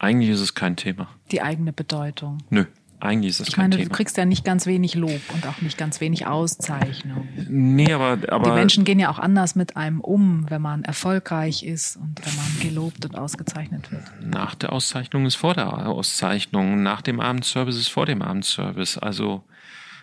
Eigentlich 0.00 0.30
ist 0.30 0.40
es 0.40 0.54
kein 0.54 0.74
Thema. 0.74 1.08
Die 1.30 1.42
eigene 1.42 1.72
Bedeutung. 1.72 2.38
Nö. 2.50 2.64
Eigentlich 3.00 3.30
ist 3.30 3.40
das 3.40 3.48
ich 3.48 3.54
kein 3.54 3.64
meine, 3.64 3.76
Thema. 3.76 3.88
du 3.88 3.94
kriegst 3.94 4.16
ja 4.16 4.24
nicht 4.24 4.44
ganz 4.44 4.66
wenig 4.66 4.96
Lob 4.96 5.20
und 5.32 5.46
auch 5.46 5.60
nicht 5.60 5.78
ganz 5.78 6.00
wenig 6.00 6.26
Auszeichnung. 6.26 7.28
Nee, 7.48 7.92
aber, 7.92 8.18
aber. 8.32 8.50
Die 8.50 8.56
Menschen 8.56 8.84
gehen 8.84 8.98
ja 8.98 9.08
auch 9.10 9.20
anders 9.20 9.54
mit 9.54 9.76
einem 9.76 10.00
um, 10.00 10.50
wenn 10.50 10.60
man 10.60 10.82
erfolgreich 10.82 11.62
ist 11.62 11.96
und 11.96 12.20
wenn 12.24 12.34
man 12.34 12.60
gelobt 12.60 13.04
und 13.04 13.16
ausgezeichnet 13.16 13.92
wird. 13.92 14.02
Nach 14.20 14.56
der 14.56 14.72
Auszeichnung 14.72 15.26
ist 15.26 15.36
vor 15.36 15.54
der 15.54 15.86
Auszeichnung, 15.86 16.82
nach 16.82 17.00
dem 17.00 17.20
Abendservice 17.20 17.76
ist 17.76 17.88
vor 17.88 18.06
dem 18.06 18.20
Abendservice. 18.20 18.98
Also 18.98 19.44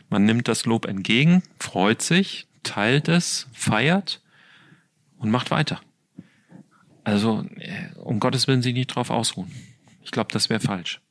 man 0.09 0.23
nimmt 0.23 0.47
das 0.47 0.65
Lob 0.65 0.85
entgegen, 0.85 1.43
freut 1.59 2.01
sich, 2.01 2.47
teilt 2.63 3.09
es, 3.09 3.47
feiert 3.51 4.21
und 5.17 5.31
macht 5.31 5.51
weiter. 5.51 5.81
Also 7.03 7.45
äh, 7.57 7.99
um 7.99 8.21
Gottes 8.21 8.47
Willen 8.47 8.61
sich 8.61 8.73
nicht 8.73 8.87
drauf 8.87 9.09
ausruhen. 9.09 9.51
Ich 10.01 10.11
glaube, 10.11 10.31
das 10.31 10.49
wäre 10.49 10.61
falsch 10.61 11.01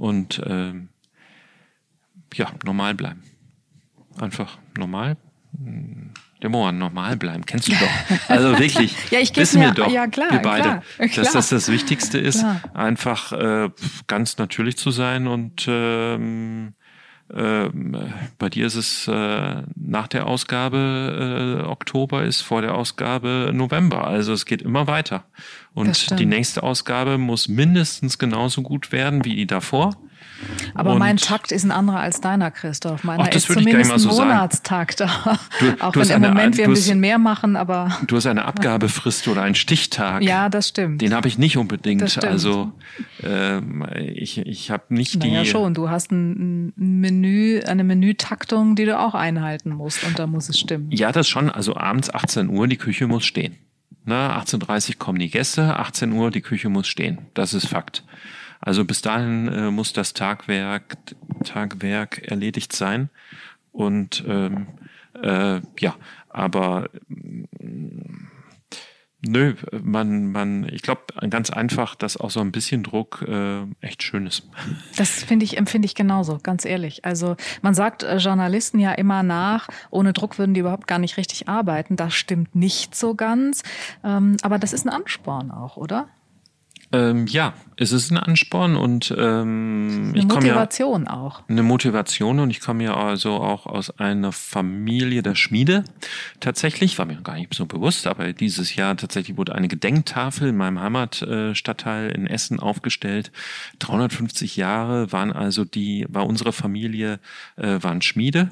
und 0.00 0.40
ähm, 0.46 0.88
ja, 2.32 2.50
normal 2.64 2.94
bleiben. 2.94 3.22
Einfach 4.18 4.58
normal. 4.78 5.16
Der 5.52 6.48
Mohan, 6.48 6.78
normal 6.78 7.16
bleiben. 7.16 7.44
Kennst 7.44 7.68
du 7.68 7.72
doch. 7.72 8.18
Also 8.28 8.58
wirklich. 8.58 8.94
ja, 9.10 9.20
ich 9.20 9.36
wissen 9.36 9.60
mir, 9.60 9.66
wir 9.68 9.74
doch, 9.74 9.90
ja, 9.90 10.06
klar, 10.06 10.30
wir 10.30 10.38
beide, 10.38 10.62
klar, 10.62 10.82
dass 10.98 11.12
klar. 11.12 11.32
das 11.34 11.48
das 11.50 11.68
Wichtigste 11.68 12.18
ist, 12.18 12.40
Klar. 12.40 12.62
einfach 12.72 13.32
äh, 13.32 13.70
ganz 14.06 14.38
natürlich 14.38 14.78
zu 14.78 14.90
sein 14.90 15.26
und 15.26 15.66
ähm, 15.68 16.74
ähm, 17.34 17.96
bei 18.38 18.48
dir 18.48 18.66
ist 18.66 18.74
es 18.74 19.06
äh, 19.06 19.62
nach 19.76 20.08
der 20.08 20.26
Ausgabe 20.26 21.62
äh, 21.62 21.66
Oktober 21.66 22.24
ist 22.24 22.40
vor 22.40 22.62
der 22.62 22.74
Ausgabe 22.74 23.50
November. 23.52 24.06
Also 24.06 24.32
es 24.32 24.46
geht 24.46 24.62
immer 24.62 24.86
weiter. 24.86 25.24
Und 25.72 26.18
die 26.18 26.26
nächste 26.26 26.62
Ausgabe 26.62 27.18
muss 27.18 27.48
mindestens 27.48 28.18
genauso 28.18 28.62
gut 28.62 28.92
werden 28.92 29.24
wie 29.24 29.36
die 29.36 29.46
davor. 29.46 29.96
Aber 30.74 30.92
Und- 30.92 30.98
mein 30.98 31.16
Takt 31.18 31.52
ist 31.52 31.64
ein 31.64 31.70
anderer 31.70 32.00
als 32.00 32.20
deiner, 32.20 32.50
Christoph. 32.50 33.04
Meiner 33.04 33.24
Ach, 33.24 33.28
das 33.28 33.42
ist 33.44 33.48
würde 33.50 33.60
ich 33.60 33.66
gar 33.66 33.76
nicht 33.78 33.86
zumindest 33.86 34.06
mal 34.06 34.10
ein 34.10 34.14
so 34.14 34.16
sagen. 34.16 34.28
Monatstakt. 34.30 35.02
auch 35.80 35.92
du 35.92 36.00
wenn 36.00 36.00
hast 36.00 36.10
im 36.10 36.16
eine- 36.16 36.28
Moment 36.28 36.56
wir 36.56 36.64
du 36.64 36.70
ein 36.70 36.74
hast- 36.74 36.80
bisschen 36.80 37.00
mehr 37.00 37.18
machen, 37.18 37.56
aber 37.56 37.98
Du 38.06 38.16
hast 38.16 38.26
eine 38.26 38.44
Abgabefrist 38.44 39.28
oder 39.28 39.42
einen 39.42 39.54
Stichtag. 39.54 40.22
ja, 40.22 40.48
das 40.48 40.68
stimmt. 40.68 41.02
Den 41.02 41.14
habe 41.14 41.28
ich 41.28 41.36
nicht 41.38 41.56
unbedingt. 41.56 42.24
Also 42.24 42.72
ähm, 43.22 43.86
ich, 44.14 44.38
ich 44.38 44.70
habe 44.70 44.84
nicht 44.94 45.16
naja, 45.18 45.42
die. 45.42 45.48
schon. 45.48 45.74
Du 45.74 45.90
hast 45.90 46.10
ein 46.12 46.68
ein 46.78 47.00
Menü, 47.00 47.60
eine 47.66 47.84
Menütaktung, 47.84 48.76
die 48.76 48.84
du 48.86 48.98
auch 48.98 49.14
einhalten 49.14 49.70
musst 49.70 50.04
und 50.04 50.18
da 50.18 50.26
muss 50.26 50.48
es 50.48 50.58
stimmen. 50.58 50.90
Ja, 50.90 51.12
das 51.12 51.28
schon. 51.28 51.50
Also 51.50 51.76
abends 51.76 52.12
18 52.12 52.48
Uhr, 52.48 52.66
die 52.68 52.76
Küche 52.76 53.06
muss 53.06 53.24
stehen. 53.24 53.56
Na, 54.04 54.38
18.30 54.40 54.90
Uhr 54.90 54.98
kommen 54.98 55.18
die 55.18 55.28
Gäste, 55.30 55.76
18 55.76 56.12
Uhr, 56.12 56.30
die 56.30 56.40
Küche 56.40 56.68
muss 56.70 56.88
stehen. 56.88 57.18
Das 57.34 57.52
ist 57.52 57.66
Fakt. 57.68 58.02
Also 58.60 58.84
bis 58.84 59.02
dahin 59.02 59.48
äh, 59.48 59.70
muss 59.70 59.92
das 59.92 60.12
Tagwerk, 60.12 60.96
Tagwerk 61.44 62.30
erledigt 62.30 62.72
sein. 62.72 63.08
Und 63.72 64.24
ähm, 64.26 64.66
äh, 65.22 65.60
ja, 65.78 65.96
aber 66.28 66.88
mm, 67.08 67.44
nö, 69.22 69.54
man, 69.82 70.32
man, 70.32 70.68
ich 70.70 70.82
glaube 70.82 71.02
ganz 71.28 71.50
einfach, 71.50 71.94
dass 71.94 72.16
auch 72.16 72.30
so 72.30 72.40
ein 72.40 72.52
bisschen 72.52 72.82
Druck 72.82 73.24
äh, 73.26 73.62
echt 73.80 74.02
schön 74.02 74.26
ist. 74.26 74.48
Das 74.96 75.24
finde 75.24 75.44
ich, 75.44 75.56
empfinde 75.56 75.86
ich 75.86 75.94
genauso, 75.94 76.38
ganz 76.42 76.64
ehrlich. 76.64 77.04
Also 77.04 77.36
man 77.62 77.74
sagt 77.74 78.02
äh, 78.02 78.16
Journalisten 78.16 78.78
ja 78.78 78.92
immer 78.92 79.22
nach, 79.22 79.68
ohne 79.90 80.12
Druck 80.12 80.38
würden 80.38 80.54
die 80.54 80.60
überhaupt 80.60 80.86
gar 80.86 80.98
nicht 80.98 81.16
richtig 81.16 81.48
arbeiten. 81.48 81.96
Das 81.96 82.14
stimmt 82.14 82.54
nicht 82.54 82.94
so 82.94 83.14
ganz. 83.14 83.62
Ähm, 84.04 84.36
aber 84.42 84.58
das 84.58 84.72
ist 84.72 84.86
ein 84.86 84.90
Ansporn 84.90 85.50
auch, 85.50 85.76
oder? 85.76 86.08
Ähm, 86.92 87.26
ja, 87.28 87.54
es 87.76 87.92
ist 87.92 88.10
ein 88.10 88.16
Ansporn 88.16 88.76
und 88.76 89.14
ähm, 89.16 90.10
Eine 90.12 90.18
ich 90.18 90.28
komme 90.28 90.48
ja 90.48 90.54
Motivation 90.54 91.06
auch. 91.06 91.42
eine 91.48 91.62
Motivation 91.62 92.40
und 92.40 92.50
ich 92.50 92.60
komme 92.60 92.82
ja 92.82 92.96
also 92.96 93.34
auch 93.34 93.66
aus 93.66 93.96
einer 93.98 94.32
Familie 94.32 95.22
der 95.22 95.36
Schmiede. 95.36 95.84
Tatsächlich, 96.40 96.98
war 96.98 97.06
mir 97.06 97.22
gar 97.22 97.36
nicht 97.36 97.54
so 97.54 97.66
bewusst, 97.66 98.08
aber 98.08 98.32
dieses 98.32 98.74
Jahr 98.74 98.96
tatsächlich 98.96 99.36
wurde 99.36 99.54
eine 99.54 99.68
Gedenktafel 99.68 100.48
in 100.48 100.56
meinem 100.56 100.80
Heimatstadtteil 100.80 102.10
in 102.10 102.26
Essen 102.26 102.58
aufgestellt. 102.58 103.30
350 103.78 104.56
Jahre 104.56 105.12
waren 105.12 105.32
also 105.32 105.64
die, 105.64 106.06
war 106.08 106.26
unsere 106.26 106.52
Familie, 106.52 107.20
äh, 107.56 107.78
waren 107.80 108.02
Schmiede. 108.02 108.50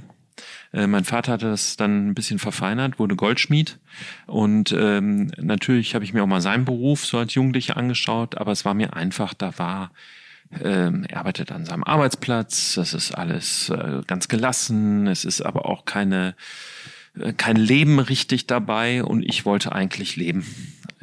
Äh, 0.72 0.86
Mein 0.86 1.04
Vater 1.04 1.32
hatte 1.32 1.50
das 1.50 1.76
dann 1.76 2.08
ein 2.08 2.14
bisschen 2.14 2.38
verfeinert, 2.38 2.98
wurde 2.98 3.16
Goldschmied. 3.16 3.78
Und 4.26 4.72
ähm, 4.72 5.30
natürlich 5.36 5.94
habe 5.94 6.04
ich 6.04 6.12
mir 6.12 6.22
auch 6.22 6.28
mal 6.28 6.40
seinen 6.40 6.64
Beruf 6.64 7.04
so 7.04 7.18
als 7.18 7.34
Jugendlicher 7.34 7.76
angeschaut, 7.76 8.36
aber 8.36 8.52
es 8.52 8.64
war 8.64 8.74
mir 8.74 8.94
einfach, 8.94 9.34
da 9.34 9.58
war, 9.58 9.90
ähm, 10.62 11.04
er 11.08 11.18
arbeitet 11.18 11.52
an 11.52 11.64
seinem 11.64 11.84
Arbeitsplatz, 11.84 12.74
das 12.74 12.94
ist 12.94 13.12
alles 13.12 13.70
äh, 13.70 14.02
ganz 14.06 14.28
gelassen, 14.28 15.06
es 15.06 15.24
ist 15.24 15.42
aber 15.42 15.66
auch 15.66 15.84
keine, 15.84 16.34
äh, 17.18 17.32
kein 17.32 17.56
Leben 17.56 17.98
richtig 17.98 18.46
dabei 18.46 19.04
und 19.04 19.22
ich 19.22 19.44
wollte 19.44 19.72
eigentlich 19.72 20.16
leben. 20.16 20.44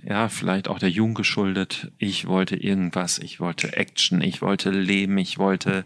Ja, 0.08 0.30
vielleicht 0.30 0.68
auch 0.68 0.78
der 0.78 0.92
Jugend 0.92 1.16
geschuldet. 1.16 1.92
Ich 1.98 2.28
wollte 2.28 2.56
irgendwas, 2.56 3.18
ich 3.18 3.40
wollte 3.40 3.76
Action, 3.76 4.22
ich 4.22 4.40
wollte 4.44 4.70
leben, 4.70 5.18
ich 5.18 5.40
wollte 5.40 5.84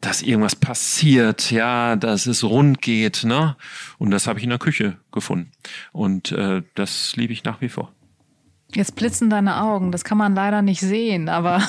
dass 0.00 0.22
irgendwas 0.22 0.54
passiert, 0.54 1.50
ja, 1.50 1.96
dass 1.96 2.26
es 2.26 2.44
rund 2.44 2.80
geht, 2.80 3.24
ne? 3.24 3.56
Und 3.98 4.10
das 4.10 4.26
habe 4.26 4.38
ich 4.38 4.44
in 4.44 4.50
der 4.50 4.58
Küche 4.58 4.96
gefunden. 5.12 5.50
Und 5.92 6.32
äh, 6.32 6.62
das 6.74 7.16
liebe 7.16 7.32
ich 7.32 7.44
nach 7.44 7.60
wie 7.60 7.68
vor. 7.68 7.92
Jetzt 8.74 8.96
blitzen 8.96 9.30
deine 9.30 9.62
Augen, 9.62 9.92
das 9.92 10.04
kann 10.04 10.18
man 10.18 10.34
leider 10.34 10.62
nicht 10.62 10.80
sehen, 10.80 11.28
aber. 11.28 11.62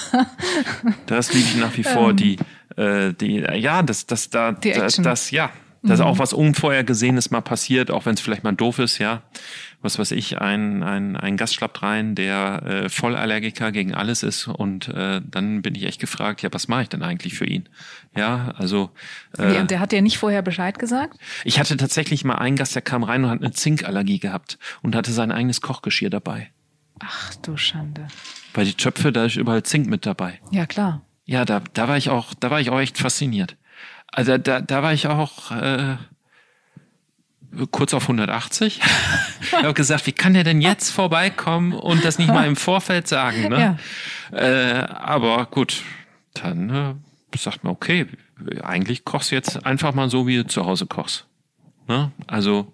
das 1.05 1.34
liebe 1.34 1.47
ich 1.47 1.57
nach 1.57 1.75
wie 1.77 1.84
vor, 1.84 2.09
ähm, 2.09 2.15
die, 2.17 2.38
äh, 2.75 3.13
die, 3.13 3.38
ja, 3.38 3.82
das, 3.84 4.05
das, 4.05 4.30
da, 4.30 4.51
das, 4.51 4.97
das, 4.97 5.32
ja, 5.32 5.49
dass 5.82 5.99
mhm. 5.99 6.05
auch 6.05 6.19
was 6.19 6.34
Unvorhergesehenes 6.34 7.32
mal 7.32 7.41
passiert, 7.41 7.89
auch 7.89 8.05
wenn 8.05 8.15
es 8.15 8.21
vielleicht 8.21 8.43
mal 8.43 8.51
doof 8.51 8.80
ist, 8.80 8.97
ja. 8.97 9.21
Was 9.82 9.97
weiß 9.97 10.11
ich, 10.11 10.39
ein, 10.39 10.84
ein, 10.84 11.15
ein 11.15 11.38
Gast 11.38 11.55
schlappt 11.55 11.82
rein, 11.82 12.13
der 12.13 12.63
äh, 12.65 12.89
Vollallergiker 12.89 13.71
gegen 13.71 13.93
alles 13.93 14.23
ist 14.23 14.47
und 14.47 14.89
äh, 14.89 15.21
dann 15.23 15.61
bin 15.61 15.73
ich 15.75 15.84
echt 15.84 16.01
gefragt, 16.01 16.41
ja, 16.41 16.49
was 16.51 16.67
mache 16.67 16.84
ich 16.84 16.89
denn 16.89 17.01
eigentlich 17.01 17.36
für 17.36 17.45
ihn? 17.45 17.69
Ja, 18.15 18.53
also. 18.57 18.91
Äh, 19.38 19.57
und 19.57 19.71
der 19.71 19.80
hat 19.80 19.93
dir 19.93 20.01
nicht 20.01 20.17
vorher 20.17 20.41
Bescheid 20.41 20.77
gesagt? 20.80 21.17
Ich 21.45 21.59
hatte 21.59 21.77
tatsächlich 21.77 22.25
mal 22.25 22.36
einen 22.36 22.57
Gast, 22.57 22.75
der 22.75 22.82
kam 22.82 23.03
rein 23.03 23.23
und 23.23 23.30
hat 23.30 23.41
eine 23.41 23.51
Zinkallergie 23.51 24.19
gehabt 24.19 24.59
und 24.82 24.95
hatte 24.95 25.13
sein 25.13 25.32
eigenes 25.32 25.61
Kochgeschirr 25.61 26.09
dabei. 26.09 26.51
Ach 26.99 27.36
du 27.36 27.55
Schande. 27.55 28.07
Weil 28.53 28.65
die 28.65 28.73
Töpfe, 28.73 29.13
da 29.13 29.25
ist 29.25 29.38
überall 29.38 29.63
Zink 29.63 29.88
mit 29.88 30.05
dabei. 30.05 30.39
Ja, 30.51 30.65
klar. 30.65 31.01
Ja, 31.25 31.45
da, 31.45 31.61
da 31.73 31.88
war 31.88 31.95
ich 31.95 32.09
auch, 32.09 32.34
da 32.34 32.51
war 32.51 32.59
ich 32.59 32.69
auch 32.69 32.80
echt 32.80 32.97
fasziniert. 32.97 33.55
Also 34.07 34.38
da, 34.38 34.61
da 34.61 34.84
war 34.84 34.93
ich 34.93 35.07
auch 35.07 35.51
äh, 35.51 35.95
kurz 37.71 37.93
auf 37.93 38.03
180. 38.03 38.79
ich 39.41 39.53
habe 39.53 39.73
gesagt, 39.73 40.05
wie 40.07 40.11
kann 40.11 40.33
der 40.33 40.43
denn 40.43 40.61
jetzt 40.61 40.91
vorbeikommen 40.91 41.73
und 41.73 42.05
das 42.05 42.19
nicht 42.19 42.29
mal 42.29 42.47
im 42.47 42.55
Vorfeld 42.55 43.07
sagen? 43.07 43.49
Ne? 43.49 43.77
Ja. 44.31 44.37
Äh, 44.37 44.85
aber 44.85 45.45
gut, 45.45 45.83
dann 46.33 46.69
äh, 46.69 47.37
sagt 47.37 47.63
man, 47.63 47.73
okay, 47.73 48.07
eigentlich 48.61 49.05
kochst 49.05 49.31
du 49.31 49.35
jetzt 49.35 49.65
einfach 49.65 49.93
mal 49.93 50.09
so, 50.09 50.27
wie 50.27 50.37
du 50.37 50.47
zu 50.47 50.65
Hause 50.65 50.85
kochst. 50.85 51.27
Ne? 51.87 52.11
Also 52.27 52.73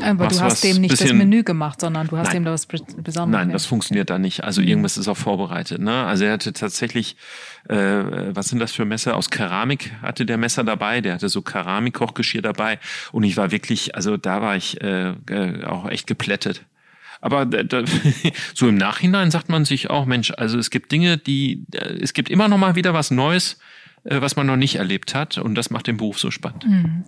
aber 0.00 0.28
du 0.28 0.40
hast 0.40 0.62
dem 0.62 0.80
nicht 0.80 1.00
das 1.00 1.12
Menü 1.12 1.42
gemacht, 1.42 1.80
sondern 1.80 2.06
du 2.06 2.16
hast 2.16 2.28
nein, 2.28 2.36
dem 2.36 2.44
da 2.44 2.52
was 2.52 2.66
Besonderes. 2.66 3.28
Nein, 3.28 3.50
das 3.50 3.66
funktioniert 3.66 4.08
da 4.10 4.18
nicht. 4.18 4.44
Also 4.44 4.62
mhm. 4.62 4.68
irgendwas 4.68 4.96
ist 4.96 5.08
auch 5.08 5.16
vorbereitet. 5.16 5.80
Ne? 5.80 6.04
Also 6.04 6.24
er 6.24 6.32
hatte 6.32 6.52
tatsächlich, 6.52 7.16
äh, 7.68 7.76
was 7.76 8.48
sind 8.48 8.60
das 8.60 8.72
für 8.72 8.84
Messer? 8.84 9.16
Aus 9.16 9.30
Keramik 9.30 9.92
hatte 10.02 10.26
der 10.26 10.38
Messer 10.38 10.62
dabei. 10.62 11.00
Der 11.00 11.14
hatte 11.14 11.28
so 11.28 11.42
Keramik-Kochgeschirr 11.42 12.42
dabei. 12.42 12.78
Und 13.10 13.24
ich 13.24 13.36
war 13.36 13.50
wirklich, 13.50 13.94
also 13.96 14.16
da 14.16 14.40
war 14.40 14.56
ich 14.56 14.80
äh, 14.80 15.14
äh 15.28 15.64
auch 15.64 15.88
echt 15.88 16.06
geplättet. 16.06 16.64
Aber 17.20 17.44
da, 17.44 17.82
so 18.54 18.68
im 18.68 18.76
Nachhinein 18.76 19.30
sagt 19.30 19.48
man 19.48 19.64
sich 19.64 19.90
auch, 19.90 20.06
Mensch, 20.06 20.32
also 20.36 20.58
es 20.58 20.70
gibt 20.70 20.92
Dinge, 20.92 21.18
die, 21.18 21.64
äh, 21.72 21.98
es 22.00 22.12
gibt 22.12 22.30
immer 22.30 22.48
noch 22.48 22.58
mal 22.58 22.76
wieder 22.76 22.94
was 22.94 23.10
Neues 23.10 23.58
was 24.04 24.36
man 24.36 24.46
noch 24.46 24.56
nicht 24.56 24.76
erlebt 24.76 25.14
hat. 25.14 25.38
Und 25.38 25.54
das 25.54 25.70
macht 25.70 25.86
den 25.86 25.96
Beruf 25.96 26.18
so 26.18 26.30
spannend. 26.30 26.66
Mhm. 26.66 27.04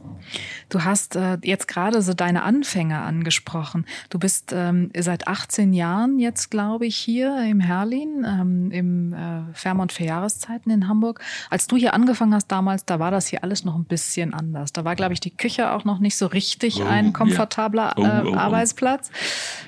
Du 0.68 0.84
hast 0.84 1.16
äh, 1.16 1.38
jetzt 1.42 1.68
gerade 1.68 2.02
so 2.02 2.14
deine 2.14 2.42
Anfänge 2.42 3.00
angesprochen. 3.00 3.86
Du 4.10 4.18
bist 4.18 4.52
ähm, 4.54 4.90
seit 4.96 5.26
18 5.26 5.72
Jahren 5.72 6.18
jetzt, 6.18 6.50
glaube 6.50 6.86
ich, 6.86 6.96
hier 6.96 7.42
im 7.42 7.60
Herlin, 7.60 8.26
ähm, 8.26 8.70
im 8.70 9.12
äh, 9.12 9.54
Fairmont 9.54 9.92
für 9.92 10.04
Jahreszeiten 10.04 10.70
in 10.70 10.88
Hamburg. 10.88 11.20
Als 11.50 11.66
du 11.66 11.76
hier 11.76 11.94
angefangen 11.94 12.34
hast 12.34 12.48
damals, 12.48 12.84
da 12.84 12.98
war 12.98 13.10
das 13.10 13.26
hier 13.26 13.42
alles 13.42 13.64
noch 13.64 13.76
ein 13.76 13.84
bisschen 13.84 14.34
anders. 14.34 14.72
Da 14.72 14.84
war, 14.84 14.94
glaube 14.94 15.14
ich, 15.14 15.20
die 15.20 15.34
Küche 15.34 15.72
auch 15.72 15.84
noch 15.84 15.98
nicht 15.98 16.16
so 16.16 16.26
richtig 16.26 16.80
oh, 16.80 16.86
ein 16.86 17.12
komfortabler 17.12 17.94
yeah. 17.98 18.22
oh, 18.24 18.28
oh, 18.28 18.32
oh, 18.32 18.36
Arbeitsplatz. 18.36 19.10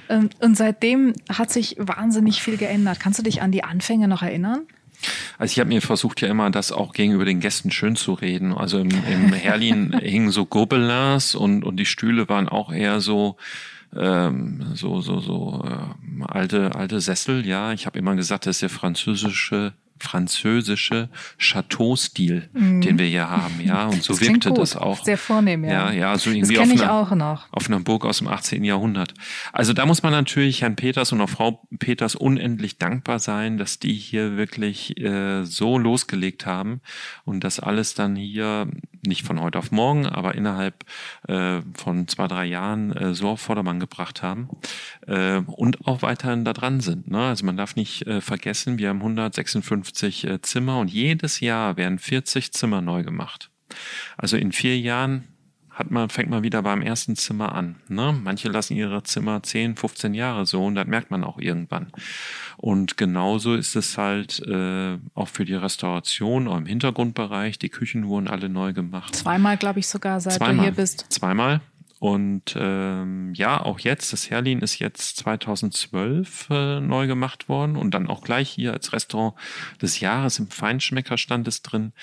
Ähm, 0.08 0.30
und 0.40 0.56
seitdem 0.56 1.14
hat 1.30 1.50
sich 1.50 1.76
wahnsinnig 1.78 2.42
viel 2.42 2.56
geändert. 2.56 3.00
Kannst 3.00 3.18
du 3.18 3.22
dich 3.22 3.42
an 3.42 3.50
die 3.50 3.64
Anfänge 3.64 4.08
noch 4.08 4.22
erinnern? 4.22 4.66
Also 5.38 5.52
ich 5.52 5.60
habe 5.60 5.68
mir 5.68 5.82
versucht 5.82 6.20
ja 6.20 6.28
immer, 6.28 6.50
das 6.50 6.72
auch 6.72 6.92
gegenüber 6.92 7.24
den 7.24 7.40
Gästen 7.40 7.70
schön 7.70 7.96
zu 7.96 8.14
reden. 8.14 8.52
Also 8.52 8.78
im, 8.78 8.90
im 8.90 9.32
Herlin 9.32 9.98
hingen 10.00 10.30
so 10.30 10.46
Gobelins 10.46 11.34
und, 11.34 11.64
und 11.64 11.76
die 11.76 11.86
Stühle 11.86 12.28
waren 12.28 12.48
auch 12.48 12.72
eher 12.72 13.00
so 13.00 13.36
ähm, 13.96 14.72
so 14.74 15.00
so 15.00 15.20
so 15.20 15.64
äh, 15.66 16.24
alte 16.24 16.74
alte 16.74 17.00
Sessel. 17.00 17.46
Ja, 17.46 17.72
ich 17.72 17.86
habe 17.86 17.98
immer 17.98 18.14
gesagt, 18.16 18.46
das 18.46 18.56
ist 18.56 18.62
der 18.62 18.70
französische 18.70 19.72
französische 20.04 21.08
Chateau-Stil, 21.38 22.48
mhm. 22.52 22.80
den 22.80 22.98
wir 22.98 23.06
hier 23.06 23.28
haben, 23.28 23.60
ja. 23.60 23.86
Und 23.86 24.02
so 24.02 24.12
das 24.12 24.22
wirkte 24.22 24.52
das 24.52 24.76
auch. 24.76 25.04
Sehr 25.04 25.18
vornehm, 25.18 25.64
ja. 25.64 25.90
Ja, 25.90 25.92
ja, 25.92 26.18
so 26.18 26.30
irgendwie 26.30 26.58
auf, 26.58 26.70
einer, 26.70 27.44
auf 27.50 27.66
einer 27.66 27.80
Burg 27.80 28.04
aus 28.04 28.18
dem 28.18 28.28
18. 28.28 28.62
Jahrhundert. 28.64 29.14
Also 29.52 29.72
da 29.72 29.86
muss 29.86 30.02
man 30.02 30.12
natürlich 30.12 30.62
Herrn 30.62 30.76
Peters 30.76 31.12
und 31.12 31.20
auch 31.20 31.28
Frau 31.28 31.66
Peters 31.78 32.14
unendlich 32.14 32.78
dankbar 32.78 33.18
sein, 33.18 33.58
dass 33.58 33.78
die 33.78 33.94
hier 33.94 34.36
wirklich 34.36 34.98
äh, 35.00 35.44
so 35.44 35.78
losgelegt 35.78 36.46
haben 36.46 36.80
und 37.24 37.42
das 37.42 37.58
alles 37.58 37.94
dann 37.94 38.14
hier 38.16 38.68
nicht 39.06 39.24
von 39.24 39.40
heute 39.40 39.58
auf 39.58 39.70
morgen, 39.70 40.06
aber 40.06 40.34
innerhalb 40.34 40.84
äh, 41.28 41.60
von 41.74 42.08
zwei, 42.08 42.26
drei 42.26 42.44
Jahren 42.46 42.92
äh, 42.92 43.14
so 43.14 43.28
auf 43.28 43.40
Vordermann 43.40 43.80
gebracht 43.80 44.22
haben 44.22 44.48
äh, 45.06 45.38
und 45.38 45.86
auch 45.86 46.02
weiterhin 46.02 46.44
da 46.44 46.52
dran 46.52 46.80
sind. 46.80 47.10
Ne? 47.10 47.18
Also 47.18 47.44
man 47.44 47.56
darf 47.56 47.76
nicht 47.76 48.06
äh, 48.06 48.20
vergessen, 48.20 48.78
wir 48.78 48.88
haben 48.88 49.00
156 49.00 49.93
äh, 50.02 50.40
Zimmer 50.42 50.78
und 50.78 50.90
jedes 50.90 51.40
Jahr 51.40 51.76
werden 51.76 51.98
40 51.98 52.52
Zimmer 52.52 52.80
neu 52.80 53.02
gemacht. 53.02 53.50
Also 54.16 54.36
in 54.36 54.52
vier 54.52 54.78
Jahren 54.78 55.28
hat 55.74 55.90
man, 55.90 56.08
fängt 56.08 56.30
man 56.30 56.42
wieder 56.44 56.62
beim 56.62 56.82
ersten 56.82 57.16
Zimmer 57.16 57.52
an. 57.52 57.76
Ne? 57.88 58.18
Manche 58.22 58.48
lassen 58.48 58.76
ihre 58.76 59.02
Zimmer 59.02 59.42
10, 59.42 59.74
15 59.74 60.14
Jahre 60.14 60.46
so 60.46 60.64
und 60.64 60.76
das 60.76 60.86
merkt 60.86 61.10
man 61.10 61.24
auch 61.24 61.38
irgendwann. 61.38 61.90
Und 62.56 62.96
genauso 62.96 63.54
ist 63.54 63.74
es 63.74 63.98
halt 63.98 64.40
äh, 64.46 64.98
auch 65.14 65.28
für 65.28 65.44
die 65.44 65.54
Restauration, 65.54 66.46
auch 66.46 66.56
im 66.56 66.66
Hintergrundbereich. 66.66 67.58
Die 67.58 67.70
Küchen 67.70 68.06
wurden 68.06 68.28
alle 68.28 68.48
neu 68.48 68.72
gemacht. 68.72 69.16
Zweimal, 69.16 69.56
glaube 69.56 69.80
ich, 69.80 69.88
sogar, 69.88 70.20
seit 70.20 70.34
Zweimal. 70.34 70.56
du 70.56 70.62
hier 70.62 70.72
bist. 70.72 71.06
Zweimal. 71.08 71.60
Und 72.04 72.54
ähm, 72.60 73.32
ja, 73.32 73.62
auch 73.62 73.78
jetzt, 73.78 74.12
das 74.12 74.28
Herlin 74.28 74.58
ist 74.58 74.78
jetzt 74.78 75.16
2012 75.16 76.48
äh, 76.50 76.80
neu 76.80 77.06
gemacht 77.06 77.48
worden 77.48 77.76
und 77.76 77.94
dann 77.94 78.08
auch 78.08 78.22
gleich 78.22 78.50
hier 78.50 78.74
als 78.74 78.92
Restaurant 78.92 79.34
des 79.80 80.00
Jahres 80.00 80.38
im 80.38 80.48
Feinschmeckerstand 80.48 81.48
ist 81.48 81.62
drin. 81.62 81.94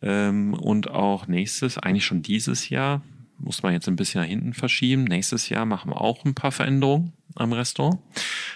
Ähm, 0.00 0.54
und 0.54 0.88
auch 0.88 1.26
nächstes, 1.26 1.76
eigentlich 1.76 2.06
schon 2.06 2.22
dieses 2.22 2.70
Jahr, 2.70 3.02
muss 3.36 3.62
man 3.62 3.74
jetzt 3.74 3.86
ein 3.86 3.96
bisschen 3.96 4.22
nach 4.22 4.28
hinten 4.30 4.54
verschieben. 4.54 5.04
Nächstes 5.04 5.50
Jahr 5.50 5.66
machen 5.66 5.90
wir 5.90 6.00
auch 6.00 6.24
ein 6.24 6.34
paar 6.34 6.52
Veränderungen 6.52 7.12
am 7.34 7.52
Restaurant. 7.52 7.98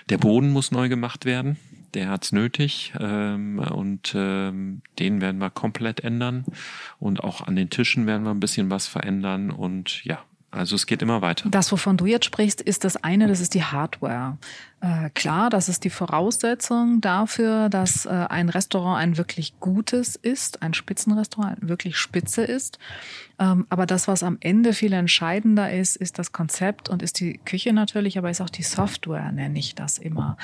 Der 0.09 0.17
Boden 0.17 0.53
muss 0.53 0.71
neu 0.71 0.89
gemacht 0.89 1.27
werden. 1.27 1.59
Der 1.93 2.09
hat's 2.09 2.33
nötig 2.33 2.95
ähm, 2.99 3.59
und 3.59 4.15
ähm, 4.17 4.81
den 4.99 5.21
werden 5.21 5.39
wir 5.39 5.51
komplett 5.51 6.01
ändern 6.01 6.47
und 6.99 7.23
auch 7.23 7.43
an 7.43 7.57
den 7.57 7.69
Tischen 7.69 8.07
werden 8.07 8.23
wir 8.23 8.31
ein 8.31 8.41
bisschen 8.41 8.71
was 8.71 8.87
verändern 8.87 9.51
und 9.51 10.03
ja, 10.05 10.25
also 10.55 10.77
es 10.77 10.87
geht 10.87 11.03
immer 11.03 11.23
weiter. 11.23 11.49
Das, 11.51 11.71
wovon 11.73 11.97
du 11.97 12.07
jetzt 12.07 12.25
sprichst, 12.25 12.61
ist 12.61 12.85
das 12.85 12.97
eine, 13.03 13.27
das 13.27 13.41
ist 13.41 13.55
die 13.55 13.65
Hardware. 13.65 14.39
Äh, 14.81 15.11
klar, 15.11 15.51
das 15.51 15.69
ist 15.69 15.85
die 15.85 15.91
Voraussetzung 15.91 17.01
dafür, 17.01 17.69
dass 17.69 18.05
äh, 18.07 18.11
ein 18.11 18.49
Restaurant 18.49 19.01
ein 19.01 19.17
wirklich 19.17 19.59
gutes 19.61 20.17
ist, 20.17 20.63
ein 20.63 20.75
Spitzenrestaurant 20.75 21.69
wirklich 21.69 21.97
spitze 21.97 22.43
ist. 22.43 22.79
Ähm, 23.39 23.67
aber 23.69 23.87
das, 23.87 24.07
was 24.07 24.23
am 24.23 24.37
Ende 24.41 24.73
viel 24.73 24.93
entscheidender 24.93 25.73
ist, 25.73 25.97
ist 25.97 26.19
das 26.19 26.33
Konzept 26.33 26.89
und 26.89 27.03
ist 27.03 27.19
die 27.19 27.41
Küche 27.45 27.73
natürlich, 27.73 28.17
aber 28.17 28.31
ist 28.31 28.41
auch 28.41 28.51
die 28.51 28.63
Software, 28.63 29.33
nenne 29.33 29.59
ich 29.59 29.75
das 29.75 29.99
immer. 29.99 30.37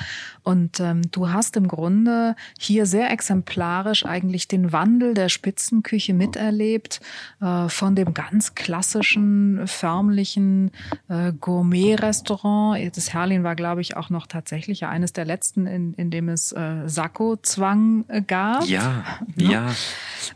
Und 0.43 0.79
ähm, 0.79 1.01
du 1.11 1.29
hast 1.29 1.55
im 1.55 1.67
Grunde 1.67 2.35
hier 2.59 2.85
sehr 2.85 3.11
exemplarisch 3.11 4.05
eigentlich 4.05 4.47
den 4.47 4.73
Wandel 4.73 5.13
der 5.13 5.29
Spitzenküche 5.29 6.13
miterlebt, 6.13 6.99
äh, 7.39 7.69
von 7.69 7.95
dem 7.95 8.13
ganz 8.13 8.55
klassischen, 8.55 9.67
förmlichen 9.67 10.71
äh, 11.07 11.31
Gourmet-Restaurant. 11.31 12.97
Das 12.97 13.13
Herlin 13.13 13.43
war, 13.43 13.55
glaube 13.55 13.81
ich, 13.81 13.95
auch 13.95 14.09
noch 14.09 14.20
tatsächlich 14.27 14.81
ja 14.81 14.89
eines 14.89 15.13
der 15.13 15.25
letzten, 15.25 15.67
in, 15.67 15.93
in 15.93 16.11
dem 16.11 16.29
es 16.29 16.51
äh, 16.51 16.87
Sakko-Zwang 16.87 18.05
äh, 18.07 18.21
gab. 18.21 18.65
Ja, 18.65 19.03
ne? 19.35 19.51
ja. 19.51 19.71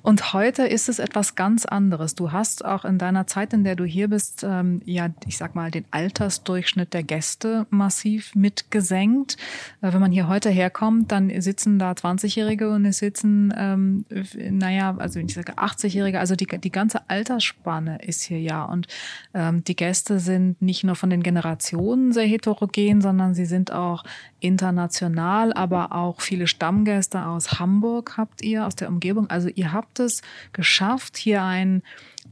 Und 0.01 0.33
heute 0.33 0.63
ist 0.63 0.89
es 0.89 0.99
etwas 0.99 1.35
ganz 1.35 1.65
anderes. 1.65 2.15
Du 2.15 2.31
hast 2.31 2.65
auch 2.65 2.85
in 2.85 2.97
deiner 2.97 3.27
Zeit, 3.27 3.53
in 3.53 3.63
der 3.63 3.75
du 3.75 3.85
hier 3.85 4.07
bist, 4.07 4.43
ähm, 4.43 4.81
ja, 4.85 5.09
ich 5.27 5.37
sag 5.37 5.55
mal, 5.55 5.71
den 5.71 5.85
Altersdurchschnitt 5.91 6.93
der 6.93 7.03
Gäste 7.03 7.67
massiv 7.69 8.33
mitgesenkt. 8.35 9.37
Äh, 9.81 9.93
wenn 9.93 10.01
man 10.01 10.11
hier 10.11 10.27
heute 10.27 10.49
herkommt, 10.49 11.11
dann 11.11 11.29
sitzen 11.41 11.79
da 11.79 11.91
20-Jährige 11.91 12.69
und 12.71 12.85
es 12.85 12.99
sitzen, 12.99 13.53
ähm, 13.57 14.05
naja, 14.49 14.95
also 14.97 15.19
wenn 15.19 15.27
ich 15.27 15.33
sage 15.33 15.53
80-Jährige, 15.53 16.19
also 16.19 16.35
die, 16.35 16.47
die 16.47 16.71
ganze 16.71 17.09
Altersspanne 17.09 17.99
ist 18.01 18.23
hier 18.23 18.39
ja. 18.39 18.63
Und 18.63 18.87
ähm, 19.33 19.63
die 19.63 19.75
Gäste 19.75 20.19
sind 20.19 20.61
nicht 20.61 20.83
nur 20.83 20.95
von 20.95 21.09
den 21.09 21.23
Generationen 21.23 22.11
sehr 22.11 22.27
heterogen, 22.27 23.01
sondern 23.01 23.33
sie 23.33 23.45
sind 23.45 23.71
auch 23.75 24.03
international, 24.39 25.53
aber 25.53 25.91
auch 25.91 26.21
viele 26.21 26.47
Stammgäste 26.47 27.25
aus 27.25 27.59
Hamburg 27.59 28.17
habt 28.17 28.41
ihr, 28.41 28.65
aus 28.65 28.75
der 28.75 28.89
Umgebung. 28.89 29.29
Also 29.29 29.49
ihr 29.53 29.71
habt 29.73 29.99
es 29.99 30.21
geschafft, 30.53 31.17
hier 31.17 31.43
ein 31.43 31.83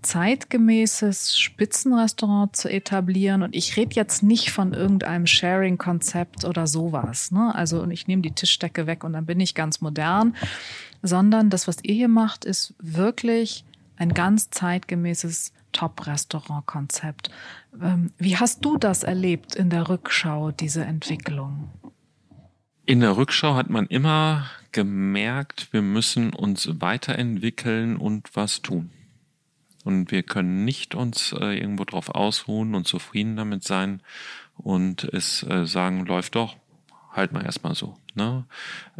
zeitgemäßes 0.01 1.37
Spitzenrestaurant 1.37 2.55
zu 2.55 2.69
etablieren. 2.69 3.43
Und 3.43 3.55
ich 3.55 3.77
rede 3.77 3.95
jetzt 3.95 4.23
nicht 4.23 4.51
von 4.51 4.73
irgendeinem 4.73 5.27
Sharing-Konzept 5.27 6.45
oder 6.45 6.67
sowas. 6.67 7.31
Ne? 7.31 7.53
Also 7.55 7.81
und 7.81 7.91
ich 7.91 8.07
nehme 8.07 8.21
die 8.21 8.31
Tischdecke 8.31 8.87
weg 8.87 9.03
und 9.03 9.13
dann 9.13 9.25
bin 9.25 9.39
ich 9.39 9.55
ganz 9.55 9.81
modern, 9.81 10.35
sondern 11.01 11.49
das, 11.49 11.67
was 11.67 11.77
ihr 11.83 11.93
hier 11.93 12.07
macht, 12.07 12.45
ist 12.45 12.73
wirklich 12.79 13.63
ein 13.97 14.13
ganz 14.13 14.49
zeitgemäßes 14.49 15.53
Top-Restaurant-Konzept. 15.74 17.30
Ähm, 17.82 18.11
wie 18.17 18.38
hast 18.38 18.63
du 18.63 18.78
das 18.78 19.03
erlebt 19.03 19.55
in 19.55 19.69
der 19.69 19.89
Rückschau, 19.89 20.51
diese 20.51 20.86
Entwicklung? 20.86 21.69
In 22.86 22.99
der 22.99 23.17
Rückschau 23.17 23.55
hat 23.55 23.69
man 23.69 23.88
immer 23.88 24.45
gemerkt, 24.71 25.71
wir 25.71 25.82
müssen 25.82 26.34
uns 26.34 26.69
weiterentwickeln 26.82 27.97
und 27.97 28.36
was 28.36 28.61
tun. 28.61 28.91
Und 29.84 30.11
wir 30.11 30.24
können 30.24 30.65
nicht 30.65 30.95
uns 30.95 31.34
äh, 31.34 31.57
irgendwo 31.59 31.84
drauf 31.84 32.09
ausruhen 32.09 32.74
und 32.74 32.88
zufrieden 32.88 33.36
damit 33.36 33.63
sein 33.63 34.01
und 34.55 35.03
es 35.03 35.43
äh, 35.43 35.65
sagen, 35.65 36.05
läuft 36.05 36.36
doch, 36.36 36.55
halt 37.11 37.34
mal 37.34 37.43
erstmal 37.45 37.76
so. 37.76 37.97
Ne? 38.16 38.45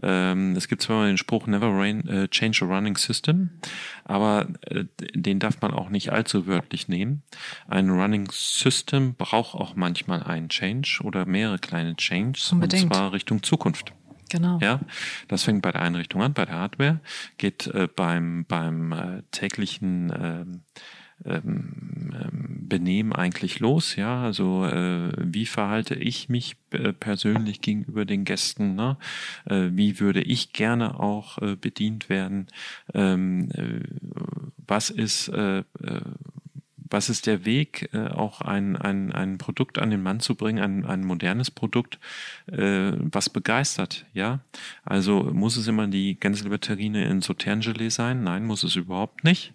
Ähm, 0.02 0.56
es 0.56 0.68
gibt 0.68 0.82
zwar 0.82 1.06
den 1.06 1.18
Spruch 1.18 1.48
Never 1.48 1.68
rain, 1.68 2.08
äh, 2.08 2.28
change 2.30 2.60
a 2.64 2.68
running 2.68 2.98
system, 2.98 3.50
aber 4.06 4.48
äh, 4.62 4.86
den 5.14 5.40
darf 5.40 5.62
man 5.62 5.72
auch 5.72 5.90
nicht 5.90 6.12
allzu 6.12 6.48
wörtlich 6.48 6.88
nehmen. 6.88 7.24
Ein 7.68 7.90
Running 7.90 8.30
System 8.32 9.16
braucht 9.16 9.56
auch 9.56 9.76
manchmal 9.76 10.24
einen 10.24 10.50
Change 10.50 11.02
oder 11.04 11.26
mehrere 11.26 11.60
kleine 11.60 11.96
Changes, 11.96 12.52
Unbedingt. 12.52 12.84
und 12.84 12.94
zwar 12.94 13.12
Richtung 13.14 13.44
Zukunft. 13.44 13.94
Genau. 14.30 14.58
Ja, 14.62 14.80
das 15.28 15.44
fängt 15.44 15.62
bei 15.62 15.72
der 15.72 15.84
Einrichtung 15.84 16.24
an, 16.24 16.34
bei 16.34 16.46
der 16.46 16.56
Hardware, 16.56 17.00
geht 17.38 17.68
äh, 17.68 17.88
beim, 17.88 18.46
beim 18.48 18.92
äh, 18.92 19.22
täglichen 19.30 20.10
äh, 20.10 20.46
Benehmen 21.24 23.14
eigentlich 23.14 23.60
los? 23.60 23.96
Ja, 23.96 24.24
also 24.24 24.66
äh, 24.66 25.12
wie 25.18 25.46
verhalte 25.46 25.96
ich 25.96 26.30
mich 26.30 26.56
äh, 26.72 26.94
persönlich 26.94 27.62
gegenüber 27.62 28.06
den 28.06 28.26
Gästen? 28.26 28.76
Ne? 28.76 28.98
Äh, 29.46 29.70
wie 29.74 30.00
würde 30.00 30.22
ich 30.22 30.54
gerne 30.54 31.00
auch 31.00 31.38
äh, 31.40 31.56
bedient 31.56 32.10
werden? 32.10 32.48
Ähm, 32.94 33.50
äh, 33.52 33.82
was 34.66 34.90
ist 34.90 35.28
äh, 35.30 35.64
was 36.94 37.10
ist 37.10 37.26
der 37.26 37.44
Weg, 37.44 37.90
äh, 37.92 38.08
auch 38.08 38.40
ein, 38.42 38.78
ein, 38.78 39.12
ein 39.12 39.40
Produkt 39.40 39.80
an 39.80 39.90
den 39.90 40.04
Mann 40.04 40.20
zu 40.20 40.36
bringen, 40.36 40.64
ein, 40.64 40.86
ein 40.86 41.04
modernes 41.04 41.50
Produkt, 41.50 42.00
äh, 42.46 42.92
was 43.00 43.32
begeistert, 43.32 44.06
ja? 44.14 44.42
Also 44.86 45.24
muss 45.34 45.58
es 45.58 45.68
immer 45.68 45.88
die 45.88 46.20
Gänseblüterine 46.20 47.06
in 47.06 47.22
Sauterngelee 47.22 47.90
sein? 47.90 48.24
Nein, 48.24 48.46
muss 48.46 48.64
es 48.64 48.76
überhaupt 48.76 49.24
nicht, 49.24 49.54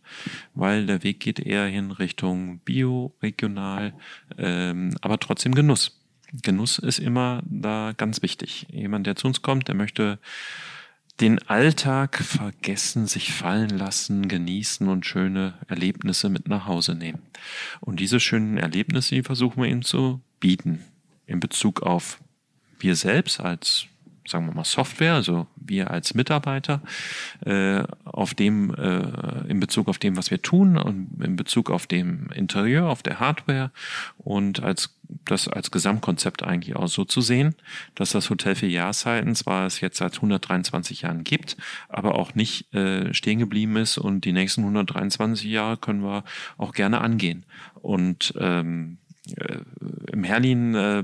weil 0.54 0.86
der 0.86 1.04
Weg 1.04 1.20
geht 1.20 1.38
eher 1.38 1.66
hin 1.66 1.92
Richtung 1.92 2.58
Bio, 2.58 3.14
regional, 3.22 3.94
ähm, 4.36 4.96
aber 5.00 5.18
trotzdem 5.20 5.54
Genuss. 5.54 5.96
Genuss 6.42 6.78
ist 6.78 6.98
immer 6.98 7.42
da 7.46 7.94
ganz 7.96 8.20
wichtig. 8.20 8.66
Jemand, 8.70 9.06
der 9.06 9.14
zu 9.14 9.28
uns 9.28 9.42
kommt, 9.42 9.68
der 9.68 9.76
möchte 9.76 10.18
den 11.20 11.40
Alltag 11.48 12.16
vergessen, 12.18 13.06
sich 13.06 13.32
fallen 13.32 13.70
lassen, 13.70 14.28
genießen 14.28 14.88
und 14.88 15.06
schöne 15.06 15.54
Erlebnisse 15.66 16.28
mit 16.28 16.48
nach 16.48 16.66
Hause 16.66 16.94
nehmen. 16.94 17.22
Und 17.80 18.00
diese 18.00 18.20
schönen 18.20 18.56
Erlebnisse, 18.56 19.16
die 19.16 19.22
versuchen 19.22 19.62
wir 19.62 19.68
ihm 19.68 19.82
zu 19.82 20.20
bieten 20.40 20.84
in 21.26 21.40
Bezug 21.40 21.82
auf 21.82 22.20
wir 22.80 22.94
selbst 22.96 23.40
als 23.40 23.86
sagen 24.26 24.46
wir 24.46 24.54
mal 24.54 24.64
Software, 24.64 25.14
also 25.14 25.46
wir 25.56 25.90
als 25.90 26.12
Mitarbeiter, 26.12 26.82
äh, 27.46 27.82
auf 28.04 28.34
dem, 28.34 28.74
äh, 28.74 29.48
in 29.48 29.58
Bezug 29.58 29.88
auf 29.88 29.96
dem, 29.96 30.18
was 30.18 30.30
wir 30.30 30.42
tun 30.42 30.76
und 30.76 31.08
in 31.24 31.36
Bezug 31.36 31.70
auf 31.70 31.86
dem 31.86 32.30
Interieur, 32.34 32.88
auf 32.88 33.02
der 33.02 33.20
Hardware 33.20 33.70
und 34.18 34.62
als 34.62 34.97
das 35.24 35.48
als 35.48 35.70
Gesamtkonzept 35.70 36.42
eigentlich 36.42 36.76
auch 36.76 36.88
so 36.88 37.04
zu 37.04 37.20
sehen, 37.20 37.54
dass 37.94 38.10
das 38.10 38.30
Hotel 38.30 38.54
für 38.54 38.66
Jahreszeiten 38.66 39.34
zwar 39.34 39.66
es 39.66 39.80
jetzt 39.80 39.98
seit 39.98 40.16
123 40.16 41.02
Jahren 41.02 41.24
gibt, 41.24 41.56
aber 41.88 42.14
auch 42.14 42.34
nicht 42.34 42.72
äh, 42.74 43.12
stehen 43.14 43.38
geblieben 43.38 43.76
ist 43.76 43.98
und 43.98 44.24
die 44.24 44.32
nächsten 44.32 44.62
123 44.62 45.50
Jahre 45.50 45.76
können 45.76 46.02
wir 46.02 46.24
auch 46.56 46.72
gerne 46.72 47.00
angehen. 47.00 47.44
Und 47.74 48.34
ähm, 48.38 48.98
äh, 49.36 49.58
im 50.12 50.24
Herlin 50.24 50.74
äh, 50.74 51.02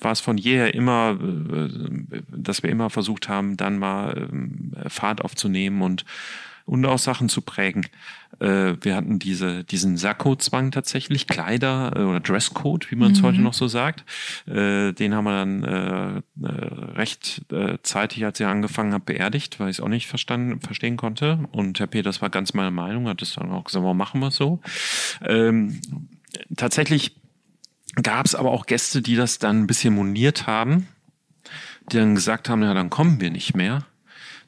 war 0.00 0.12
es 0.12 0.20
von 0.20 0.38
jeher 0.38 0.74
immer, 0.74 1.18
äh, 1.20 2.22
dass 2.28 2.62
wir 2.62 2.70
immer 2.70 2.90
versucht 2.90 3.28
haben, 3.28 3.56
dann 3.56 3.78
mal 3.78 4.28
äh, 4.76 4.88
Fahrt 4.88 5.22
aufzunehmen 5.22 5.82
und 5.82 6.04
und 6.66 6.84
auch 6.86 6.98
Sachen 6.98 7.28
zu 7.28 7.42
prägen. 7.42 7.86
Äh, 8.40 8.74
wir 8.80 8.96
hatten 8.96 9.18
diese, 9.18 9.64
diesen 9.64 9.96
Sakko-Zwang 9.96 10.70
tatsächlich, 10.70 11.26
Kleider 11.26 11.92
äh, 11.94 12.00
oder 12.00 12.20
Dresscode, 12.20 12.90
wie 12.90 12.96
man 12.96 13.12
es 13.12 13.20
mhm. 13.20 13.26
heute 13.26 13.40
noch 13.40 13.54
so 13.54 13.68
sagt. 13.68 14.04
Äh, 14.46 14.92
den 14.92 15.14
haben 15.14 15.24
wir 15.24 15.32
dann 15.32 15.64
äh, 15.64 16.16
äh 16.42 16.64
recht 16.94 17.42
äh, 17.52 17.78
zeitig, 17.82 18.24
als 18.24 18.40
ich 18.40 18.46
angefangen 18.46 18.92
habe, 18.92 19.04
beerdigt, 19.04 19.60
weil 19.60 19.70
ich 19.70 19.78
es 19.78 19.80
auch 19.80 19.88
nicht 19.88 20.06
verstanden, 20.06 20.60
verstehen 20.60 20.96
konnte. 20.96 21.40
Und 21.52 21.78
Herr 21.78 21.86
Peters 21.86 22.22
war 22.22 22.30
ganz 22.30 22.54
meiner 22.54 22.70
Meinung, 22.70 23.08
hat 23.08 23.22
es 23.22 23.34
dann 23.34 23.50
auch 23.50 23.64
gesagt, 23.64 23.84
warum 23.84 23.98
machen 23.98 24.20
wir 24.20 24.28
es 24.28 24.36
so? 24.36 24.60
Ähm, 25.22 25.80
tatsächlich 26.56 27.16
gab 28.02 28.26
es 28.26 28.34
aber 28.34 28.50
auch 28.50 28.66
Gäste, 28.66 29.02
die 29.02 29.16
das 29.16 29.38
dann 29.38 29.60
ein 29.60 29.66
bisschen 29.66 29.94
moniert 29.94 30.46
haben, 30.46 30.88
die 31.92 31.98
dann 31.98 32.14
gesagt 32.14 32.48
haben, 32.48 32.62
ja, 32.62 32.74
dann 32.74 32.90
kommen 32.90 33.20
wir 33.20 33.30
nicht 33.30 33.54
mehr. 33.54 33.84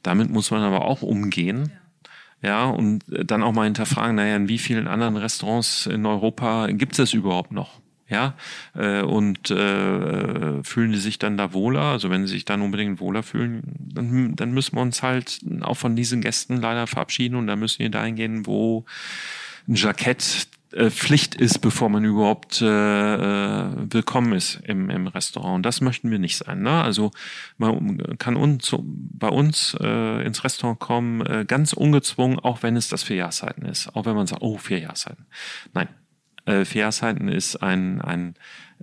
Damit 0.03 0.31
muss 0.31 0.51
man 0.51 0.63
aber 0.63 0.85
auch 0.85 1.03
umgehen. 1.03 1.71
Ja, 1.73 1.86
und 2.43 3.05
dann 3.09 3.43
auch 3.43 3.53
mal 3.53 3.65
hinterfragen, 3.65 4.17
naja, 4.17 4.37
in 4.37 4.49
wie 4.49 4.59
vielen 4.59 4.87
anderen 4.89 5.17
Restaurants 5.17 5.87
in 5.87 6.07
Europa 6.07 6.69
gibt 6.69 6.99
es 6.99 7.13
überhaupt 7.13 7.53
noch? 7.53 7.81
Ja, 8.09 8.35
äh, 8.75 9.03
und 9.03 9.51
äh, 9.51 10.63
fühlen 10.63 10.93
die 10.93 10.99
sich 10.99 11.19
dann 11.19 11.37
da 11.37 11.53
wohler? 11.53 11.83
Also 11.83 12.09
wenn 12.09 12.25
sie 12.25 12.35
sich 12.35 12.45
dann 12.45 12.63
unbedingt 12.63 13.01
wohler 13.01 13.25
fühlen, 13.25 13.63
dann, 13.81 14.37
dann 14.37 14.53
müssen 14.53 14.77
wir 14.77 14.83
uns 14.83 15.03
halt 15.03 15.41
auch 15.63 15.77
von 15.77 15.97
diesen 15.97 16.21
Gästen 16.21 16.59
leider 16.61 16.87
verabschieden 16.87 17.35
und 17.35 17.49
dann 17.49 17.59
müssen 17.59 17.81
wir 17.81 17.91
dahin 17.91 18.15
gehen, 18.15 18.47
wo 18.47 18.85
ein 19.67 19.75
Jackett 19.75 20.47
äh, 20.77 20.91
Pflicht 20.91 21.35
ist, 21.35 21.61
bevor 21.61 21.89
man 21.89 22.05
überhaupt 22.05 22.61
äh, 22.61 22.67
äh, 22.67 23.69
willkommen 23.91 24.33
ist 24.35 24.61
im, 24.65 24.91
im 24.91 25.07
Restaurant. 25.07 25.57
Und 25.57 25.63
das 25.67 25.81
möchten 25.81 26.11
wir 26.11 26.19
nicht 26.19 26.37
sein. 26.37 26.63
Ne? 26.63 26.83
Also 26.83 27.11
man 27.57 28.19
kann 28.19 28.37
uns, 28.37 28.77
bei 28.83 29.29
uns 29.29 29.77
äh, 29.81 30.25
ins 30.27 30.45
Restaurant 30.45 30.79
kommen, 30.79 31.25
äh, 31.25 31.45
ganz 31.47 31.73
ungezwungen, 31.73 32.39
auch 32.39 32.63
wenn 32.63 32.77
es 32.77 32.89
das 32.89 33.03
vier 33.03 33.17
Jahreszeiten 33.17 33.65
ist. 33.65 33.95
Auch 33.97 34.05
wenn 34.05 34.17
man 34.17 34.27
sagt, 34.27 34.43
oh, 34.43 34.59
vier 34.59 34.81
Jahreszeiten. 34.81 35.27
Nein, 35.73 35.89
äh, 36.45 36.65
vier 36.65 36.83
Jahreszeiten 36.83 37.29
ist 37.29 37.57
ein, 37.57 38.01
ein 38.03 38.35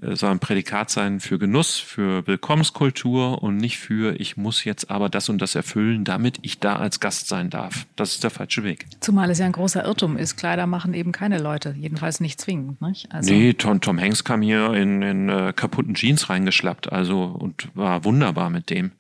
soll 0.02 0.32
ein 0.32 0.40
Prädikat 0.40 0.90
sein 0.90 1.20
für 1.20 1.40
Genuss, 1.40 1.80
für 1.80 2.26
Willkommenskultur 2.28 3.42
und 3.44 3.58
nicht 3.58 3.78
für 3.78 4.20
ich 4.20 4.38
muss 4.38 4.64
jetzt 4.64 4.90
aber 4.90 5.10
das 5.10 5.30
und 5.30 5.42
das 5.42 5.56
erfüllen, 5.56 6.04
damit 6.04 6.40
ich 6.42 6.60
da 6.60 6.76
als 6.76 7.00
Gast 7.00 7.28
sein 7.28 7.50
darf. 7.50 7.86
Das 7.96 8.12
ist 8.14 8.24
der 8.24 8.32
falsche 8.32 8.64
Weg. 8.64 8.88
Zumal 9.00 9.30
es 9.30 9.40
ja 9.40 9.46
ein 9.46 9.52
großer 9.52 9.86
Irrtum 9.86 10.18
ist. 10.18 10.36
Kleider 10.36 10.68
machen 10.68 10.94
eben 10.94 11.12
keine 11.12 11.38
Leute, 11.40 11.76
jedenfalls 11.78 12.20
nicht 12.20 12.42
zwingend. 12.42 12.82
Nicht? 12.82 13.12
Also 13.12 13.32
nee, 13.32 13.54
Tom, 13.54 13.82
Tom 13.82 14.00
Hanks 14.00 14.24
kam 14.24 14.42
hier 14.42 14.74
in, 14.74 15.02
in 15.02 15.30
äh, 15.30 15.54
kaputten 15.56 15.94
Jeans 15.94 16.30
reingeschlappt, 16.30 16.92
also 16.92 17.24
und 17.24 17.70
war 17.74 18.04
wunderbar 18.04 18.50
mit 18.50 18.70
dem. 18.70 18.92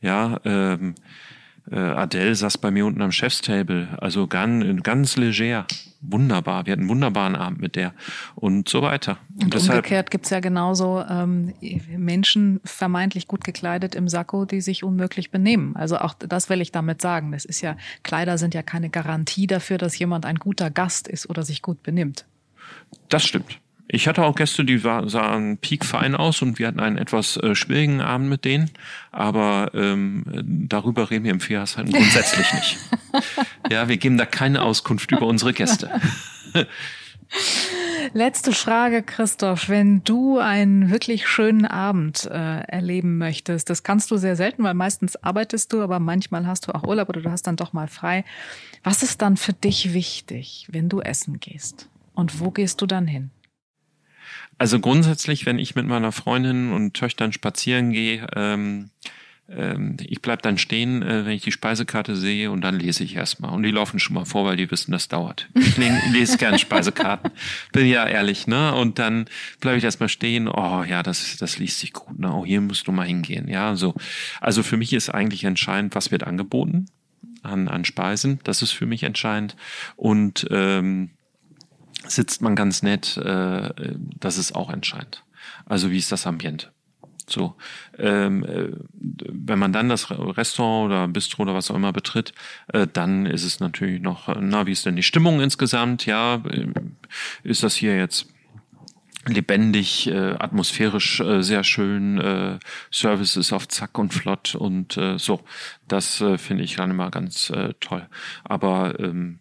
Ja, 0.00 0.40
ähm, 0.44 0.94
äh, 1.70 1.76
Adele 1.76 2.34
saß 2.34 2.58
bei 2.58 2.70
mir 2.70 2.86
unten 2.86 3.02
am 3.02 3.12
Chefstable, 3.12 3.88
also 4.00 4.26
ganz, 4.26 4.82
ganz 4.82 5.16
leger. 5.16 5.66
Wunderbar. 6.04 6.66
Wir 6.66 6.72
hatten 6.72 6.82
einen 6.82 6.90
wunderbaren 6.90 7.36
Abend 7.36 7.60
mit 7.60 7.76
der 7.76 7.94
und 8.34 8.68
so 8.68 8.82
weiter. 8.82 9.18
Und, 9.36 9.44
und 9.44 9.54
deshalb, 9.54 9.78
umgekehrt 9.78 10.10
gibt's 10.10 10.30
ja 10.30 10.40
genauso 10.40 11.04
ähm, 11.08 11.54
Menschen 11.96 12.60
vermeintlich 12.64 13.28
gut 13.28 13.44
gekleidet 13.44 13.94
im 13.94 14.08
Sakko, 14.08 14.44
die 14.44 14.60
sich 14.60 14.82
unmöglich 14.82 15.30
benehmen. 15.30 15.76
Also 15.76 15.98
auch 15.98 16.14
das 16.14 16.50
will 16.50 16.60
ich 16.60 16.72
damit 16.72 17.00
sagen. 17.00 17.30
Das 17.30 17.44
ist 17.44 17.60
ja, 17.60 17.76
Kleider 18.02 18.36
sind 18.36 18.52
ja 18.52 18.64
keine 18.64 18.90
Garantie 18.90 19.46
dafür, 19.46 19.78
dass 19.78 19.96
jemand 19.96 20.26
ein 20.26 20.36
guter 20.36 20.70
Gast 20.70 21.06
ist 21.06 21.30
oder 21.30 21.44
sich 21.44 21.62
gut 21.62 21.84
benimmt. 21.84 22.26
Das 23.08 23.22
stimmt. 23.22 23.61
Ich 23.94 24.08
hatte 24.08 24.24
auch 24.24 24.34
Gäste, 24.34 24.64
die 24.64 24.84
war, 24.84 25.06
sahen 25.10 25.58
piekfein 25.58 26.14
aus 26.16 26.40
und 26.40 26.58
wir 26.58 26.66
hatten 26.66 26.80
einen 26.80 26.96
etwas 26.96 27.36
äh, 27.36 27.54
schwierigen 27.54 28.00
Abend 28.00 28.30
mit 28.30 28.46
denen. 28.46 28.70
Aber 29.10 29.70
ähm, 29.74 30.24
darüber 30.44 31.10
reden 31.10 31.24
wir 31.26 31.30
im 31.30 31.40
Vierjahrsheim 31.40 31.92
grundsätzlich 31.92 32.52
nicht. 32.54 32.78
Ja, 33.70 33.88
wir 33.88 33.98
geben 33.98 34.16
da 34.16 34.24
keine 34.24 34.62
Auskunft 34.62 35.12
über 35.12 35.26
unsere 35.26 35.52
Gäste. 35.52 35.90
Letzte 38.14 38.52
Frage, 38.52 39.02
Christoph. 39.02 39.68
Wenn 39.68 40.02
du 40.04 40.38
einen 40.38 40.90
wirklich 40.90 41.28
schönen 41.28 41.66
Abend 41.66 42.24
äh, 42.24 42.60
erleben 42.60 43.18
möchtest, 43.18 43.68
das 43.68 43.82
kannst 43.82 44.10
du 44.10 44.16
sehr 44.16 44.36
selten, 44.36 44.64
weil 44.64 44.72
meistens 44.72 45.16
arbeitest 45.16 45.70
du, 45.70 45.82
aber 45.82 45.98
manchmal 45.98 46.46
hast 46.46 46.66
du 46.66 46.74
auch 46.74 46.84
Urlaub 46.84 47.10
oder 47.10 47.20
du 47.20 47.30
hast 47.30 47.46
dann 47.46 47.56
doch 47.56 47.74
mal 47.74 47.88
frei. 47.88 48.24
Was 48.82 49.02
ist 49.02 49.20
dann 49.20 49.36
für 49.36 49.52
dich 49.52 49.92
wichtig, 49.92 50.66
wenn 50.70 50.88
du 50.88 51.00
essen 51.00 51.40
gehst? 51.40 51.90
Und 52.14 52.40
wo 52.40 52.50
gehst 52.50 52.80
du 52.80 52.86
dann 52.86 53.06
hin? 53.06 53.30
Also 54.58 54.80
grundsätzlich, 54.80 55.46
wenn 55.46 55.58
ich 55.58 55.74
mit 55.74 55.86
meiner 55.86 56.12
Freundin 56.12 56.72
und 56.72 56.94
Töchtern 56.94 57.32
spazieren 57.32 57.92
gehe, 57.92 58.26
ähm, 58.34 58.90
ähm, 59.48 59.96
ich 60.00 60.22
bleib 60.22 60.42
dann 60.42 60.58
stehen, 60.58 61.02
äh, 61.02 61.24
wenn 61.26 61.32
ich 61.32 61.42
die 61.42 61.52
Speisekarte 61.52 62.16
sehe 62.16 62.50
und 62.50 62.62
dann 62.62 62.78
lese 62.78 63.04
ich 63.04 63.16
erstmal. 63.16 63.52
Und 63.52 63.62
die 63.62 63.70
laufen 63.70 63.98
schon 63.98 64.14
mal 64.14 64.24
vor, 64.24 64.44
weil 64.44 64.56
die 64.56 64.70
wissen, 64.70 64.92
das 64.92 65.08
dauert. 65.08 65.48
Ich 65.54 65.76
lese 66.12 66.38
gern 66.38 66.58
Speisekarten. 66.58 67.30
Bin 67.72 67.86
ja 67.86 68.06
ehrlich, 68.06 68.46
ne? 68.46 68.74
Und 68.74 68.98
dann 68.98 69.26
bleibe 69.60 69.78
ich 69.78 69.84
erstmal 69.84 70.08
stehen, 70.08 70.48
oh 70.48 70.84
ja, 70.84 71.02
das, 71.02 71.36
das 71.38 71.58
liest 71.58 71.80
sich 71.80 71.92
gut, 71.92 72.18
ne? 72.18 72.32
Oh, 72.32 72.44
hier 72.44 72.60
musst 72.60 72.86
du 72.86 72.92
mal 72.92 73.06
hingehen. 73.06 73.48
Ja, 73.48 73.76
so. 73.76 73.94
Also 74.40 74.62
für 74.62 74.76
mich 74.76 74.92
ist 74.92 75.10
eigentlich 75.10 75.44
entscheidend, 75.44 75.94
was 75.94 76.10
wird 76.10 76.24
angeboten 76.24 76.86
an, 77.42 77.68
an 77.68 77.84
Speisen. 77.84 78.40
Das 78.44 78.62
ist 78.62 78.72
für 78.72 78.86
mich 78.86 79.02
entscheidend. 79.02 79.56
Und 79.96 80.46
ähm, 80.50 81.10
sitzt 82.06 82.42
man 82.42 82.56
ganz 82.56 82.82
nett, 82.82 83.16
äh, 83.16 83.94
das 84.18 84.38
ist 84.38 84.54
auch 84.54 84.70
entscheidend. 84.70 85.24
Also 85.66 85.90
wie 85.90 85.98
ist 85.98 86.12
das 86.12 86.26
Ambiente? 86.26 86.72
So, 87.28 87.54
ähm, 87.98 88.44
äh, 88.44 88.72
wenn 88.92 89.58
man 89.58 89.72
dann 89.72 89.88
das 89.88 90.10
Restaurant 90.10 90.86
oder 90.86 91.08
Bistro 91.08 91.42
oder 91.42 91.54
was 91.54 91.70
auch 91.70 91.76
immer 91.76 91.92
betritt, 91.92 92.32
äh, 92.72 92.86
dann 92.92 93.26
ist 93.26 93.44
es 93.44 93.60
natürlich 93.60 94.02
noch, 94.02 94.28
na, 94.40 94.66
wie 94.66 94.72
ist 94.72 94.84
denn 94.86 94.96
die 94.96 95.02
Stimmung 95.02 95.40
insgesamt? 95.40 96.04
Ja, 96.04 96.36
äh, 96.36 96.66
ist 97.42 97.62
das 97.62 97.76
hier 97.76 97.96
jetzt 97.96 98.26
lebendig, 99.26 100.08
äh, 100.08 100.32
atmosphärisch 100.32 101.20
äh, 101.20 101.42
sehr 101.42 101.62
schön, 101.64 102.18
äh, 102.18 102.58
Service 102.92 103.36
ist 103.36 103.52
auf 103.52 103.68
Zack 103.68 103.98
und 103.98 104.12
flott 104.12 104.54
und 104.54 104.96
äh, 104.96 105.18
so. 105.18 105.40
Das 105.86 106.20
äh, 106.20 106.38
finde 106.38 106.64
ich 106.64 106.76
dann 106.76 106.90
immer 106.90 107.10
ganz 107.10 107.50
äh, 107.50 107.74
toll. 107.78 108.08
Aber 108.44 108.98
ähm, 108.98 109.38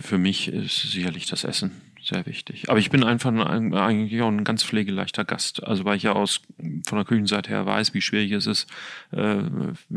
für 0.00 0.18
mich 0.18 0.48
ist 0.48 0.90
sicherlich 0.90 1.26
das 1.26 1.44
Essen 1.44 1.72
sehr 2.02 2.26
wichtig. 2.26 2.70
Aber 2.70 2.78
ich 2.78 2.90
bin 2.90 3.04
einfach 3.04 3.30
ein, 3.30 3.74
eigentlich 3.74 4.22
auch 4.22 4.28
ein 4.28 4.44
ganz 4.44 4.64
pflegeleichter 4.64 5.24
Gast. 5.24 5.64
Also 5.64 5.84
weil 5.84 5.96
ich 5.96 6.04
ja 6.04 6.12
aus 6.12 6.40
von 6.86 6.96
der 6.96 7.04
Küchenseite 7.04 7.50
her 7.50 7.66
weiß, 7.66 7.92
wie 7.92 8.00
schwierig 8.00 8.32
es 8.32 8.46
ist, 8.46 8.70
äh, 9.10 9.36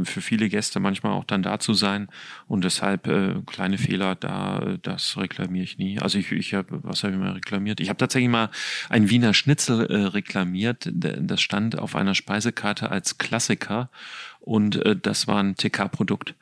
für 0.03 0.21
viele 0.21 0.49
Gäste 0.49 0.79
manchmal 0.79 1.13
auch 1.13 1.23
dann 1.23 1.43
da 1.43 1.59
zu 1.59 1.73
sein. 1.73 2.09
Und 2.47 2.63
deshalb 2.63 3.07
äh, 3.07 3.35
kleine 3.45 3.77
Fehler, 3.77 4.15
da 4.15 4.77
das 4.81 5.17
reklamiere 5.17 5.63
ich 5.63 5.77
nie. 5.77 5.99
Also 5.99 6.17
ich, 6.17 6.31
ich 6.31 6.53
habe, 6.53 6.79
was 6.83 7.03
habe 7.03 7.13
ich 7.13 7.19
mal 7.19 7.31
reklamiert? 7.31 7.79
Ich 7.79 7.89
habe 7.89 7.97
tatsächlich 7.97 8.29
mal 8.29 8.49
ein 8.89 9.09
Wiener 9.09 9.33
Schnitzel 9.33 9.85
äh, 9.85 10.05
reklamiert. 10.07 10.89
Das 10.91 11.41
stand 11.41 11.77
auf 11.77 11.95
einer 11.95 12.15
Speisekarte 12.15 12.91
als 12.91 13.17
Klassiker 13.19 13.89
und 14.39 14.75
äh, 14.85 14.95
das 14.95 15.27
war 15.27 15.41
ein 15.41 15.55
TK-Produkt. 15.55 16.35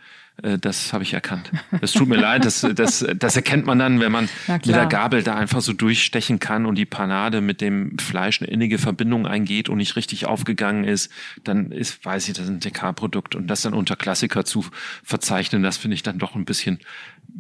Äh, 0.44 0.58
das 0.58 0.94
habe 0.94 1.04
ich 1.04 1.14
erkannt. 1.14 1.52
Es 1.82 1.94
tut 1.94 2.08
mir 2.08 2.18
leid, 2.18 2.46
das, 2.46 2.66
das, 2.76 3.06
das 3.16 3.36
erkennt 3.36 3.66
man 3.66 3.80
dann, 3.80 4.00
wenn 4.00 4.12
man 4.12 4.30
mit 4.48 4.68
der 4.68 4.86
Gabel 4.86 5.24
da 5.24 5.36
einfach 5.36 5.62
so 5.62 5.74
durchstechen 5.74 6.40
kann 6.40 6.66
und 6.66 6.76
die 6.76 6.86
Panade 6.86 7.42
mit 7.42 7.62
dem 7.62 7.98
Fleisch 7.98 8.42
eine 8.42 8.50
innige 8.50 8.78
Verbindung 8.78 9.26
eingeht 9.26 9.70
und 9.70 9.78
nicht 9.78 9.96
richtig 9.96 10.26
aufgegangen 10.26 10.84
ist, 10.84 11.12
dann 11.44 11.72
ist, 11.72 12.04
weiß 12.04 12.28
ich, 12.28 12.34
das 12.34 12.46
ist 12.46 12.52
ein 12.52 12.60
TK-Produkt 12.60 13.36
und 13.36 13.48
das 13.48 13.62
dann 13.62 13.74
unter 13.74 13.96
Klassiker 13.96 14.46
zu 14.46 14.66
verzeichnen, 15.04 15.64
das 15.64 15.78
finde 15.78 15.96
ich 15.96 16.04
dann 16.04 16.20
doch 16.20 16.36
ein 16.36 16.46
bisschen, 16.46 16.80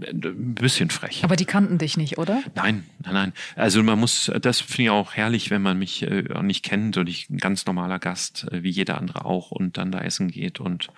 ein 0.02 0.56
bisschen 0.56 0.89
frech. 0.89 1.24
Aber 1.24 1.36
die 1.36 1.45
kannten 1.45 1.78
dich 1.78 1.97
nicht, 1.97 2.18
oder? 2.18 2.41
Nein, 2.56 2.84
nein, 3.04 3.14
nein. 3.14 3.34
Also 3.56 3.84
man 3.84 4.00
muss, 4.00 4.32
das 4.41 4.62
finde 4.62 4.84
ich 4.84 4.89
auch 4.89 5.14
herrlich, 5.14 5.50
wenn 5.50 5.62
man 5.62 5.78
mich 5.78 6.04
äh, 6.04 6.24
nicht 6.41 6.64
kennt 6.64 6.97
und 6.97 7.08
ich 7.08 7.30
ein 7.30 7.38
ganz 7.38 7.66
normaler 7.66 8.00
Gast, 8.00 8.47
äh, 8.52 8.64
wie 8.64 8.70
jeder 8.70 8.97
andere 8.97 9.26
auch 9.26 9.52
und 9.52 9.78
dann 9.78 9.91
da 9.91 10.00
essen 10.00 10.30
geht 10.30 10.60
und 10.60 10.89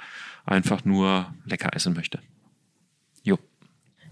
einfach 0.45 0.85
nur 0.85 1.33
lecker 1.45 1.69
essen 1.73 1.93
möchte. 1.93 2.19
Jo. 3.23 3.37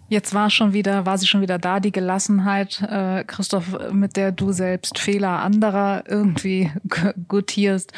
Jetzt 0.09 0.33
war 0.33 0.49
schon 0.49 0.73
wieder, 0.73 1.05
war 1.05 1.19
sie 1.19 1.27
schon 1.27 1.41
wieder 1.41 1.59
da, 1.59 1.79
die 1.79 1.91
Gelassenheit, 1.91 2.81
äh, 2.81 3.23
Christoph, 3.25 3.91
mit 3.91 4.17
der 4.17 4.31
du 4.31 4.51
selbst 4.51 4.97
Fehler 4.97 5.43
anderer 5.43 6.03
irgendwie 6.07 6.71
gutierst. 7.27 7.93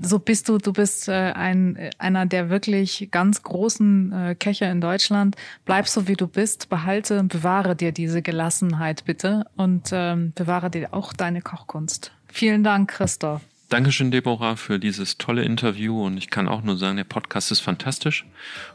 So 0.00 0.18
bist 0.18 0.48
du, 0.48 0.58
du 0.58 0.72
bist 0.72 1.08
äh, 1.08 1.12
ein, 1.12 1.90
einer 1.98 2.26
der 2.26 2.50
wirklich 2.50 3.08
ganz 3.12 3.44
großen 3.44 4.12
äh, 4.12 4.34
Köcher 4.34 4.68
in 4.70 4.80
Deutschland. 4.80 5.36
Bleib 5.64 5.86
so 5.86 6.08
wie 6.08 6.16
du 6.16 6.26
bist, 6.26 6.68
behalte 6.68 7.22
bewahre 7.22 7.76
dir 7.76 7.92
diese 7.92 8.20
Gelassenheit 8.20 9.04
bitte 9.04 9.44
und 9.56 9.90
ähm, 9.92 10.32
bewahre 10.34 10.70
dir 10.70 10.92
auch 10.92 11.12
deine 11.12 11.40
Kochkunst. 11.40 12.10
Vielen 12.26 12.64
Dank, 12.64 12.90
Christoph. 12.90 13.42
Dankeschön, 13.74 14.12
Deborah, 14.12 14.54
für 14.54 14.78
dieses 14.78 15.18
tolle 15.18 15.42
Interview. 15.42 16.06
Und 16.06 16.16
ich 16.16 16.30
kann 16.30 16.46
auch 16.46 16.62
nur 16.62 16.76
sagen, 16.76 16.96
der 16.96 17.02
Podcast 17.02 17.50
ist 17.50 17.58
fantastisch. 17.58 18.24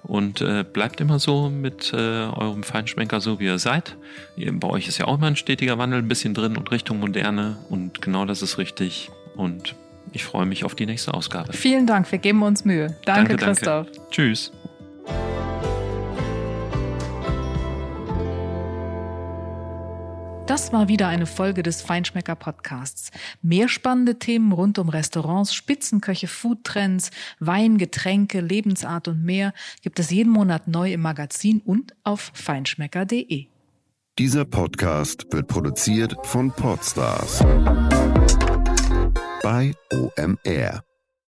Und 0.03 0.41
äh, 0.41 0.65
bleibt 0.65 0.99
immer 0.99 1.19
so 1.19 1.49
mit 1.49 1.93
äh, 1.93 1.95
eurem 1.95 2.63
Feinschmecker, 2.63 3.21
so 3.21 3.39
wie 3.39 3.45
ihr 3.45 3.59
seid. 3.59 3.95
Bei 4.35 4.67
euch 4.67 4.89
ist 4.89 4.97
ja 4.97 5.05
auch 5.05 5.15
immer 5.15 5.27
ein 5.27 5.37
stetiger 5.37 5.77
Wandel 5.77 5.99
ein 5.99 6.09
bisschen 6.09 6.33
drin 6.33 6.57
und 6.57 6.69
Richtung 6.71 6.99
Moderne. 6.99 7.55
Und 7.69 8.01
genau 8.01 8.25
das 8.25 8.41
ist 8.41 8.57
richtig. 8.57 9.09
Und 9.37 9.73
ich 10.11 10.25
freue 10.25 10.45
mich 10.45 10.65
auf 10.65 10.75
die 10.75 10.85
nächste 10.85 11.13
Ausgabe. 11.13 11.53
Vielen 11.53 11.87
Dank, 11.87 12.11
wir 12.11 12.19
geben 12.19 12.43
uns 12.43 12.65
Mühe. 12.65 12.97
Danke, 13.05 13.37
danke 13.37 13.45
Christoph. 13.45 13.87
Danke. 13.87 14.09
Tschüss. 14.11 14.51
Das 20.49 20.73
war 20.73 20.87
wieder 20.87 21.07
eine 21.07 21.27
Folge 21.27 21.61
des 21.61 21.83
Feinschmecker 21.83 22.33
Podcasts. 22.33 23.11
Mehr 23.43 23.69
spannende 23.69 24.17
Themen 24.17 24.51
rund 24.51 24.79
um 24.79 24.89
Restaurants, 24.89 25.53
Spitzenköche, 25.53 26.27
Foodtrends, 26.27 27.11
Wein, 27.39 27.77
Getränke, 27.77 28.41
Lebensart 28.41 29.07
und 29.07 29.23
mehr 29.23 29.53
gibt 29.83 29.99
es 29.99 30.09
jeden 30.09 30.33
Monat 30.33 30.67
neu 30.67 30.91
im 30.91 31.01
Magazin 31.01 31.61
und 31.63 31.95
auf 32.03 32.31
feinschmecker.de. 32.33 33.45
Dieser 34.17 34.43
Podcast 34.43 35.27
wird 35.29 35.45
produziert 35.45 36.15
von 36.23 36.49
Podstars 36.49 37.45
bei 39.43 39.75
OMR. 39.93 40.83